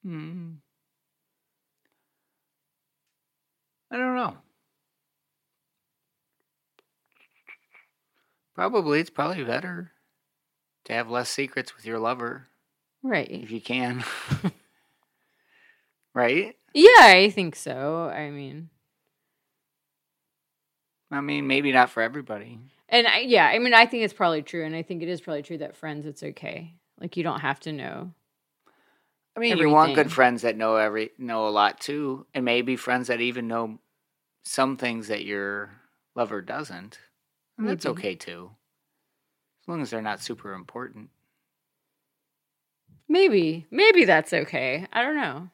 Hmm. 0.05 0.53
I 3.91 3.97
don't 3.97 4.15
know. 4.17 4.37
Probably, 8.55 9.01
it's 9.01 9.11
probably 9.11 9.43
better 9.45 9.93
to 10.85 10.93
have 10.93 11.11
less 11.11 11.29
secrets 11.29 11.75
with 11.77 11.87
your 11.87 11.99
lover 11.99 12.49
Right. 13.03 13.29
if 13.31 13.51
you 13.51 13.61
can. 13.61 14.05
right? 16.15 16.57
Yeah, 16.75 16.91
I 17.01 17.31
think 17.31 17.57
so. 17.57 18.09
I 18.09 18.31
mean, 18.31 18.69
I 21.11 21.21
mean, 21.21 21.47
maybe 21.47 21.73
not 21.73 21.91
for 21.91 22.03
everybody. 22.03 22.59
and 22.89 23.07
I, 23.07 23.21
yeah, 23.21 23.47
I 23.47 23.59
mean, 23.59 23.75
I 23.75 23.87
think 23.87 24.05
it's 24.05 24.15
probably 24.15 24.43
true, 24.43 24.65
and 24.65 24.77
I 24.77 24.83
think 24.83 25.03
it 25.03 25.09
is 25.09 25.21
probably 25.21 25.43
true 25.43 25.59
that 25.59 25.77
friends, 25.77 26.07
it's 26.07 26.23
okay. 26.23 26.75
Like 27.01 27.17
you 27.17 27.25
don't 27.25 27.41
have 27.41 27.59
to 27.61 27.73
know. 27.73 28.13
I 29.37 29.41
mean, 29.41 29.57
you 29.57 29.71
want 29.71 29.95
good 29.95 30.13
friends 30.13 30.43
that 30.43 30.57
know 30.57 30.77
every 30.77 31.11
know 31.19 31.47
a 31.47 31.51
lot 31.51 31.81
too, 31.81 32.27
and 32.35 32.45
maybe 32.45 32.77
friends 32.77 33.09
that 33.09 33.21
even 33.21 33.49
know 33.49 33.79
some 34.43 34.77
things 34.77 35.09
that 35.09 35.25
your 35.25 35.71
lover 36.15 36.43
doesn't. 36.43 36.99
And 37.57 37.69
that's 37.69 37.87
okay 37.87 38.15
too, 38.15 38.51
as 39.63 39.69
long 39.69 39.83
as 39.83 39.91
they're 39.91 40.03
not 40.03 40.23
super 40.23 40.55
important. 40.55 41.11
Maybe, 43.09 43.67
maybe 43.71 44.05
that's 44.05 44.33
okay. 44.33 44.87
I 44.93 45.03
don't 45.03 45.17
know. 45.17 45.51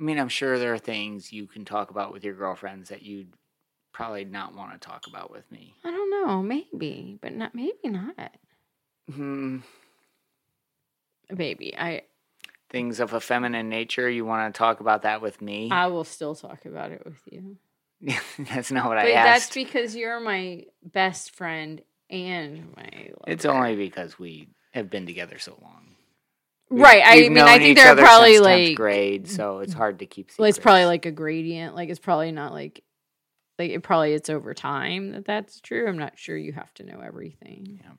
I 0.00 0.02
mean, 0.02 0.18
I'm 0.18 0.28
sure 0.28 0.58
there 0.58 0.72
are 0.72 0.78
things 0.78 1.32
you 1.32 1.46
can 1.46 1.64
talk 1.64 1.90
about 1.90 2.12
with 2.12 2.24
your 2.24 2.34
girlfriends 2.34 2.88
that 2.88 3.02
you'd 3.02 3.32
probably 3.92 4.24
not 4.24 4.54
want 4.54 4.72
to 4.72 4.78
talk 4.78 5.06
about 5.08 5.30
with 5.30 5.50
me. 5.50 5.74
I 5.84 5.90
don't 5.90 6.10
know. 6.10 6.42
Maybe, 6.42 7.18
but 7.20 7.34
not. 7.34 7.54
Maybe 7.54 7.76
not. 7.84 8.32
Hmm. 9.12 9.58
Maybe 11.30 11.76
I. 11.76 12.02
Things 12.70 13.00
of 13.00 13.12
a 13.14 13.20
feminine 13.20 13.68
nature, 13.68 14.08
you 14.10 14.24
want 14.24 14.52
to 14.54 14.58
talk 14.58 14.80
about 14.80 15.02
that 15.02 15.22
with 15.22 15.40
me? 15.40 15.70
I 15.70 15.86
will 15.86 16.04
still 16.04 16.34
talk 16.34 16.66
about 16.66 16.92
it 16.92 17.02
with 17.04 17.20
you. 17.30 17.56
that's 18.38 18.70
not 18.70 18.86
what 18.86 18.98
I 18.98 19.04
But 19.04 19.12
that's 19.14 19.52
because 19.54 19.96
you're 19.96 20.20
my 20.20 20.64
best 20.84 21.34
friend 21.34 21.80
and 22.10 22.72
my. 22.76 23.10
It's 23.26 23.44
only 23.44 23.74
because 23.74 24.18
we 24.18 24.48
have 24.72 24.90
been 24.90 25.06
together 25.06 25.38
so 25.38 25.58
long. 25.62 25.94
right. 26.70 27.02
I 27.04 27.16
We've 27.16 27.32
mean, 27.32 27.44
I 27.44 27.58
think 27.58 27.76
they're 27.78 27.96
probably 27.96 28.38
like. 28.38 28.76
grade, 28.76 29.28
so 29.28 29.60
it's 29.60 29.72
hard 29.72 30.00
to 30.00 30.06
keep. 30.06 30.30
Well, 30.38 30.48
it's 30.48 30.58
probably 30.58 30.84
like 30.84 31.06
a 31.06 31.10
gradient. 31.10 31.74
Like 31.74 31.88
it's 31.88 31.98
probably 31.98 32.32
not 32.32 32.52
like. 32.52 32.84
Like 33.58 33.70
it 33.72 33.82
probably 33.82 34.12
it's 34.12 34.30
over 34.30 34.54
time 34.54 35.10
that 35.12 35.24
that's 35.24 35.60
true. 35.60 35.88
I'm 35.88 35.98
not 35.98 36.16
sure 36.16 36.36
you 36.36 36.52
have 36.52 36.72
to 36.74 36.84
know 36.84 37.00
everything. 37.04 37.80
Yeah, 37.82 37.90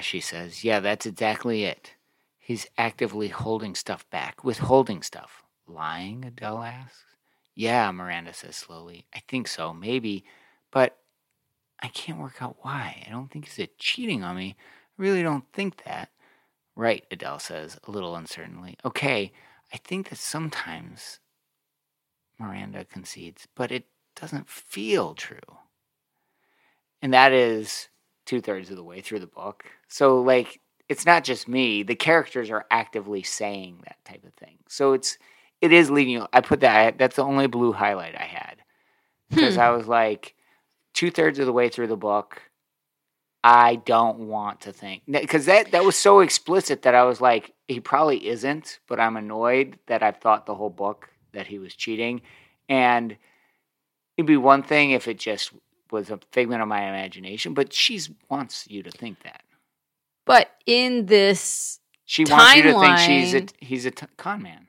she 0.00 0.20
says. 0.20 0.64
Yeah, 0.64 0.80
that's 0.80 1.04
exactly 1.04 1.64
it. 1.64 1.94
He's 2.38 2.66
actively 2.78 3.28
holding 3.28 3.74
stuff 3.74 4.08
back, 4.10 4.44
withholding 4.44 5.02
stuff. 5.02 5.42
Lying, 5.66 6.24
Adele 6.24 6.62
asks. 6.62 7.04
Yeah, 7.54 7.90
Miranda 7.90 8.32
says 8.34 8.56
slowly. 8.56 9.06
I 9.14 9.22
think 9.26 9.48
so, 9.48 9.72
maybe. 9.72 10.24
But 10.70 10.98
I 11.80 11.88
can't 11.88 12.18
work 12.18 12.40
out 12.40 12.56
why. 12.60 13.04
I 13.06 13.10
don't 13.10 13.30
think 13.30 13.48
he's 13.48 13.68
cheating 13.78 14.22
on 14.22 14.36
me. 14.36 14.56
I 14.58 15.02
really 15.02 15.22
don't 15.22 15.44
think 15.52 15.84
that. 15.84 16.10
Right, 16.76 17.04
Adele 17.10 17.38
says, 17.38 17.78
a 17.84 17.90
little 17.90 18.16
uncertainly. 18.16 18.76
Okay, 18.84 19.32
I 19.72 19.76
think 19.78 20.10
that 20.10 20.18
sometimes, 20.18 21.20
Miranda 22.38 22.84
concedes, 22.84 23.46
but 23.54 23.72
it 23.72 23.86
doesn't 24.14 24.48
feel 24.48 25.14
true. 25.14 25.38
And 27.00 27.12
that 27.14 27.32
is 27.32 27.88
two 28.26 28.40
thirds 28.40 28.70
of 28.70 28.76
the 28.76 28.84
way 28.84 29.00
through 29.00 29.20
the 29.20 29.26
book. 29.26 29.64
So, 29.88 30.20
like, 30.20 30.60
it's 30.88 31.06
not 31.06 31.24
just 31.24 31.48
me. 31.48 31.82
The 31.82 31.94
characters 31.94 32.50
are 32.50 32.66
actively 32.70 33.22
saying 33.22 33.78
that 33.84 34.04
type 34.04 34.24
of 34.24 34.34
thing. 34.34 34.58
So 34.68 34.92
it's 34.92 35.18
it 35.60 35.72
is 35.72 35.90
leading 35.90 36.14
you. 36.14 36.26
I 36.32 36.40
put 36.40 36.60
that. 36.60 36.98
That's 36.98 37.16
the 37.16 37.24
only 37.24 37.46
blue 37.46 37.72
highlight 37.72 38.14
I 38.18 38.24
had 38.24 38.56
because 39.30 39.54
hmm. 39.54 39.60
I 39.60 39.70
was 39.70 39.86
like 39.86 40.34
two 40.92 41.10
thirds 41.10 41.38
of 41.38 41.46
the 41.46 41.52
way 41.52 41.68
through 41.68 41.86
the 41.86 41.96
book. 41.96 42.42
I 43.42 43.76
don't 43.76 44.20
want 44.20 44.62
to 44.62 44.72
think 44.72 45.02
because 45.06 45.46
that 45.46 45.72
that 45.72 45.84
was 45.84 45.96
so 45.96 46.20
explicit 46.20 46.82
that 46.82 46.94
I 46.94 47.04
was 47.04 47.20
like, 47.20 47.52
he 47.68 47.80
probably 47.80 48.26
isn't, 48.26 48.80
but 48.88 49.00
I'm 49.00 49.16
annoyed 49.16 49.78
that 49.86 50.02
I've 50.02 50.18
thought 50.18 50.46
the 50.46 50.54
whole 50.54 50.70
book 50.70 51.10
that 51.32 51.46
he 51.46 51.58
was 51.58 51.74
cheating, 51.74 52.22
and 52.68 53.16
it'd 54.16 54.26
be 54.26 54.36
one 54.36 54.62
thing 54.62 54.92
if 54.92 55.08
it 55.08 55.18
just 55.18 55.52
was 55.94 56.10
a 56.10 56.18
figment 56.32 56.60
of 56.60 56.68
my 56.68 56.82
imagination, 56.88 57.54
but 57.54 57.72
she 57.72 58.00
wants 58.28 58.68
you 58.68 58.82
to 58.82 58.90
think 58.90 59.22
that. 59.22 59.42
But 60.26 60.50
in 60.66 61.06
this, 61.06 61.78
she 62.04 62.24
wants 62.24 62.56
you 62.56 62.62
to 62.64 62.80
think 62.80 62.98
she's 62.98 63.34
a 63.34 63.46
he's 63.60 63.86
a 63.86 63.90
t- 63.92 64.06
con 64.16 64.42
man. 64.42 64.66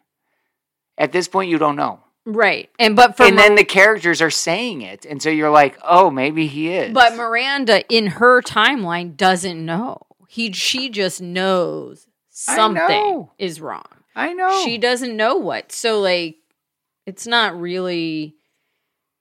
At 0.97 1.11
this 1.11 1.27
point, 1.27 1.49
you 1.49 1.57
don't 1.57 1.75
know. 1.75 1.99
Right. 2.25 2.69
And 2.79 2.95
but 2.95 3.19
and 3.19 3.37
then 3.37 3.55
the 3.55 3.65
characters 3.65 4.21
are 4.21 4.29
saying 4.29 4.81
it. 4.81 5.05
And 5.05 5.21
so 5.21 5.29
you're 5.29 5.51
like, 5.51 5.77
"Oh, 5.83 6.09
maybe 6.09 6.47
he 6.47 6.69
is." 6.69 6.93
But 6.93 7.15
Miranda 7.15 7.85
in 7.89 8.07
her 8.07 8.41
timeline 8.41 9.17
doesn't 9.17 9.63
know. 9.65 10.01
He 10.27 10.51
she 10.51 10.89
just 10.89 11.21
knows 11.21 12.07
something 12.29 12.87
know. 12.87 13.31
is 13.37 13.59
wrong. 13.59 13.85
I 14.15 14.33
know. 14.33 14.63
She 14.63 14.77
doesn't 14.77 15.17
know 15.17 15.35
what. 15.35 15.71
So 15.71 15.99
like 15.99 16.37
it's 17.05 17.27
not 17.27 17.59
really 17.59 18.35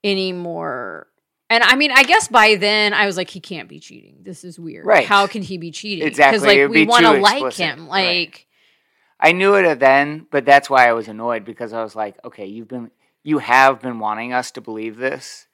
anymore. 0.03 1.07
And 1.49 1.63
I 1.63 1.75
mean, 1.75 1.91
I 1.91 2.03
guess 2.03 2.27
by 2.27 2.55
then 2.55 2.93
I 2.93 3.05
was 3.05 3.17
like, 3.17 3.29
he 3.29 3.39
can't 3.39 3.69
be 3.69 3.79
cheating. 3.79 4.17
This 4.23 4.43
is 4.43 4.59
weird. 4.59 4.85
Right. 4.85 5.05
How 5.05 5.27
can 5.27 5.43
he 5.43 5.57
be 5.57 5.71
cheating? 5.71 6.07
Exactly. 6.07 6.39
Because 6.39 6.47
like 6.47 6.69
we 6.69 6.85
want 6.85 7.05
to 7.05 7.13
like 7.13 7.53
him. 7.53 7.87
Like 7.87 7.97
right. 8.05 8.45
I 9.19 9.31
knew 9.31 9.53
it 9.55 9.79
then, 9.79 10.25
but 10.31 10.45
that's 10.45 10.69
why 10.69 10.89
I 10.89 10.93
was 10.93 11.07
annoyed 11.07 11.45
because 11.45 11.71
I 11.71 11.83
was 11.83 11.95
like, 11.95 12.17
okay, 12.25 12.45
you've 12.45 12.67
been 12.67 12.89
you 13.23 13.39
have 13.39 13.81
been 13.81 13.99
wanting 13.99 14.33
us 14.33 14.51
to 14.51 14.61
believe 14.61 14.97
this. 14.97 15.47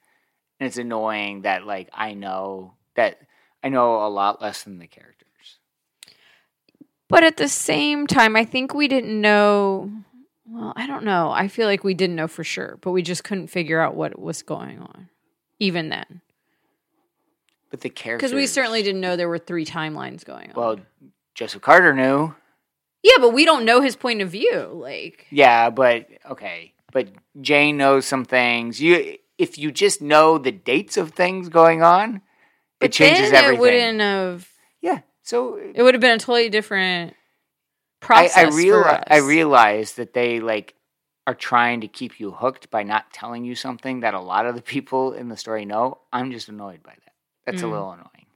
And 0.58 0.66
it's 0.66 0.78
annoying 0.78 1.42
that 1.42 1.66
like 1.66 1.90
I 1.92 2.14
know 2.14 2.74
that 2.96 3.18
I 3.62 3.68
know 3.68 4.06
a 4.06 4.08
lot 4.08 4.40
less 4.40 4.62
than 4.62 4.78
the 4.78 4.86
characters. 4.86 5.28
But 7.08 7.22
at 7.22 7.36
the 7.36 7.48
same 7.48 8.06
time, 8.06 8.34
I 8.36 8.46
think 8.46 8.72
we 8.72 8.88
didn't 8.88 9.20
know 9.20 9.92
well, 10.48 10.72
I 10.74 10.86
don't 10.86 11.04
know. 11.04 11.30
I 11.30 11.48
feel 11.48 11.66
like 11.66 11.84
we 11.84 11.94
didn't 11.94 12.16
know 12.16 12.28
for 12.28 12.44
sure, 12.44 12.78
but 12.80 12.92
we 12.92 13.02
just 13.02 13.24
couldn't 13.24 13.48
figure 13.48 13.80
out 13.80 13.94
what 13.94 14.18
was 14.18 14.42
going 14.42 14.80
on 14.80 15.08
even 15.62 15.88
then. 15.88 16.20
But 17.70 17.80
the 17.80 17.88
characters 17.88 18.30
Because 18.30 18.34
we 18.34 18.46
certainly 18.46 18.82
didn't 18.82 19.00
know 19.00 19.16
there 19.16 19.28
were 19.28 19.38
three 19.38 19.64
timelines 19.64 20.24
going 20.24 20.50
on. 20.50 20.54
Well, 20.54 20.80
Joseph 21.34 21.62
Carter 21.62 21.94
knew. 21.94 22.34
Yeah, 23.02 23.14
but 23.18 23.30
we 23.30 23.44
don't 23.44 23.64
know 23.64 23.80
his 23.80 23.96
point 23.96 24.20
of 24.20 24.30
view. 24.30 24.68
Like 24.74 25.26
Yeah, 25.30 25.70
but 25.70 26.06
okay. 26.30 26.74
But 26.92 27.08
Jane 27.40 27.78
knows 27.78 28.04
some 28.04 28.24
things. 28.24 28.80
You 28.80 29.16
if 29.38 29.56
you 29.56 29.72
just 29.72 30.02
know 30.02 30.36
the 30.36 30.52
dates 30.52 30.96
of 30.96 31.12
things 31.12 31.48
going 31.48 31.82
on, 31.82 32.20
but 32.78 32.90
it 32.90 32.92
changes 32.92 33.32
everything. 33.32 33.54
It 33.54 33.60
wouldn't 33.60 34.00
have 34.00 34.48
Yeah. 34.80 35.00
So 35.22 35.56
it 35.56 35.82
would 35.82 35.94
have 35.94 36.00
been 36.00 36.16
a 36.16 36.18
totally 36.18 36.50
different 36.50 37.14
process. 38.00 38.36
I, 38.36 38.42
I 38.42 38.48
realize 38.50 39.04
I 39.06 39.16
realize 39.18 39.94
that 39.94 40.12
they 40.12 40.40
like 40.40 40.74
are 41.26 41.34
trying 41.34 41.80
to 41.80 41.88
keep 41.88 42.18
you 42.18 42.32
hooked 42.32 42.70
by 42.70 42.82
not 42.82 43.12
telling 43.12 43.44
you 43.44 43.54
something 43.54 44.00
that 44.00 44.14
a 44.14 44.20
lot 44.20 44.46
of 44.46 44.54
the 44.54 44.62
people 44.62 45.12
in 45.12 45.28
the 45.28 45.36
story 45.36 45.64
know. 45.64 45.98
I'm 46.12 46.32
just 46.32 46.48
annoyed 46.48 46.82
by 46.82 46.92
that. 46.92 47.12
That's 47.46 47.62
mm. 47.62 47.66
a 47.66 47.68
little 47.68 47.92
annoying. 47.92 48.26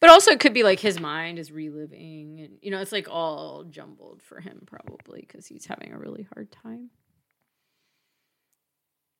But 0.00 0.10
also, 0.10 0.30
it 0.30 0.40
could 0.40 0.54
be 0.54 0.62
like 0.62 0.80
his 0.80 0.98
mind 0.98 1.38
is 1.38 1.52
reliving, 1.52 2.40
and 2.40 2.58
you 2.62 2.70
know, 2.70 2.80
it's 2.80 2.92
like 2.92 3.08
all 3.10 3.64
jumbled 3.64 4.22
for 4.22 4.40
him 4.40 4.62
probably 4.66 5.20
because 5.20 5.46
he's 5.46 5.66
having 5.66 5.92
a 5.92 5.98
really 5.98 6.26
hard 6.34 6.50
time. 6.50 6.90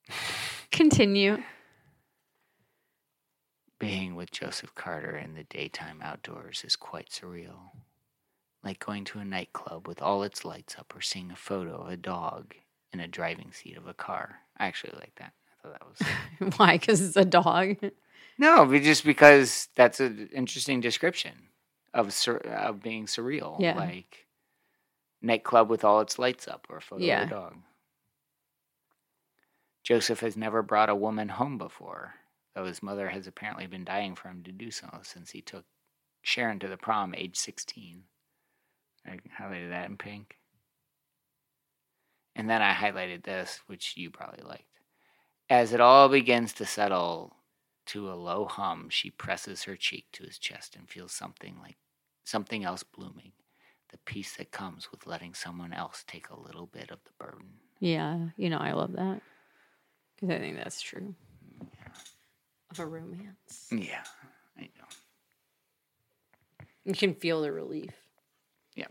Continue. 0.72 1.42
Being 3.78 4.14
with 4.14 4.30
Joseph 4.30 4.74
Carter 4.74 5.16
in 5.16 5.34
the 5.34 5.44
daytime 5.44 6.00
outdoors 6.02 6.64
is 6.66 6.76
quite 6.76 7.10
surreal. 7.10 7.72
Like 8.64 8.84
going 8.84 9.04
to 9.06 9.18
a 9.20 9.24
nightclub 9.24 9.86
with 9.86 10.02
all 10.02 10.22
its 10.22 10.44
lights 10.44 10.76
up 10.78 10.94
or 10.94 11.00
seeing 11.00 11.30
a 11.30 11.36
photo 11.36 11.82
of 11.82 11.88
a 11.88 11.96
dog 11.96 12.54
in 12.92 13.00
a 13.00 13.08
driving 13.08 13.52
seat 13.52 13.76
of 13.76 13.86
a 13.86 13.94
car. 13.94 14.40
I 14.58 14.66
actually 14.66 14.94
like 14.98 15.14
that. 15.16 15.32
I 15.48 15.62
thought 15.62 15.72
that 15.72 16.48
was. 16.48 16.54
Why? 16.58 16.78
Because 16.78 17.00
it's 17.00 17.16
a 17.16 17.24
dog? 17.24 17.76
No, 18.38 18.64
but 18.66 18.82
just 18.82 19.04
because 19.04 19.68
that's 19.74 20.00
an 20.00 20.28
interesting 20.32 20.80
description 20.80 21.32
of 21.92 22.12
sur- 22.12 22.38
of 22.38 22.82
being 22.82 23.06
surreal. 23.06 23.60
Yeah. 23.60 23.76
Like 23.76 24.26
nightclub 25.22 25.68
with 25.68 25.84
all 25.84 26.00
its 26.00 26.18
lights 26.18 26.48
up 26.48 26.66
or 26.70 26.78
a 26.78 26.80
photo 26.80 27.04
yeah. 27.04 27.22
of 27.22 27.28
a 27.28 27.30
dog. 27.30 27.54
Joseph 29.82 30.20
has 30.20 30.36
never 30.36 30.62
brought 30.62 30.88
a 30.88 30.94
woman 30.94 31.28
home 31.28 31.58
before, 31.58 32.14
though 32.54 32.66
his 32.66 32.82
mother 32.82 33.08
has 33.08 33.26
apparently 33.26 33.66
been 33.66 33.84
dying 33.84 34.14
for 34.14 34.28
him 34.28 34.42
to 34.44 34.52
do 34.52 34.70
so 34.70 34.88
since 35.02 35.30
he 35.30 35.40
took 35.40 35.64
Sharon 36.22 36.58
to 36.60 36.68
the 36.68 36.76
prom 36.76 37.14
age 37.14 37.36
16. 37.36 38.04
I 39.06 39.18
highlighted 39.40 39.70
that 39.70 39.88
in 39.88 39.96
pink. 39.96 40.36
And 42.36 42.48
then 42.48 42.62
I 42.62 42.72
highlighted 42.72 43.24
this, 43.24 43.60
which 43.66 43.96
you 43.96 44.10
probably 44.10 44.44
liked. 44.44 44.64
As 45.48 45.72
it 45.72 45.80
all 45.80 46.08
begins 46.08 46.52
to 46.54 46.64
settle, 46.64 47.36
to 47.86 48.10
a 48.10 48.14
low 48.14 48.44
hum, 48.44 48.88
she 48.88 49.10
presses 49.10 49.64
her 49.64 49.74
cheek 49.74 50.06
to 50.12 50.22
his 50.22 50.38
chest 50.38 50.76
and 50.76 50.88
feels 50.88 51.12
something 51.12 51.56
like 51.60 51.76
something 52.22 52.64
else 52.64 52.84
blooming. 52.84 53.32
The 53.88 53.98
peace 54.04 54.36
that 54.36 54.52
comes 54.52 54.92
with 54.92 55.08
letting 55.08 55.34
someone 55.34 55.72
else 55.72 56.04
take 56.06 56.28
a 56.28 56.38
little 56.38 56.66
bit 56.66 56.92
of 56.92 57.02
the 57.04 57.10
burden. 57.18 57.48
Yeah, 57.80 58.28
you 58.36 58.48
know, 58.48 58.58
I 58.58 58.72
love 58.72 58.92
that. 58.92 59.20
Because 60.14 60.36
I 60.36 60.38
think 60.38 60.56
that's 60.56 60.80
true. 60.80 61.14
Yeah. 61.60 61.92
Of 62.70 62.78
a 62.78 62.86
romance. 62.86 63.66
Yeah, 63.72 64.04
I 64.56 64.62
know. 64.78 64.86
You 66.84 66.94
can 66.94 67.14
feel 67.14 67.42
the 67.42 67.50
relief. 67.50 67.90
Yeah. 68.76 68.86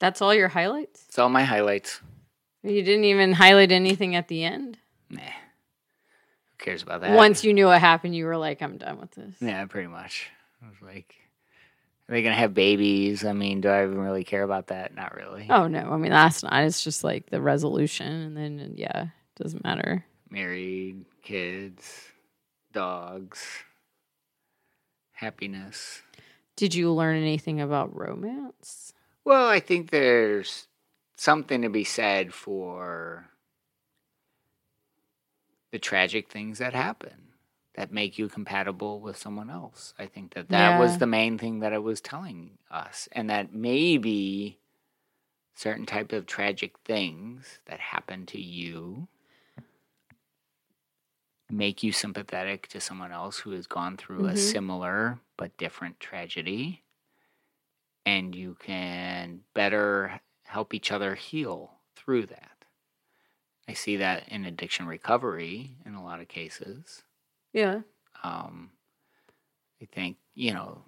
That's 0.00 0.20
all 0.20 0.34
your 0.34 0.48
highlights? 0.48 1.04
It's 1.08 1.18
all 1.18 1.28
my 1.28 1.44
highlights. 1.44 2.00
You 2.62 2.82
didn't 2.82 3.04
even 3.04 3.32
highlight 3.32 3.70
anything 3.70 4.16
at 4.16 4.28
the 4.28 4.44
end? 4.44 4.78
Nah 5.08 5.20
Who 5.20 6.58
cares 6.58 6.82
about 6.82 7.02
that? 7.02 7.16
Once 7.16 7.44
you 7.44 7.54
knew 7.54 7.66
what 7.66 7.80
happened, 7.80 8.16
you 8.16 8.24
were 8.24 8.36
like, 8.36 8.62
I'm 8.62 8.78
done 8.78 8.98
with 8.98 9.12
this. 9.12 9.34
Yeah, 9.40 9.64
pretty 9.66 9.88
much. 9.88 10.28
I 10.62 10.68
was 10.68 10.76
like, 10.82 11.14
are 12.08 12.12
they 12.14 12.22
gonna 12.22 12.34
have 12.34 12.54
babies? 12.54 13.24
I 13.24 13.32
mean, 13.32 13.60
do 13.60 13.68
I 13.68 13.84
even 13.84 13.98
really 13.98 14.24
care 14.24 14.42
about 14.42 14.68
that? 14.68 14.94
Not 14.94 15.14
really. 15.14 15.46
Oh 15.48 15.68
no, 15.68 15.92
I 15.92 15.96
mean 15.96 16.10
that's 16.10 16.42
not. 16.42 16.64
It's 16.64 16.82
just 16.82 17.04
like 17.04 17.30
the 17.30 17.40
resolution, 17.40 18.10
and 18.10 18.36
then 18.36 18.74
yeah, 18.76 19.02
it 19.02 19.42
doesn't 19.42 19.64
matter. 19.64 20.04
Married, 20.28 21.04
kids, 21.22 22.08
dogs, 22.72 23.46
happiness. 25.12 26.02
Did 26.56 26.74
you 26.74 26.92
learn 26.92 27.16
anything 27.16 27.60
about 27.60 27.96
romance? 27.96 28.92
Well, 29.24 29.48
I 29.48 29.60
think 29.60 29.90
there's 29.90 30.68
something 31.16 31.62
to 31.62 31.68
be 31.68 31.84
said 31.84 32.32
for 32.32 33.26
the 35.72 35.78
tragic 35.78 36.30
things 36.30 36.58
that 36.58 36.74
happen 36.74 37.28
that 37.74 37.92
make 37.92 38.18
you 38.18 38.28
compatible 38.28 39.00
with 39.00 39.16
someone 39.16 39.50
else. 39.50 39.94
I 39.98 40.06
think 40.06 40.34
that 40.34 40.48
that 40.48 40.70
yeah. 40.70 40.78
was 40.78 40.98
the 40.98 41.06
main 41.06 41.38
thing 41.38 41.60
that 41.60 41.72
it 41.72 41.82
was 41.82 42.00
telling 42.00 42.58
us, 42.70 43.08
and 43.12 43.30
that 43.30 43.54
maybe 43.54 44.58
certain 45.54 45.86
type 45.86 46.12
of 46.12 46.26
tragic 46.26 46.78
things 46.84 47.60
that 47.66 47.80
happen 47.80 48.26
to 48.26 48.40
you 48.40 49.08
make 51.50 51.82
you 51.82 51.92
sympathetic 51.92 52.68
to 52.68 52.80
someone 52.80 53.12
else 53.12 53.40
who 53.40 53.50
has 53.50 53.66
gone 53.66 53.96
through 53.96 54.20
mm-hmm. 54.20 54.34
a 54.34 54.36
similar 54.36 55.18
but 55.36 55.56
different 55.56 55.98
tragedy 56.00 56.82
and 58.06 58.34
you 58.34 58.56
can 58.56 59.44
better 59.54 60.20
help 60.44 60.74
each 60.74 60.92
other 60.92 61.14
heal 61.14 61.80
through 61.96 62.26
that 62.26 62.64
I 63.68 63.72
see 63.72 63.96
that 63.96 64.28
in 64.28 64.44
addiction 64.44 64.86
recovery 64.86 65.78
in 65.86 65.94
a 65.94 66.02
lot 66.04 66.20
of 66.20 66.28
cases. 66.28 67.04
Yeah. 67.52 67.82
Um, 68.22 68.72
I 69.82 69.86
think, 69.86 70.18
you 70.34 70.52
know, 70.52 70.84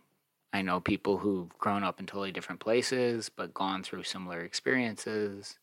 I 0.52 0.62
know 0.62 0.80
people 0.80 1.18
who've 1.18 1.48
grown 1.58 1.82
up 1.82 1.98
in 2.00 2.06
totally 2.06 2.32
different 2.32 2.60
places 2.60 3.28
but 3.28 3.54
gone 3.54 3.82
through 3.82 4.02
similar 4.04 4.40
experiences 4.40 5.58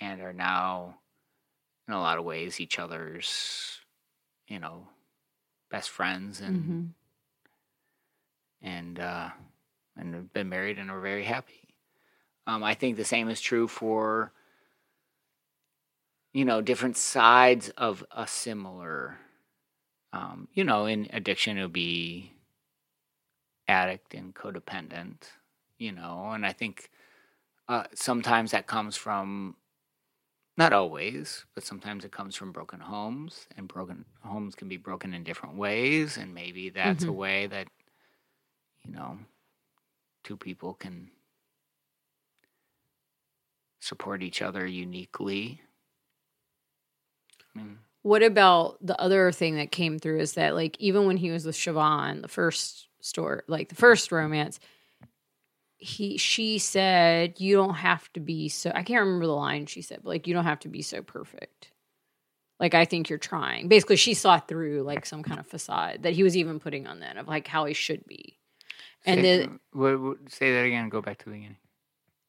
and 0.00 0.20
are 0.22 0.32
now 0.32 1.00
in 1.88 1.94
a 1.94 2.00
lot 2.00 2.18
of 2.18 2.24
ways 2.24 2.60
each 2.60 2.78
other's, 2.78 3.80
you 4.48 4.58
know, 4.58 4.88
best 5.70 5.90
friends 5.90 6.40
and 6.40 6.54
Mm-hmm. 6.56 6.84
and 8.62 8.98
uh 8.98 9.30
and 9.96 10.14
have 10.14 10.32
been 10.32 10.48
married 10.48 10.78
and 10.78 10.90
are 10.90 11.00
very 11.00 11.24
happy. 11.24 11.74
Um, 12.46 12.62
I 12.62 12.74
think 12.74 12.96
the 12.96 13.04
same 13.04 13.28
is 13.28 13.40
true 13.40 13.66
for 13.68 14.32
you 16.32 16.44
know 16.44 16.60
different 16.60 16.96
sides 16.96 17.70
of 17.70 18.04
a 18.10 18.26
similar 18.26 19.18
um, 20.12 20.48
you 20.52 20.64
know 20.64 20.86
in 20.86 21.08
addiction 21.12 21.56
it 21.58 21.62
would 21.62 21.72
be 21.72 22.32
addict 23.68 24.14
and 24.14 24.34
codependent 24.34 25.22
you 25.78 25.90
know 25.92 26.30
and 26.32 26.46
i 26.46 26.52
think 26.52 26.90
uh, 27.68 27.84
sometimes 27.94 28.52
that 28.52 28.66
comes 28.66 28.96
from 28.96 29.56
not 30.56 30.72
always 30.72 31.44
but 31.54 31.64
sometimes 31.64 32.04
it 32.04 32.12
comes 32.12 32.36
from 32.36 32.52
broken 32.52 32.80
homes 32.80 33.46
and 33.56 33.66
broken 33.68 34.04
homes 34.22 34.54
can 34.54 34.68
be 34.68 34.76
broken 34.76 35.14
in 35.14 35.24
different 35.24 35.56
ways 35.56 36.16
and 36.16 36.34
maybe 36.34 36.68
that's 36.70 37.04
a 37.04 37.12
Mhm. 37.12 37.16
way 37.16 37.46
that 37.46 37.68
you 38.84 38.92
know 38.92 39.18
two 40.26 40.36
people 40.36 40.74
can 40.74 41.08
support 43.80 44.24
each 44.24 44.42
other 44.42 44.66
uniquely 44.66 45.60
I 47.54 47.58
mean, 47.58 47.78
What 48.02 48.24
about 48.24 48.84
the 48.84 49.00
other 49.00 49.30
thing 49.30 49.54
that 49.54 49.70
came 49.70 50.00
through 50.00 50.18
is 50.18 50.32
that 50.32 50.56
like 50.56 50.76
even 50.80 51.06
when 51.06 51.16
he 51.16 51.30
was 51.30 51.46
with 51.46 51.54
Siobhan, 51.54 52.22
the 52.22 52.28
first 52.28 52.88
store, 53.00 53.44
like 53.46 53.68
the 53.68 53.76
first 53.76 54.10
romance, 54.10 54.58
he 55.76 56.16
she 56.18 56.58
said 56.58 57.38
you 57.38 57.54
don't 57.54 57.74
have 57.74 58.12
to 58.14 58.20
be 58.20 58.48
so 58.48 58.72
I 58.74 58.82
can't 58.82 59.04
remember 59.04 59.26
the 59.26 59.32
line 59.32 59.66
she 59.66 59.80
said, 59.80 60.00
but 60.02 60.08
like 60.08 60.26
you 60.26 60.34
don't 60.34 60.44
have 60.44 60.60
to 60.60 60.68
be 60.68 60.82
so 60.82 61.02
perfect. 61.02 61.70
Like 62.58 62.74
I 62.74 62.84
think 62.84 63.08
you're 63.10 63.18
trying. 63.20 63.68
Basically, 63.68 63.96
she 63.96 64.14
saw 64.14 64.40
through 64.40 64.82
like 64.82 65.06
some 65.06 65.22
kind 65.22 65.38
of 65.38 65.46
facade 65.46 66.02
that 66.02 66.14
he 66.14 66.24
was 66.24 66.36
even 66.36 66.58
putting 66.58 66.88
on 66.88 66.98
then 66.98 67.16
of 67.16 67.28
like 67.28 67.46
how 67.46 67.66
he 67.66 67.74
should 67.74 68.04
be. 68.06 68.38
And 69.06 69.20
say, 69.22 69.38
then 69.38 69.60
what, 69.72 70.00
what, 70.00 70.16
say 70.28 70.52
that 70.52 70.64
again. 70.64 70.88
Go 70.88 71.00
back 71.00 71.18
to 71.18 71.24
the 71.26 71.30
beginning. 71.32 71.56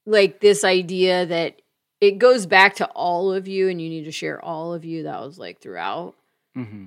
like 0.06 0.40
this 0.40 0.64
idea 0.64 1.26
that 1.26 1.60
it 2.00 2.18
goes 2.18 2.46
back 2.46 2.76
to 2.76 2.86
all 2.90 3.32
of 3.32 3.48
you 3.48 3.68
and 3.68 3.80
you 3.82 3.88
need 3.88 4.04
to 4.04 4.12
share 4.12 4.42
all 4.44 4.72
of 4.72 4.84
you 4.84 5.02
that 5.04 5.20
was 5.20 5.38
like 5.38 5.60
throughout 5.60 6.14
Mm-hmm. 6.56 6.86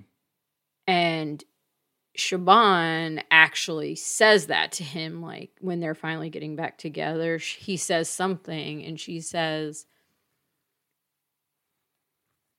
and 0.87 1.43
Siobhan 2.17 3.23
actually 3.31 3.95
says 3.95 4.47
that 4.47 4.73
to 4.73 4.83
him 4.83 5.21
like 5.21 5.51
when 5.61 5.79
they're 5.79 5.95
finally 5.95 6.29
getting 6.29 6.55
back 6.57 6.77
together 6.77 7.37
he 7.37 7.77
says 7.77 8.09
something 8.09 8.83
and 8.83 8.99
she 8.99 9.21
says 9.21 9.85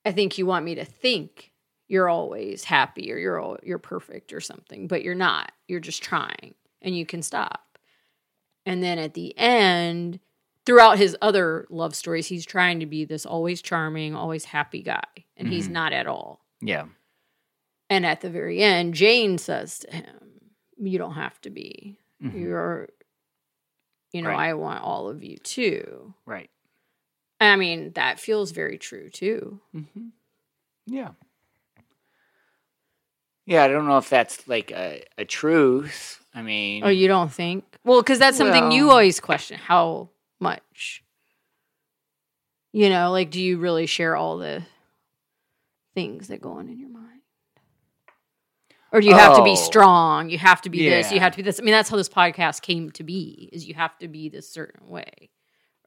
I 0.05 0.11
think 0.11 0.37
you 0.37 0.45
want 0.45 0.65
me 0.65 0.75
to 0.75 0.85
think 0.85 1.51
you're 1.87 2.09
always 2.09 2.63
happy 2.63 3.11
or 3.11 3.17
you're 3.17 3.41
al- 3.41 3.59
you're 3.63 3.77
perfect 3.77 4.33
or 4.33 4.41
something 4.41 4.87
but 4.87 5.03
you're 5.03 5.15
not 5.15 5.51
you're 5.67 5.79
just 5.79 6.01
trying 6.01 6.55
and 6.83 6.95
you 6.97 7.05
can 7.05 7.21
stop 7.21 7.77
and 8.65 8.83
then 8.83 8.99
at 8.99 9.13
the 9.13 9.37
end 9.37 10.19
throughout 10.65 10.97
his 10.97 11.15
other 11.21 11.65
love 11.69 11.95
stories 11.95 12.27
he's 12.27 12.45
trying 12.45 12.79
to 12.79 12.85
be 12.85 13.05
this 13.05 13.25
always 13.25 13.61
charming 13.61 14.13
always 14.15 14.45
happy 14.45 14.81
guy 14.81 15.03
and 15.37 15.47
he's 15.47 15.67
Mhm. 15.67 15.71
not 15.71 15.93
at 15.93 16.07
all 16.07 16.45
Yeah. 16.61 16.85
and 17.89 18.05
at 18.05 18.21
the 18.21 18.29
very 18.29 18.61
end, 18.61 18.93
Jane 18.93 19.37
says 19.37 19.79
to 19.79 19.91
him, 19.91 20.41
You 20.77 20.97
don't 20.97 21.13
have 21.13 21.39
to 21.41 21.49
be. 21.49 21.99
Mhm. 22.21 22.39
You're, 22.39 22.89
you 24.11 24.21
know, 24.21 24.29
Right. 24.29 24.49
I 24.49 24.53
want 24.55 24.83
all 24.83 25.07
of 25.09 25.23
you 25.23 25.37
too. 25.37 26.13
Right. 26.25 26.49
I 27.39 27.55
mean, 27.57 27.91
that 27.93 28.19
feels 28.19 28.51
very 28.51 28.77
true 28.77 29.09
too. 29.09 29.59
Mm-hmm. 29.75 30.07
Yeah. 30.87 31.11
Yeah, 33.45 33.63
I 33.63 33.67
don't 33.67 33.85
know 33.87 33.97
if 33.97 34.09
that's 34.09 34.47
like 34.47 34.71
a, 34.71 35.03
a 35.17 35.25
truth. 35.25 36.22
I 36.33 36.41
mean, 36.41 36.83
Oh, 36.83 36.89
you 36.89 37.07
don't 37.07 37.31
think? 37.31 37.63
Well, 37.83 38.01
because 38.01 38.19
that's 38.19 38.37
something 38.37 38.71
you 38.71 38.89
always 38.89 39.19
question 39.19 39.59
how 39.59 40.09
much. 40.39 41.03
You 42.71 42.89
know, 42.89 43.11
like, 43.11 43.29
do 43.29 43.39
you 43.41 43.57
really 43.59 43.85
share 43.85 44.15
all 44.15 44.37
the 44.37 44.63
things 45.93 46.29
that 46.29 46.41
go 46.41 46.53
on 46.53 46.67
in 46.69 46.79
your 46.79 46.89
mind? 46.89 47.21
Or 48.91 49.01
do 49.01 49.07
you 49.07 49.15
have 49.15 49.37
to 49.37 49.43
be 49.43 49.51
Oh. 49.51 49.55
strong? 49.55 50.29
You 50.29 50.37
have 50.39 50.61
to 50.63 50.69
be 50.69 50.87
this. 50.89 51.11
You 51.11 51.19
have 51.19 51.31
to 51.33 51.37
be 51.37 51.43
this. 51.43 51.59
I 51.59 51.63
mean, 51.63 51.71
that's 51.71 51.89
how 51.89 51.97
this 51.97 52.09
podcast 52.09 52.61
came 52.61 52.91
to 52.91 53.03
be. 53.03 53.49
Is 53.51 53.65
you 53.67 53.73
have 53.75 53.97
to 53.99 54.07
be 54.07 54.29
this 54.29 54.49
certain 54.49 54.87
way, 54.87 55.29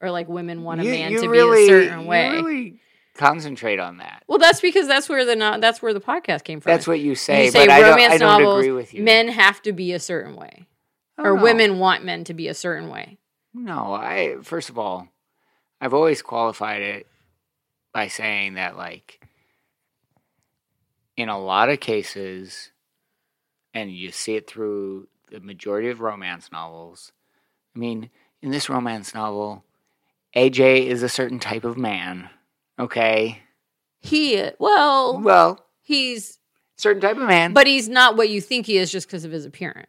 or 0.01 0.11
like 0.11 0.27
women 0.27 0.63
want 0.63 0.81
a 0.81 0.85
you- 0.85 0.91
man 0.91 1.11
you 1.11 1.21
to 1.21 1.29
really, 1.29 1.65
be 1.67 1.73
a 1.73 1.83
certain 1.83 2.01
you 2.01 2.07
way. 2.07 2.29
really 2.31 2.79
concentrate 3.17 3.79
on 3.79 3.97
that. 3.97 4.23
well, 4.27 4.37
that's 4.37 4.61
because 4.61 4.87
that's 4.87 5.09
where 5.09 5.25
the 5.25 5.35
no, 5.35 5.59
that's 5.59 5.81
where 5.81 5.93
the 5.93 5.99
podcast 6.01 6.43
came 6.43 6.59
from. 6.61 6.71
That's 6.71 6.87
what 6.87 6.99
you 6.99 7.15
say, 7.15 7.45
you 7.45 7.51
say 7.51 7.65
but 7.65 7.71
I 7.73 7.79
don't, 7.81 7.89
romance 7.91 8.13
I 8.13 8.17
don't 8.17 8.41
novels. 8.43 8.59
agree 8.59 8.71
with 8.71 8.93
you. 8.93 9.03
Men 9.03 9.27
have 9.29 9.61
to 9.63 9.73
be 9.73 9.91
a 9.93 9.99
certain 9.99 10.35
way, 10.35 10.67
Oh, 11.17 11.23
or 11.23 11.35
no. 11.35 11.43
women 11.43 11.79
want 11.79 12.05
men 12.05 12.23
to 12.25 12.33
be 12.33 12.47
a 12.47 12.53
certain 12.53 12.89
way. 12.89 13.17
No, 13.53 13.93
I 13.93 14.37
first 14.43 14.69
of 14.69 14.77
all, 14.77 15.07
I've 15.81 15.93
always 15.93 16.21
qualified 16.21 16.81
it 16.81 17.07
by 17.93 18.07
saying 18.07 18.53
that 18.55 18.77
like 18.77 19.19
in 21.15 21.29
a 21.29 21.39
lot 21.39 21.69
of 21.69 21.79
cases 21.79 22.71
and 23.73 23.91
you 23.91 24.11
see 24.11 24.35
it 24.35 24.47
through 24.47 25.07
the 25.31 25.39
majority 25.39 25.89
of 25.89 25.99
romance 25.99 26.51
novels. 26.51 27.11
I 27.75 27.79
mean, 27.79 28.09
in 28.41 28.51
this 28.51 28.69
romance 28.69 29.13
novel, 29.13 29.63
AJ 30.35 30.85
is 30.85 31.03
a 31.03 31.09
certain 31.09 31.39
type 31.39 31.63
of 31.63 31.77
man, 31.77 32.29
okay? 32.79 33.41
He 33.99 34.43
well, 34.59 35.19
Well, 35.19 35.65
he's 35.81 36.37
certain 36.77 37.01
type 37.01 37.17
of 37.17 37.23
man. 37.27 37.53
but 37.53 37.67
he's 37.67 37.89
not 37.89 38.15
what 38.17 38.29
you 38.29 38.39
think 38.41 38.65
he 38.65 38.77
is 38.77 38.91
just 38.91 39.07
because 39.07 39.25
of 39.25 39.31
his 39.31 39.45
appearance. 39.45 39.87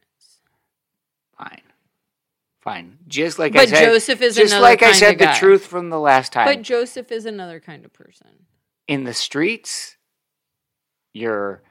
fine. 1.36 1.62
Fine. 2.61 2.99
Just 3.07 3.39
like 3.39 3.55
I 3.55 3.61
But 3.61 3.68
said 3.68 3.84
Joseph 3.84 4.20
is 4.20 4.34
just 4.34 4.59
like 4.59 4.82
I 4.82 4.93
said 4.93 5.18
the 5.18 5.26
guy. 5.26 5.39
truth 5.39 5.64
from 5.66 5.91
the 5.91 5.99
last 6.01 6.32
time. 6.32 6.47
But 6.47 6.62
Joseph 6.62 7.11
is 7.12 7.24
another 7.24 7.61
kind 7.61 7.84
of 7.84 7.93
person. 7.93 8.26
in 8.89 9.05
the 9.05 9.14
streets, 9.14 9.97
you're 11.12 11.62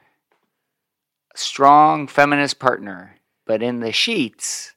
a 1.34 1.38
strong 1.38 2.08
feminist 2.08 2.58
partner, 2.60 3.16
but 3.46 3.62
in 3.62 3.80
the 3.82 3.92
sheets, 3.92 4.74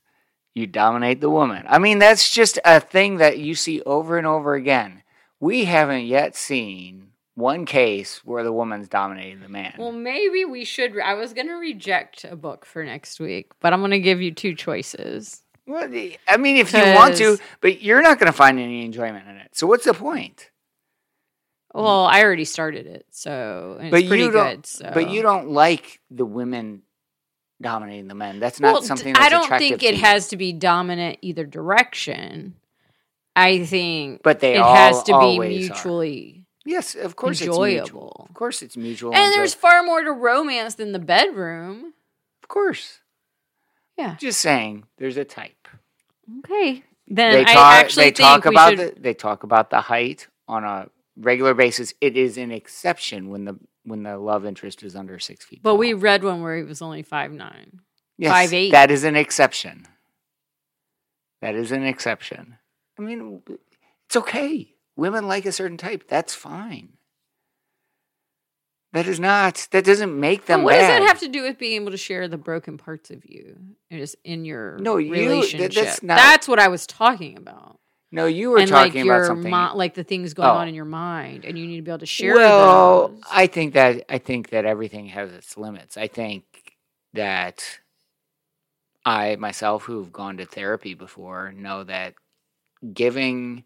you 0.55 0.67
dominate 0.67 1.21
the 1.21 1.31
woman. 1.31 1.65
I 1.69 1.79
mean, 1.79 1.99
that's 2.01 2.29
just 2.31 2.59
a 2.65 2.81
thing 2.81 3.19
that 3.19 3.39
you 3.39 3.55
see 3.55 3.81
over 3.83 4.19
and 4.19 4.27
over 4.27 4.55
again. 4.55 5.03
We 5.41 5.65
haven't 5.65 6.05
yet 6.05 6.37
seen 6.37 7.09
one 7.35 7.65
case 7.65 8.21
where 8.25 8.45
the 8.45 8.53
woman's 8.53 8.89
dominating 8.89 9.41
the 9.41 9.49
man. 9.49 9.75
Well, 9.79 9.93
maybe 9.93 10.45
we 10.45 10.65
should. 10.65 10.99
I 10.99 11.15
was 11.15 11.33
going 11.33 11.49
to 11.49 11.55
reject 11.55 12.25
a 12.25 12.37
book 12.37 12.67
for 12.67 12.85
next 12.85 13.19
week, 13.19 13.53
but 13.61 13.73
I'm 13.73 13.81
going 13.81 13.93
to 13.93 13.99
give 13.99 14.21
you 14.21 14.33
two 14.33 14.55
choices. 14.55 15.43
Well, 15.67 15.85
I 16.29 16.37
mean, 16.37 16.57
if 16.57 16.73
you 16.73 16.81
want 16.81 17.17
to, 17.17 17.39
but 17.61 17.81
you're 17.81 18.03
not 18.03 18.19
going 18.19 18.27
to 18.27 18.37
find 18.37 18.59
any 18.59 18.85
enjoyment 18.85 19.29
in 19.29 19.37
it. 19.37 19.57
So 19.57 19.67
what's 19.67 19.85
the 19.85 19.95
point? 19.95 20.51
Well, 21.73 22.05
I 22.07 22.25
already 22.25 22.45
started 22.45 22.87
it, 22.87 23.07
so 23.11 23.79
it's 23.81 23.91
but 23.93 24.07
pretty 24.07 24.25
you 24.25 24.31
don't. 24.33 24.57
good. 24.57 24.67
So. 24.67 24.91
But 24.93 25.11
you 25.11 25.23
don't 25.23 25.51
like 25.51 26.01
the 26.11 26.25
women 26.27 26.83
dominating 27.63 28.09
the 28.09 28.17
men. 28.17 28.41
That's 28.41 28.59
not 28.59 28.73
Well, 28.73 28.83
something. 28.83 29.13
That's 29.13 29.25
I 29.27 29.29
don't 29.29 29.49
think 29.59 29.83
it 29.85 29.95
you. 29.95 30.01
has 30.01 30.29
to 30.29 30.37
be 30.37 30.53
dominant 30.53 31.19
either 31.23 31.47
direction. 31.47 32.57
I 33.41 33.65
think 33.65 34.23
But 34.23 34.41
they 34.41 34.55
it 34.55 34.59
all 34.59 34.75
has 34.75 35.03
to 35.05 35.13
be 35.13 35.13
always 35.15 35.71
are. 35.71 35.73
mutually. 35.75 36.47
Yes, 36.65 36.95
of 36.95 37.17
course 37.17 37.41
it's 37.41 37.47
mutual. 37.49 37.65
enjoyable. 37.65 38.27
Of 38.29 38.35
course 38.35 38.63
it's 38.63 38.77
mutual. 38.77 39.15
And 39.15 39.33
there's 39.35 39.55
far 39.55 39.83
more 39.83 40.03
to 40.03 40.13
romance 40.13 40.75
than 40.75 40.93
the 40.93 40.99
bedroom. 40.99 41.95
of 42.43 42.49
course. 42.49 42.99
Yeah. 43.97 44.17
Just 44.17 44.41
saying, 44.41 44.85
there's 44.99 45.17
a 45.17 45.25
type. 45.25 45.69
Okay. 46.41 46.85
Then 47.09 47.33
They 47.33 47.45
I 47.45 47.81
actually 47.81 48.05
They 48.05 48.11
think 48.13 48.29
talk 48.29 48.47
about 48.47 48.71
should. 48.79 48.97
the. 48.97 49.01
They 49.01 49.15
talk 49.15 49.43
about 49.43 49.71
the 49.71 49.81
height 49.81 50.29
on 50.47 50.65
a 50.65 50.89
regular 51.17 51.55
basis. 51.55 51.93
It 52.01 52.17
is 52.17 52.37
an 52.39 52.51
exception 52.53 53.31
when 53.31 53.45
the 53.47 53.59
when 53.85 54.03
the 54.05 54.17
love 54.19 54.45
interest 54.47 54.83
is 54.83 54.95
under 54.95 55.19
six 55.19 55.45
feet. 55.45 55.61
but 55.63 55.71
tall. 55.71 55.79
we 55.79 55.93
read 55.95 56.23
one 56.23 56.43
where 56.43 56.57
he 56.57 56.63
was 56.63 56.81
only 56.83 57.03
five 57.03 57.33
nine. 57.33 57.81
yes, 58.19 58.33
5'8". 58.53 58.71
That 58.73 58.91
is 58.91 59.05
an 59.05 59.17
exception. 59.17 59.87
That 61.41 61.55
is 61.55 61.73
an 61.73 61.85
exception. 61.85 62.59
I 63.01 63.03
mean, 63.03 63.43
it's 64.07 64.17
okay. 64.17 64.75
Women 64.97 65.27
like 65.27 65.47
a 65.47 65.53
certain 65.53 65.79
type. 65.79 66.07
That's 66.09 66.35
fine. 66.35 66.91
That 68.93 69.07
is 69.07 69.21
not. 69.21 69.69
That 69.71 69.85
doesn't 69.85 70.19
make 70.19 70.47
them 70.47 70.61
But 70.61 70.65
what 70.65 70.71
bad. 70.73 70.81
does 70.99 71.01
that 71.01 71.09
have 71.09 71.21
to 71.21 71.29
do 71.29 71.43
with 71.45 71.59
being 71.59 71.81
able 71.81 71.93
to 71.93 71.97
share 71.97 72.27
the 72.29 72.37
broken 72.37 72.77
parts 72.77 73.11
of 73.11 73.25
you 73.25 73.57
just 73.91 74.17
in 74.25 74.45
your 74.45 74.79
No, 74.79 74.97
you- 74.97 75.15
that- 75.15 75.21
relationship? 75.21 75.73
that's 75.73 76.03
not- 76.03 76.17
That's 76.17 76.49
what 76.49 76.59
I 76.59 76.69
was 76.69 76.87
talking 76.89 77.37
about. 77.39 77.79
no, 78.11 78.27
you 78.27 78.51
were 78.51 78.59
and 78.59 78.69
talking 78.69 78.95
like 78.95 79.05
your 79.07 79.17
about 79.19 79.27
something. 79.29 79.51
mi- 79.51 79.71
like 79.75 79.95
the 79.95 80.03
things 80.03 80.35
going 80.35 80.49
Oh. 80.51 80.55
on 80.55 80.67
in 80.69 80.75
your 80.75 80.85
mind, 80.85 81.45
and 81.45 81.57
you 81.57 81.67
need 81.69 81.77
to 81.77 81.83
be 81.83 81.91
able 81.93 82.01
to 82.01 82.07
share 82.07 82.35
well, 82.35 83.09
those. 83.09 83.23
I 83.31 83.47
think 83.47 83.75
that 83.75 84.05
I 84.09 84.19
think 84.19 84.51
that 84.51 84.65
everything 84.65 85.07
has 85.07 85.33
its 85.33 85.57
limits. 85.57 85.97
I 85.97 86.09
think 86.09 86.45
that 87.13 87.79
I 89.07 89.37
myself, 89.37 89.85
who've 89.85 90.13
gone 90.13 90.37
to 90.39 90.45
therapy 90.45 90.95
before, 90.95 91.53
know 91.53 91.85
that 91.85 92.15
giving 92.93 93.65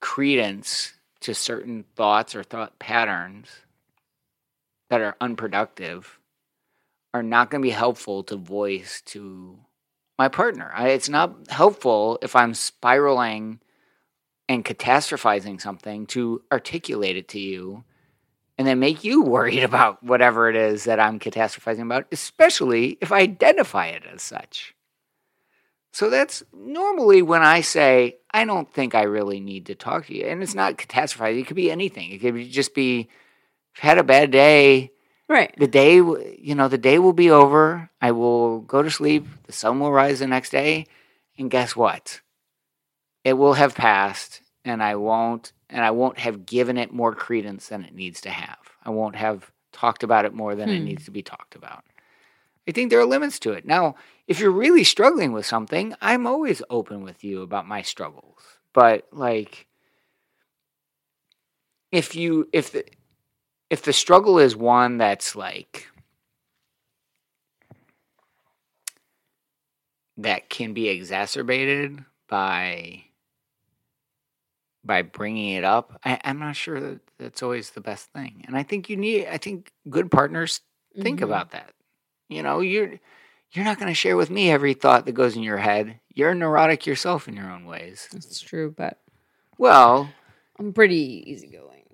credence 0.00 0.92
to 1.20 1.34
certain 1.34 1.84
thoughts 1.96 2.34
or 2.34 2.42
thought 2.42 2.78
patterns 2.78 3.48
that 4.88 5.00
are 5.00 5.16
unproductive 5.20 6.20
are 7.12 7.22
not 7.22 7.50
going 7.50 7.62
to 7.62 7.66
be 7.66 7.70
helpful 7.70 8.22
to 8.22 8.36
voice 8.36 9.00
to 9.06 9.58
my 10.18 10.28
partner. 10.28 10.70
I, 10.74 10.90
it's 10.90 11.08
not 11.08 11.34
helpful 11.48 12.18
if 12.22 12.36
I'm 12.36 12.54
spiraling 12.54 13.60
and 14.48 14.64
catastrophizing 14.64 15.60
something 15.60 16.06
to 16.06 16.42
articulate 16.52 17.16
it 17.16 17.28
to 17.28 17.40
you 17.40 17.84
and 18.58 18.66
then 18.66 18.78
make 18.78 19.02
you 19.02 19.22
worried 19.24 19.64
about 19.64 20.02
whatever 20.04 20.48
it 20.48 20.56
is 20.56 20.84
that 20.84 21.00
I'm 21.00 21.18
catastrophizing 21.18 21.82
about, 21.82 22.06
especially 22.12 22.98
if 23.00 23.10
I 23.10 23.20
identify 23.20 23.86
it 23.86 24.04
as 24.06 24.22
such. 24.22 24.75
So 25.96 26.10
that's 26.10 26.42
normally 26.52 27.22
when 27.22 27.40
I 27.40 27.62
say, 27.62 28.18
I 28.30 28.44
don't 28.44 28.70
think 28.70 28.94
I 28.94 29.04
really 29.04 29.40
need 29.40 29.64
to 29.64 29.74
talk 29.74 30.04
to 30.08 30.14
you. 30.14 30.26
And 30.26 30.42
it's 30.42 30.54
not 30.54 30.76
catastrophizing, 30.76 31.40
it 31.40 31.46
could 31.46 31.56
be 31.56 31.70
anything. 31.70 32.10
It 32.10 32.18
could 32.18 32.36
just 32.50 32.74
be, 32.74 33.08
had 33.78 33.96
a 33.96 34.04
bad 34.04 34.30
day. 34.30 34.92
Right. 35.26 35.54
The 35.56 35.66
day, 35.66 35.94
you 35.94 36.54
know, 36.54 36.68
the 36.68 36.76
day 36.76 36.98
will 36.98 37.14
be 37.14 37.30
over. 37.30 37.88
I 37.98 38.12
will 38.12 38.60
go 38.60 38.82
to 38.82 38.90
sleep. 38.90 39.26
The 39.46 39.54
sun 39.54 39.80
will 39.80 39.90
rise 39.90 40.18
the 40.18 40.26
next 40.26 40.50
day. 40.50 40.86
And 41.38 41.50
guess 41.50 41.74
what? 41.74 42.20
It 43.24 43.32
will 43.32 43.54
have 43.54 43.74
passed 43.74 44.42
and 44.66 44.82
I 44.82 44.96
won't 44.96 45.54
and 45.70 45.82
I 45.82 45.92
won't 45.92 46.18
have 46.18 46.44
given 46.44 46.76
it 46.76 46.92
more 46.92 47.14
credence 47.14 47.68
than 47.68 47.84
it 47.84 47.94
needs 47.94 48.20
to 48.20 48.30
have. 48.30 48.58
I 48.84 48.90
won't 48.90 49.16
have 49.16 49.50
talked 49.72 50.02
about 50.02 50.26
it 50.26 50.34
more 50.34 50.54
than 50.56 50.68
hmm. 50.68 50.74
it 50.74 50.80
needs 50.80 51.06
to 51.06 51.10
be 51.10 51.22
talked 51.22 51.54
about. 51.54 51.84
I 52.68 52.72
think 52.72 52.90
there 52.90 53.00
are 53.00 53.06
limits 53.06 53.38
to 53.40 53.52
it. 53.52 53.64
Now, 53.64 53.94
if 54.26 54.40
you're 54.40 54.50
really 54.50 54.84
struggling 54.84 55.32
with 55.32 55.46
something, 55.46 55.94
I'm 56.00 56.26
always 56.26 56.62
open 56.68 57.02
with 57.02 57.22
you 57.22 57.42
about 57.42 57.66
my 57.66 57.82
struggles. 57.82 58.38
But 58.72 59.06
like 59.12 59.66
if 61.92 62.14
you 62.14 62.48
if 62.52 62.72
the 62.72 62.84
if 63.70 63.82
the 63.82 63.92
struggle 63.92 64.38
is 64.38 64.56
one 64.56 64.98
that's 64.98 65.36
like 65.36 65.86
that 70.18 70.48
can 70.48 70.72
be 70.72 70.88
exacerbated 70.88 72.04
by 72.28 73.04
by 74.84 75.02
bringing 75.02 75.50
it 75.50 75.64
up, 75.64 75.98
I, 76.04 76.20
am 76.22 76.38
not 76.38 76.56
sure 76.56 76.80
that 76.80 77.00
that's 77.18 77.42
always 77.42 77.70
the 77.70 77.80
best 77.80 78.12
thing. 78.12 78.44
And 78.46 78.56
I 78.56 78.62
think 78.62 78.88
you 78.88 78.96
need, 78.96 79.26
I 79.26 79.36
think 79.36 79.72
good 79.90 80.10
partners 80.10 80.60
think 81.00 81.18
mm-hmm. 81.18 81.24
about 81.24 81.50
that. 81.50 81.72
You 82.28 82.42
know, 82.42 82.60
you're 82.60 82.98
you're 83.52 83.64
not 83.64 83.78
going 83.78 83.88
to 83.88 83.94
share 83.94 84.16
with 84.16 84.30
me 84.30 84.50
every 84.50 84.74
thought 84.74 85.06
that 85.06 85.12
goes 85.12 85.36
in 85.36 85.42
your 85.42 85.58
head. 85.58 86.00
You're 86.12 86.34
neurotic 86.34 86.86
yourself 86.86 87.28
in 87.28 87.36
your 87.36 87.50
own 87.50 87.66
ways. 87.66 88.08
That's 88.12 88.40
true, 88.40 88.74
but 88.76 88.98
well, 89.58 90.10
I'm 90.58 90.72
pretty 90.72 91.24
easygoing. 91.26 91.84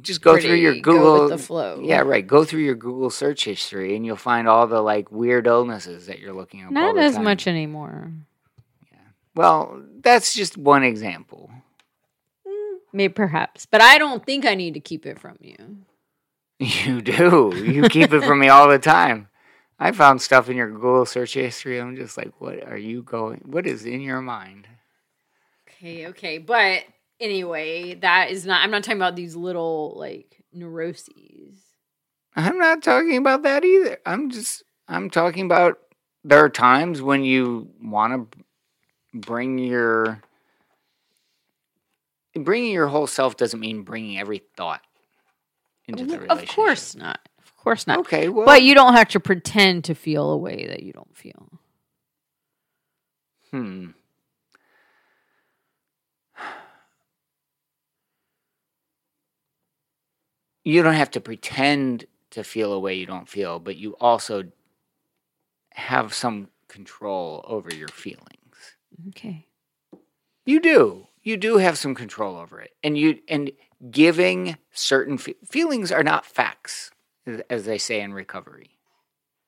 Just 0.00 0.20
go 0.20 0.38
through 0.38 0.54
your 0.54 0.76
Google 0.80 1.28
the 1.28 1.38
flow. 1.38 1.80
Yeah, 1.82 2.00
right. 2.00 2.24
Go 2.24 2.44
through 2.44 2.62
your 2.62 2.74
Google 2.74 3.10
search 3.10 3.44
history, 3.44 3.96
and 3.96 4.06
you'll 4.06 4.16
find 4.16 4.46
all 4.48 4.66
the 4.66 4.80
like 4.80 5.10
weird 5.10 5.46
illnesses 5.46 6.06
that 6.06 6.20
you're 6.20 6.34
looking 6.34 6.64
up. 6.64 6.70
Not 6.70 6.96
as 6.98 7.14
time. 7.14 7.24
much 7.24 7.46
anymore. 7.46 8.12
Yeah. 8.92 8.98
Well, 9.34 9.82
that's 10.00 10.34
just 10.34 10.56
one 10.56 10.84
example. 10.84 11.50
Mm, 12.46 12.76
Maybe 12.92 13.12
perhaps, 13.12 13.66
but 13.66 13.80
I 13.80 13.98
don't 13.98 14.24
think 14.24 14.44
I 14.44 14.54
need 14.54 14.74
to 14.74 14.80
keep 14.80 15.06
it 15.06 15.18
from 15.18 15.36
you. 15.40 15.78
You 16.60 17.00
do. 17.00 17.52
You 17.54 17.88
keep 17.88 18.12
it 18.12 18.24
from 18.24 18.40
me 18.40 18.48
all 18.48 18.68
the 18.68 18.80
time. 18.80 19.28
I 19.78 19.92
found 19.92 20.20
stuff 20.20 20.48
in 20.48 20.56
your 20.56 20.70
Google 20.70 21.06
search 21.06 21.34
history. 21.34 21.80
I'm 21.80 21.96
just 21.96 22.16
like, 22.16 22.32
what 22.40 22.66
are 22.66 22.76
you 22.76 23.02
going? 23.02 23.42
What 23.44 23.66
is 23.66 23.84
in 23.84 24.00
your 24.00 24.20
mind? 24.20 24.66
Okay, 25.68 26.08
okay, 26.08 26.38
but 26.38 26.82
anyway, 27.20 27.94
that 27.94 28.30
is 28.30 28.44
not. 28.44 28.62
I'm 28.62 28.70
not 28.70 28.82
talking 28.82 28.98
about 28.98 29.16
these 29.16 29.36
little 29.36 29.94
like 29.96 30.42
neuroses. 30.52 31.60
I'm 32.34 32.58
not 32.58 32.82
talking 32.82 33.16
about 33.16 33.42
that 33.44 33.64
either. 33.64 33.98
I'm 34.04 34.30
just. 34.30 34.64
I'm 34.88 35.10
talking 35.10 35.44
about 35.44 35.78
there 36.24 36.42
are 36.42 36.48
times 36.48 37.02
when 37.02 37.22
you 37.22 37.68
want 37.82 38.32
to 38.32 38.38
bring 39.14 39.58
your 39.58 40.22
bringing 42.34 42.72
your 42.72 42.88
whole 42.88 43.06
self 43.06 43.36
doesn't 43.36 43.60
mean 43.60 43.82
bringing 43.82 44.18
every 44.18 44.42
thought 44.56 44.82
into 45.86 46.04
the 46.04 46.18
relationship. 46.18 46.48
Of 46.48 46.54
course 46.54 46.94
not. 46.96 47.27
Of 47.58 47.64
course 47.64 47.86
not. 47.86 47.98
Okay, 48.00 48.28
well, 48.28 48.46
but 48.46 48.62
you 48.62 48.74
don't 48.74 48.94
have 48.94 49.08
to 49.08 49.20
pretend 49.20 49.84
to 49.84 49.94
feel 49.94 50.30
a 50.30 50.36
way 50.36 50.66
that 50.68 50.82
you 50.84 50.92
don't 50.92 51.16
feel. 51.16 51.58
Hmm. 53.50 53.88
You 60.64 60.82
don't 60.82 60.94
have 60.94 61.10
to 61.12 61.20
pretend 61.20 62.04
to 62.30 62.44
feel 62.44 62.72
a 62.72 62.78
way 62.78 62.94
you 62.94 63.06
don't 63.06 63.28
feel, 63.28 63.58
but 63.58 63.76
you 63.76 63.96
also 64.00 64.44
have 65.72 66.14
some 66.14 66.48
control 66.68 67.44
over 67.48 67.74
your 67.74 67.88
feelings. 67.88 68.76
Okay. 69.08 69.46
You 70.44 70.60
do 70.60 71.06
you 71.22 71.36
do 71.36 71.56
have 71.56 71.76
some 71.76 71.94
control 71.94 72.36
over 72.36 72.60
it 72.60 72.70
and 72.82 72.96
you 72.96 73.18
and 73.28 73.50
giving 73.90 74.56
certain 74.72 75.18
fe- 75.18 75.34
feelings 75.44 75.92
are 75.92 76.02
not 76.02 76.24
facts 76.24 76.90
as 77.50 77.64
they 77.64 77.78
say 77.78 78.00
in 78.00 78.12
recovery 78.12 78.78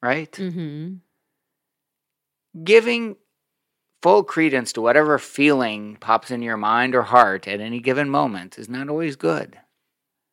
right 0.03 0.33
mm-hmm. 0.33 0.95
giving 2.65 3.17
full 4.03 4.25
credence 4.25 4.73
to 4.73 4.81
whatever 4.81 5.19
feeling 5.19 5.97
pops 6.01 6.31
in 6.31 6.43
your 6.43 6.57
mind 6.57 6.95
or 6.95 7.03
heart 7.03 7.47
at 7.47 7.61
any 7.61 7.81
given 7.81 8.09
moment 8.09 8.59
is 8.59 8.69
not 8.69 8.89
always 8.89 9.17
good 9.17 9.59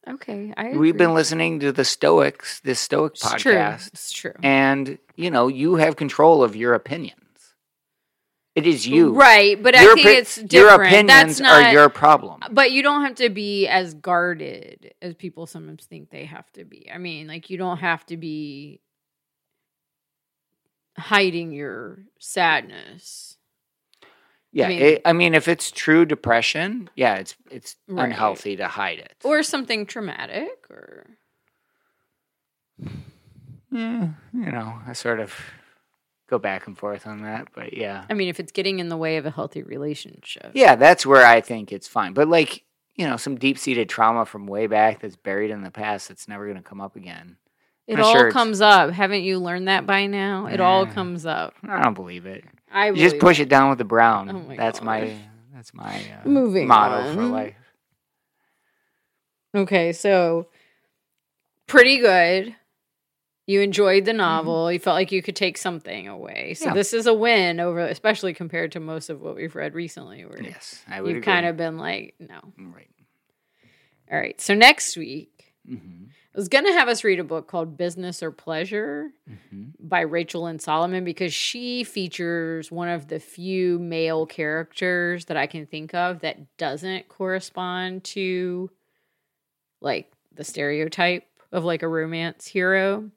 okay 0.08 0.54
I 0.56 0.68
agree. 0.68 0.80
we've 0.80 0.98
been 0.98 1.14
listening 1.14 1.60
to 1.62 1.72
the 1.72 1.86
stoics 1.86 2.60
this 2.62 2.80
stoic 2.80 3.14
it's 3.14 3.24
podcast 3.24 3.40
true. 3.42 3.90
it's 3.94 4.12
true 4.12 4.34
and 4.42 4.98
you 5.16 5.30
know 5.30 5.48
you 5.48 5.76
have 5.76 5.96
control 5.96 6.44
of 6.44 6.56
your 6.56 6.74
opinion 6.74 7.16
it 8.58 8.66
is 8.66 8.88
you. 8.88 9.14
Right, 9.14 9.62
but 9.62 9.76
your 9.76 9.92
I 9.92 9.94
think 9.94 10.08
it's 10.08 10.36
different. 10.36 10.52
Your 10.52 10.84
opinions 10.84 11.08
That's 11.08 11.40
not, 11.40 11.64
are 11.68 11.72
your 11.72 11.90
problem. 11.90 12.42
But 12.50 12.72
you 12.72 12.82
don't 12.82 13.04
have 13.04 13.14
to 13.18 13.30
be 13.30 13.68
as 13.68 13.94
guarded 13.94 14.96
as 15.00 15.14
people 15.14 15.46
sometimes 15.46 15.86
think 15.86 16.10
they 16.10 16.26
have 16.26 16.52
to 16.54 16.66
be. 16.66 16.90
I 16.92 16.98
mean, 16.98 17.28
like 17.28 17.52
you 17.52 17.60
don't 17.60 17.78
have 17.78 18.04
to 18.08 18.18
be 18.18 18.82
hiding 20.98 21.52
your 21.52 22.00
sadness. 22.18 23.38
Yeah, 24.52 24.66
I 24.66 24.70
mean, 24.70 24.82
it, 24.82 25.02
I 25.06 25.14
mean, 25.14 25.36
if 25.36 25.48
it's 25.48 25.70
true 25.70 26.04
depression, 26.04 26.90
yeah, 26.96 27.18
it's 27.18 27.36
it's 27.52 27.76
right. 27.88 28.06
unhealthy 28.06 28.56
to 28.56 28.68
hide 28.68 28.98
it, 28.98 29.18
or 29.24 29.44
something 29.44 29.86
traumatic, 29.86 30.66
or 30.72 31.06
yeah, 33.72 34.08
you 34.34 34.52
know, 34.52 34.80
I 34.88 34.94
sort 34.94 35.20
of 35.20 35.36
go 36.28 36.38
back 36.38 36.68
and 36.68 36.78
forth 36.78 37.08
on 37.08 37.24
that, 37.24 37.48
but 37.54 37.74
yeah. 37.74 38.06
I 38.10 38.14
mean, 38.14 38.28
if 38.28 38.40
it's 38.40 38.52
getting 38.52 38.80
in 38.80 38.90
the 38.90 38.98
way 38.98 39.18
of 39.18 39.26
a 39.26 39.32
healthy 39.32 39.64
relationship. 39.64 40.52
Yeah, 40.54 40.76
that's 40.76 41.06
where 41.06 41.26
I 41.26 41.42
think 41.42 41.72
it's 41.72 41.88
fine. 41.88 42.14
But 42.14 42.28
like, 42.28 42.64
you 42.96 43.08
know, 43.08 43.18
some 43.18 43.38
deep-seated 43.38 43.90
trauma 43.90 44.26
from 44.26 44.48
way 44.48 44.68
back 44.68 45.00
that's 45.00 45.16
buried 45.16 45.52
in 45.52 45.62
the 45.62 45.72
past 45.72 46.10
that's 46.10 46.28
never 46.28 46.46
going 46.46 46.58
to 46.58 46.64
come 46.64 46.82
up 46.82 46.96
again. 46.96 47.38
It 47.88 48.02
all 48.02 48.14
sure 48.14 48.32
comes 48.32 48.60
up. 48.60 48.92
Haven't 48.92 49.24
you 49.24 49.40
learned 49.40 49.70
that 49.70 49.86
by 49.86 50.08
now? 50.08 50.48
It 50.48 50.60
all 50.60 50.86
comes 50.86 51.26
up. 51.26 51.54
I 51.66 51.82
don't 51.82 51.94
believe 51.94 52.26
it. 52.26 52.44
I 52.70 52.92
just 52.92 53.18
push 53.20 53.40
it 53.40 53.48
down 53.48 53.70
with 53.70 53.78
the 53.78 53.86
brown. 53.86 54.30
Oh 54.30 54.40
my 54.40 54.58
that's 54.58 54.80
God. 54.80 54.86
my 54.86 55.18
that's 55.56 55.74
my 55.74 55.96
uh, 55.96 56.28
moving 56.28 56.68
motto 56.68 57.08
on. 57.08 57.16
for 57.16 57.24
life. 57.24 57.56
Okay, 59.56 59.94
so 59.94 60.48
pretty 61.66 62.00
good. 62.00 62.57
You 63.48 63.62
enjoyed 63.62 64.04
the 64.04 64.12
mm-hmm. 64.12 64.18
novel. 64.18 64.66
Mm-hmm. 64.66 64.74
You 64.74 64.80
felt 64.80 64.96
like 64.96 65.12
you 65.12 65.24
could 65.24 65.36
take 65.36 65.58
something 65.58 66.08
away. 66.08 66.54
So 66.54 66.66
yeah. 66.66 66.74
this 66.74 66.94
is 66.94 67.08
a 67.08 67.14
win 67.14 67.62
over, 67.62 67.80
especially 67.80 68.34
compared 68.34 68.74
to 68.74 68.82
most 68.82 69.10
of 69.10 69.22
what 69.22 69.36
we've 69.36 69.56
read 69.56 69.74
recently. 69.74 70.26
Where 70.26 70.44
yes, 70.44 70.84
I 70.88 71.02
would. 71.02 71.10
You've 71.10 71.18
agree. 71.18 71.34
kind 71.34 71.46
of 71.46 71.56
been 71.58 71.78
like, 71.78 72.14
no. 72.20 72.40
Right. 72.60 72.90
All 74.12 74.20
right. 74.20 74.40
So 74.40 74.54
next 74.54 74.98
week, 74.98 75.54
mm-hmm. 75.68 76.06
I 76.10 76.38
was 76.38 76.50
gonna 76.50 76.74
have 76.74 76.90
us 76.90 77.06
read 77.06 77.20
a 77.20 77.24
book 77.24 77.48
called 77.48 77.78
Business 77.78 78.22
or 78.22 78.32
Pleasure 78.32 79.12
mm-hmm. 79.30 79.70
by 79.80 80.02
Rachel 80.02 80.44
Lynn 80.44 80.60
Solomon 80.60 81.06
because 81.06 81.34
she 81.34 81.86
features 81.86 82.70
one 82.70 82.90
of 82.90 83.08
the 83.08 83.20
few 83.20 83.80
male 83.80 84.26
characters 84.26 85.26
that 85.26 85.38
I 85.38 85.48
can 85.48 85.66
think 85.66 85.94
of 85.94 86.20
that 86.20 86.58
doesn't 86.58 87.08
correspond 87.08 88.04
to 88.06 88.70
like 89.80 90.12
the 90.34 90.44
stereotype 90.44 91.24
of 91.54 91.64
like 91.64 91.82
a 91.82 91.88
romance 91.88 92.46
hero 92.46 93.10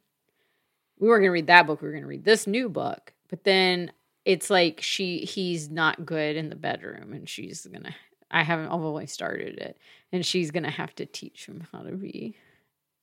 we 1.00 1.08
weren't 1.08 1.22
gonna 1.22 1.32
read 1.32 1.48
that 1.48 1.66
book. 1.66 1.82
We 1.82 1.88
were 1.88 1.94
gonna 1.94 2.06
read 2.06 2.24
this 2.24 2.46
new 2.46 2.68
book. 2.68 3.12
But 3.28 3.44
then 3.44 3.92
it's 4.24 4.50
like 4.50 4.80
she 4.80 5.20
he's 5.20 5.70
not 5.70 6.06
good 6.06 6.36
in 6.36 6.50
the 6.50 6.56
bedroom, 6.56 7.12
and 7.12 7.28
she's 7.28 7.66
gonna. 7.66 7.94
I 8.30 8.44
haven't. 8.44 8.66
I've 8.66 8.80
only 8.80 9.06
started 9.06 9.58
it, 9.58 9.76
and 10.12 10.24
she's 10.24 10.52
gonna 10.52 10.70
have 10.70 10.94
to 10.96 11.06
teach 11.06 11.46
him 11.46 11.66
how 11.72 11.80
to 11.80 11.92
be 11.92 12.36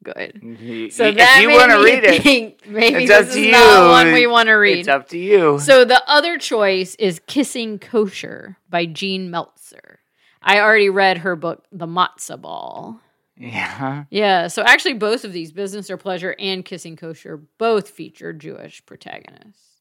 Good. 0.04 0.92
So 0.94 1.06
if 1.08 1.42
you 1.42 1.50
want 1.50 1.72
to 1.72 1.84
read 1.84 2.04
it, 2.04 2.22
think 2.22 2.68
maybe 2.68 3.04
it's 3.04 3.10
this 3.10 3.30
is 3.30 3.38
you. 3.38 3.52
not 3.52 3.90
one 3.90 4.14
we 4.14 4.28
want 4.28 4.48
to 4.48 4.54
read. 4.54 4.80
It's 4.80 4.88
up 4.88 5.10
to 5.10 5.18
you. 5.18 5.60
So 5.60 5.86
the 5.86 6.02
other 6.08 6.38
choice 6.38 6.96
is 6.96 7.20
Kissing 7.26 7.80
Kosher 7.80 8.58
by 8.70 8.86
Jean 8.86 9.32
Meltzer. 9.32 10.00
I 10.42 10.60
already 10.60 10.90
read 10.90 11.20
her 11.20 11.36
book, 11.36 11.66
The 11.72 11.88
Matzah 11.88 12.40
Ball. 12.40 13.02
Yeah. 13.38 14.06
Yeah. 14.10 14.48
So 14.48 14.64
actually, 14.64 14.96
both 14.96 15.24
of 15.24 15.34
these, 15.34 15.52
Business 15.52 15.90
or 15.90 15.98
Pleasure 15.98 16.36
and 16.40 16.66
Kissing 16.66 16.96
Kosher, 16.96 17.38
both 17.58 17.90
feature 17.90 18.34
Jewish 18.34 18.86
protagonists. 18.86 19.78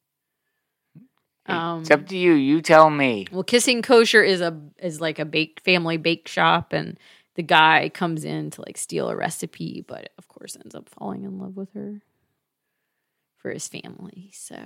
Um, 1.49 1.81
it's 1.83 1.91
up 1.91 2.07
to 2.09 2.17
you. 2.17 2.33
You 2.33 2.61
tell 2.61 2.91
me. 2.91 3.27
Well, 3.31 3.45
Kissing 3.45 3.83
Kosher 3.83 4.23
is 4.23 4.41
a 4.41 4.61
is 4.79 5.01
like 5.01 5.19
a 5.19 5.25
bake 5.25 5.61
family 5.65 5.97
bake 5.97 6.29
shop, 6.29 6.73
and 6.73 6.99
the 7.37 7.43
guy 7.43 7.89
comes 7.89 8.25
in 8.25 8.51
to 8.51 8.63
like 8.63 8.77
steal 8.77 9.09
a 9.09 9.17
recipe, 9.17 9.85
but 9.87 10.11
of 10.19 10.29
course 10.29 10.57
ends 10.57 10.75
up 10.75 10.89
falling 10.89 11.23
in 11.23 11.39
love 11.39 11.57
with 11.57 11.73
her 11.75 12.01
for 13.37 13.51
his 13.51 13.69
family. 13.69 14.31
So, 14.33 14.59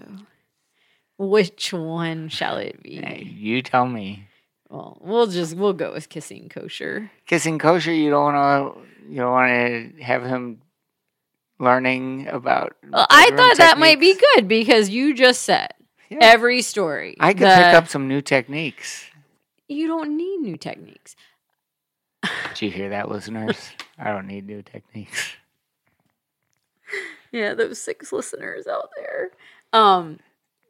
which 1.19 1.73
one 1.73 2.29
shall 2.29 2.57
it 2.57 2.83
be? 2.83 2.97
Hey, 2.97 3.31
you 3.31 3.61
tell 3.61 3.87
me. 3.87 4.27
Well, 4.71 4.97
we'll 5.01 5.27
just 5.27 5.57
we'll 5.57 5.73
go 5.73 5.93
with 5.93 6.09
kissing 6.09 6.49
kosher. 6.49 7.11
Kissing 7.27 7.59
kosher. 7.59 7.93
You 7.93 8.11
don't 8.11 8.33
want 8.35 8.77
to. 8.77 9.11
You 9.11 9.17
don't 9.17 9.33
want 9.33 9.49
to 9.49 10.03
have 10.03 10.25
him 10.25 10.63
learning 11.59 12.29
about. 12.29 12.77
Well, 12.89 13.07
I 13.11 13.31
thought 13.31 13.37
techniques. 13.37 13.59
that 13.59 13.79
might 13.79 13.99
be 13.99 14.17
good 14.35 14.47
because 14.47 14.89
you 14.89 15.15
just 15.15 15.43
said 15.43 15.75
yeah. 16.09 16.19
every 16.23 16.63
story. 16.63 17.17
I 17.19 17.33
could 17.33 17.49
pick 17.49 17.75
up 17.75 17.89
some 17.89 18.07
new 18.07 18.23
techniques. 18.23 19.05
You 19.69 19.89
don't 19.89 20.17
need 20.17 20.39
new 20.39 20.57
techniques. 20.57 21.17
Did 22.55 22.63
you 22.63 22.71
hear 22.71 22.91
that, 22.91 23.09
listeners? 23.09 23.57
I 23.99 24.13
don't 24.13 24.27
need 24.27 24.47
new 24.47 24.63
techniques. 24.63 25.33
Yeah, 27.33 27.55
those 27.55 27.81
six 27.81 28.13
listeners 28.13 28.67
out 28.67 28.91
there. 28.97 29.31
Um, 29.73 30.19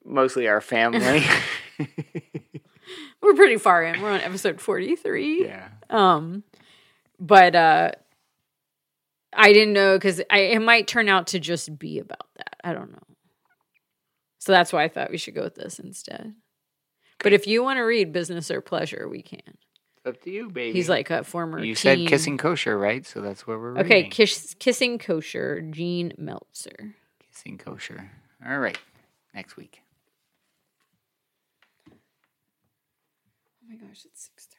mostly 0.04 0.46
our 0.46 0.60
family. 0.60 1.24
we're 3.22 3.34
pretty 3.34 3.56
far 3.56 3.84
in. 3.84 4.00
We're 4.00 4.10
on 4.10 4.20
episode 4.20 4.60
43. 4.60 5.44
Yeah. 5.46 5.68
Um 5.88 6.44
but 7.18 7.54
uh 7.54 7.92
I 9.32 9.52
didn't 9.52 9.74
know 9.74 9.98
cuz 9.98 10.20
I 10.30 10.38
it 10.38 10.60
might 10.60 10.86
turn 10.88 11.08
out 11.08 11.28
to 11.28 11.38
just 11.40 11.78
be 11.78 11.98
about 11.98 12.28
that. 12.36 12.56
I 12.64 12.72
don't 12.72 12.92
know. 12.92 12.98
So 14.38 14.52
that's 14.52 14.72
why 14.72 14.84
I 14.84 14.88
thought 14.88 15.10
we 15.10 15.18
should 15.18 15.34
go 15.34 15.42
with 15.42 15.54
this 15.54 15.78
instead. 15.78 16.34
But 17.22 17.34
if 17.34 17.46
you 17.46 17.62
want 17.62 17.76
to 17.76 17.82
read 17.82 18.12
Business 18.12 18.50
or 18.50 18.62
Pleasure, 18.62 19.06
we 19.08 19.20
can. 19.22 19.58
Up 20.06 20.20
to 20.22 20.30
you, 20.30 20.48
baby. 20.48 20.72
He's 20.72 20.88
like 20.88 21.10
a 21.10 21.22
former. 21.22 21.58
You 21.58 21.74
teen. 21.74 21.76
said 21.76 22.08
kissing 22.08 22.38
kosher, 22.38 22.78
right? 22.78 23.04
So 23.04 23.20
that's 23.20 23.46
where 23.46 23.58
we're 23.58 23.78
okay. 23.78 24.08
Kiss, 24.08 24.56
kissing 24.58 24.98
kosher, 24.98 25.60
Jean 25.60 26.14
Meltzer. 26.16 26.94
Kissing 27.28 27.58
kosher. 27.58 28.10
All 28.46 28.58
right, 28.58 28.78
next 29.34 29.58
week. 29.58 29.82
My 33.70 33.76
gosh, 33.76 34.04
it's 34.04 34.24
six 34.24 34.46
thirty. 34.46 34.49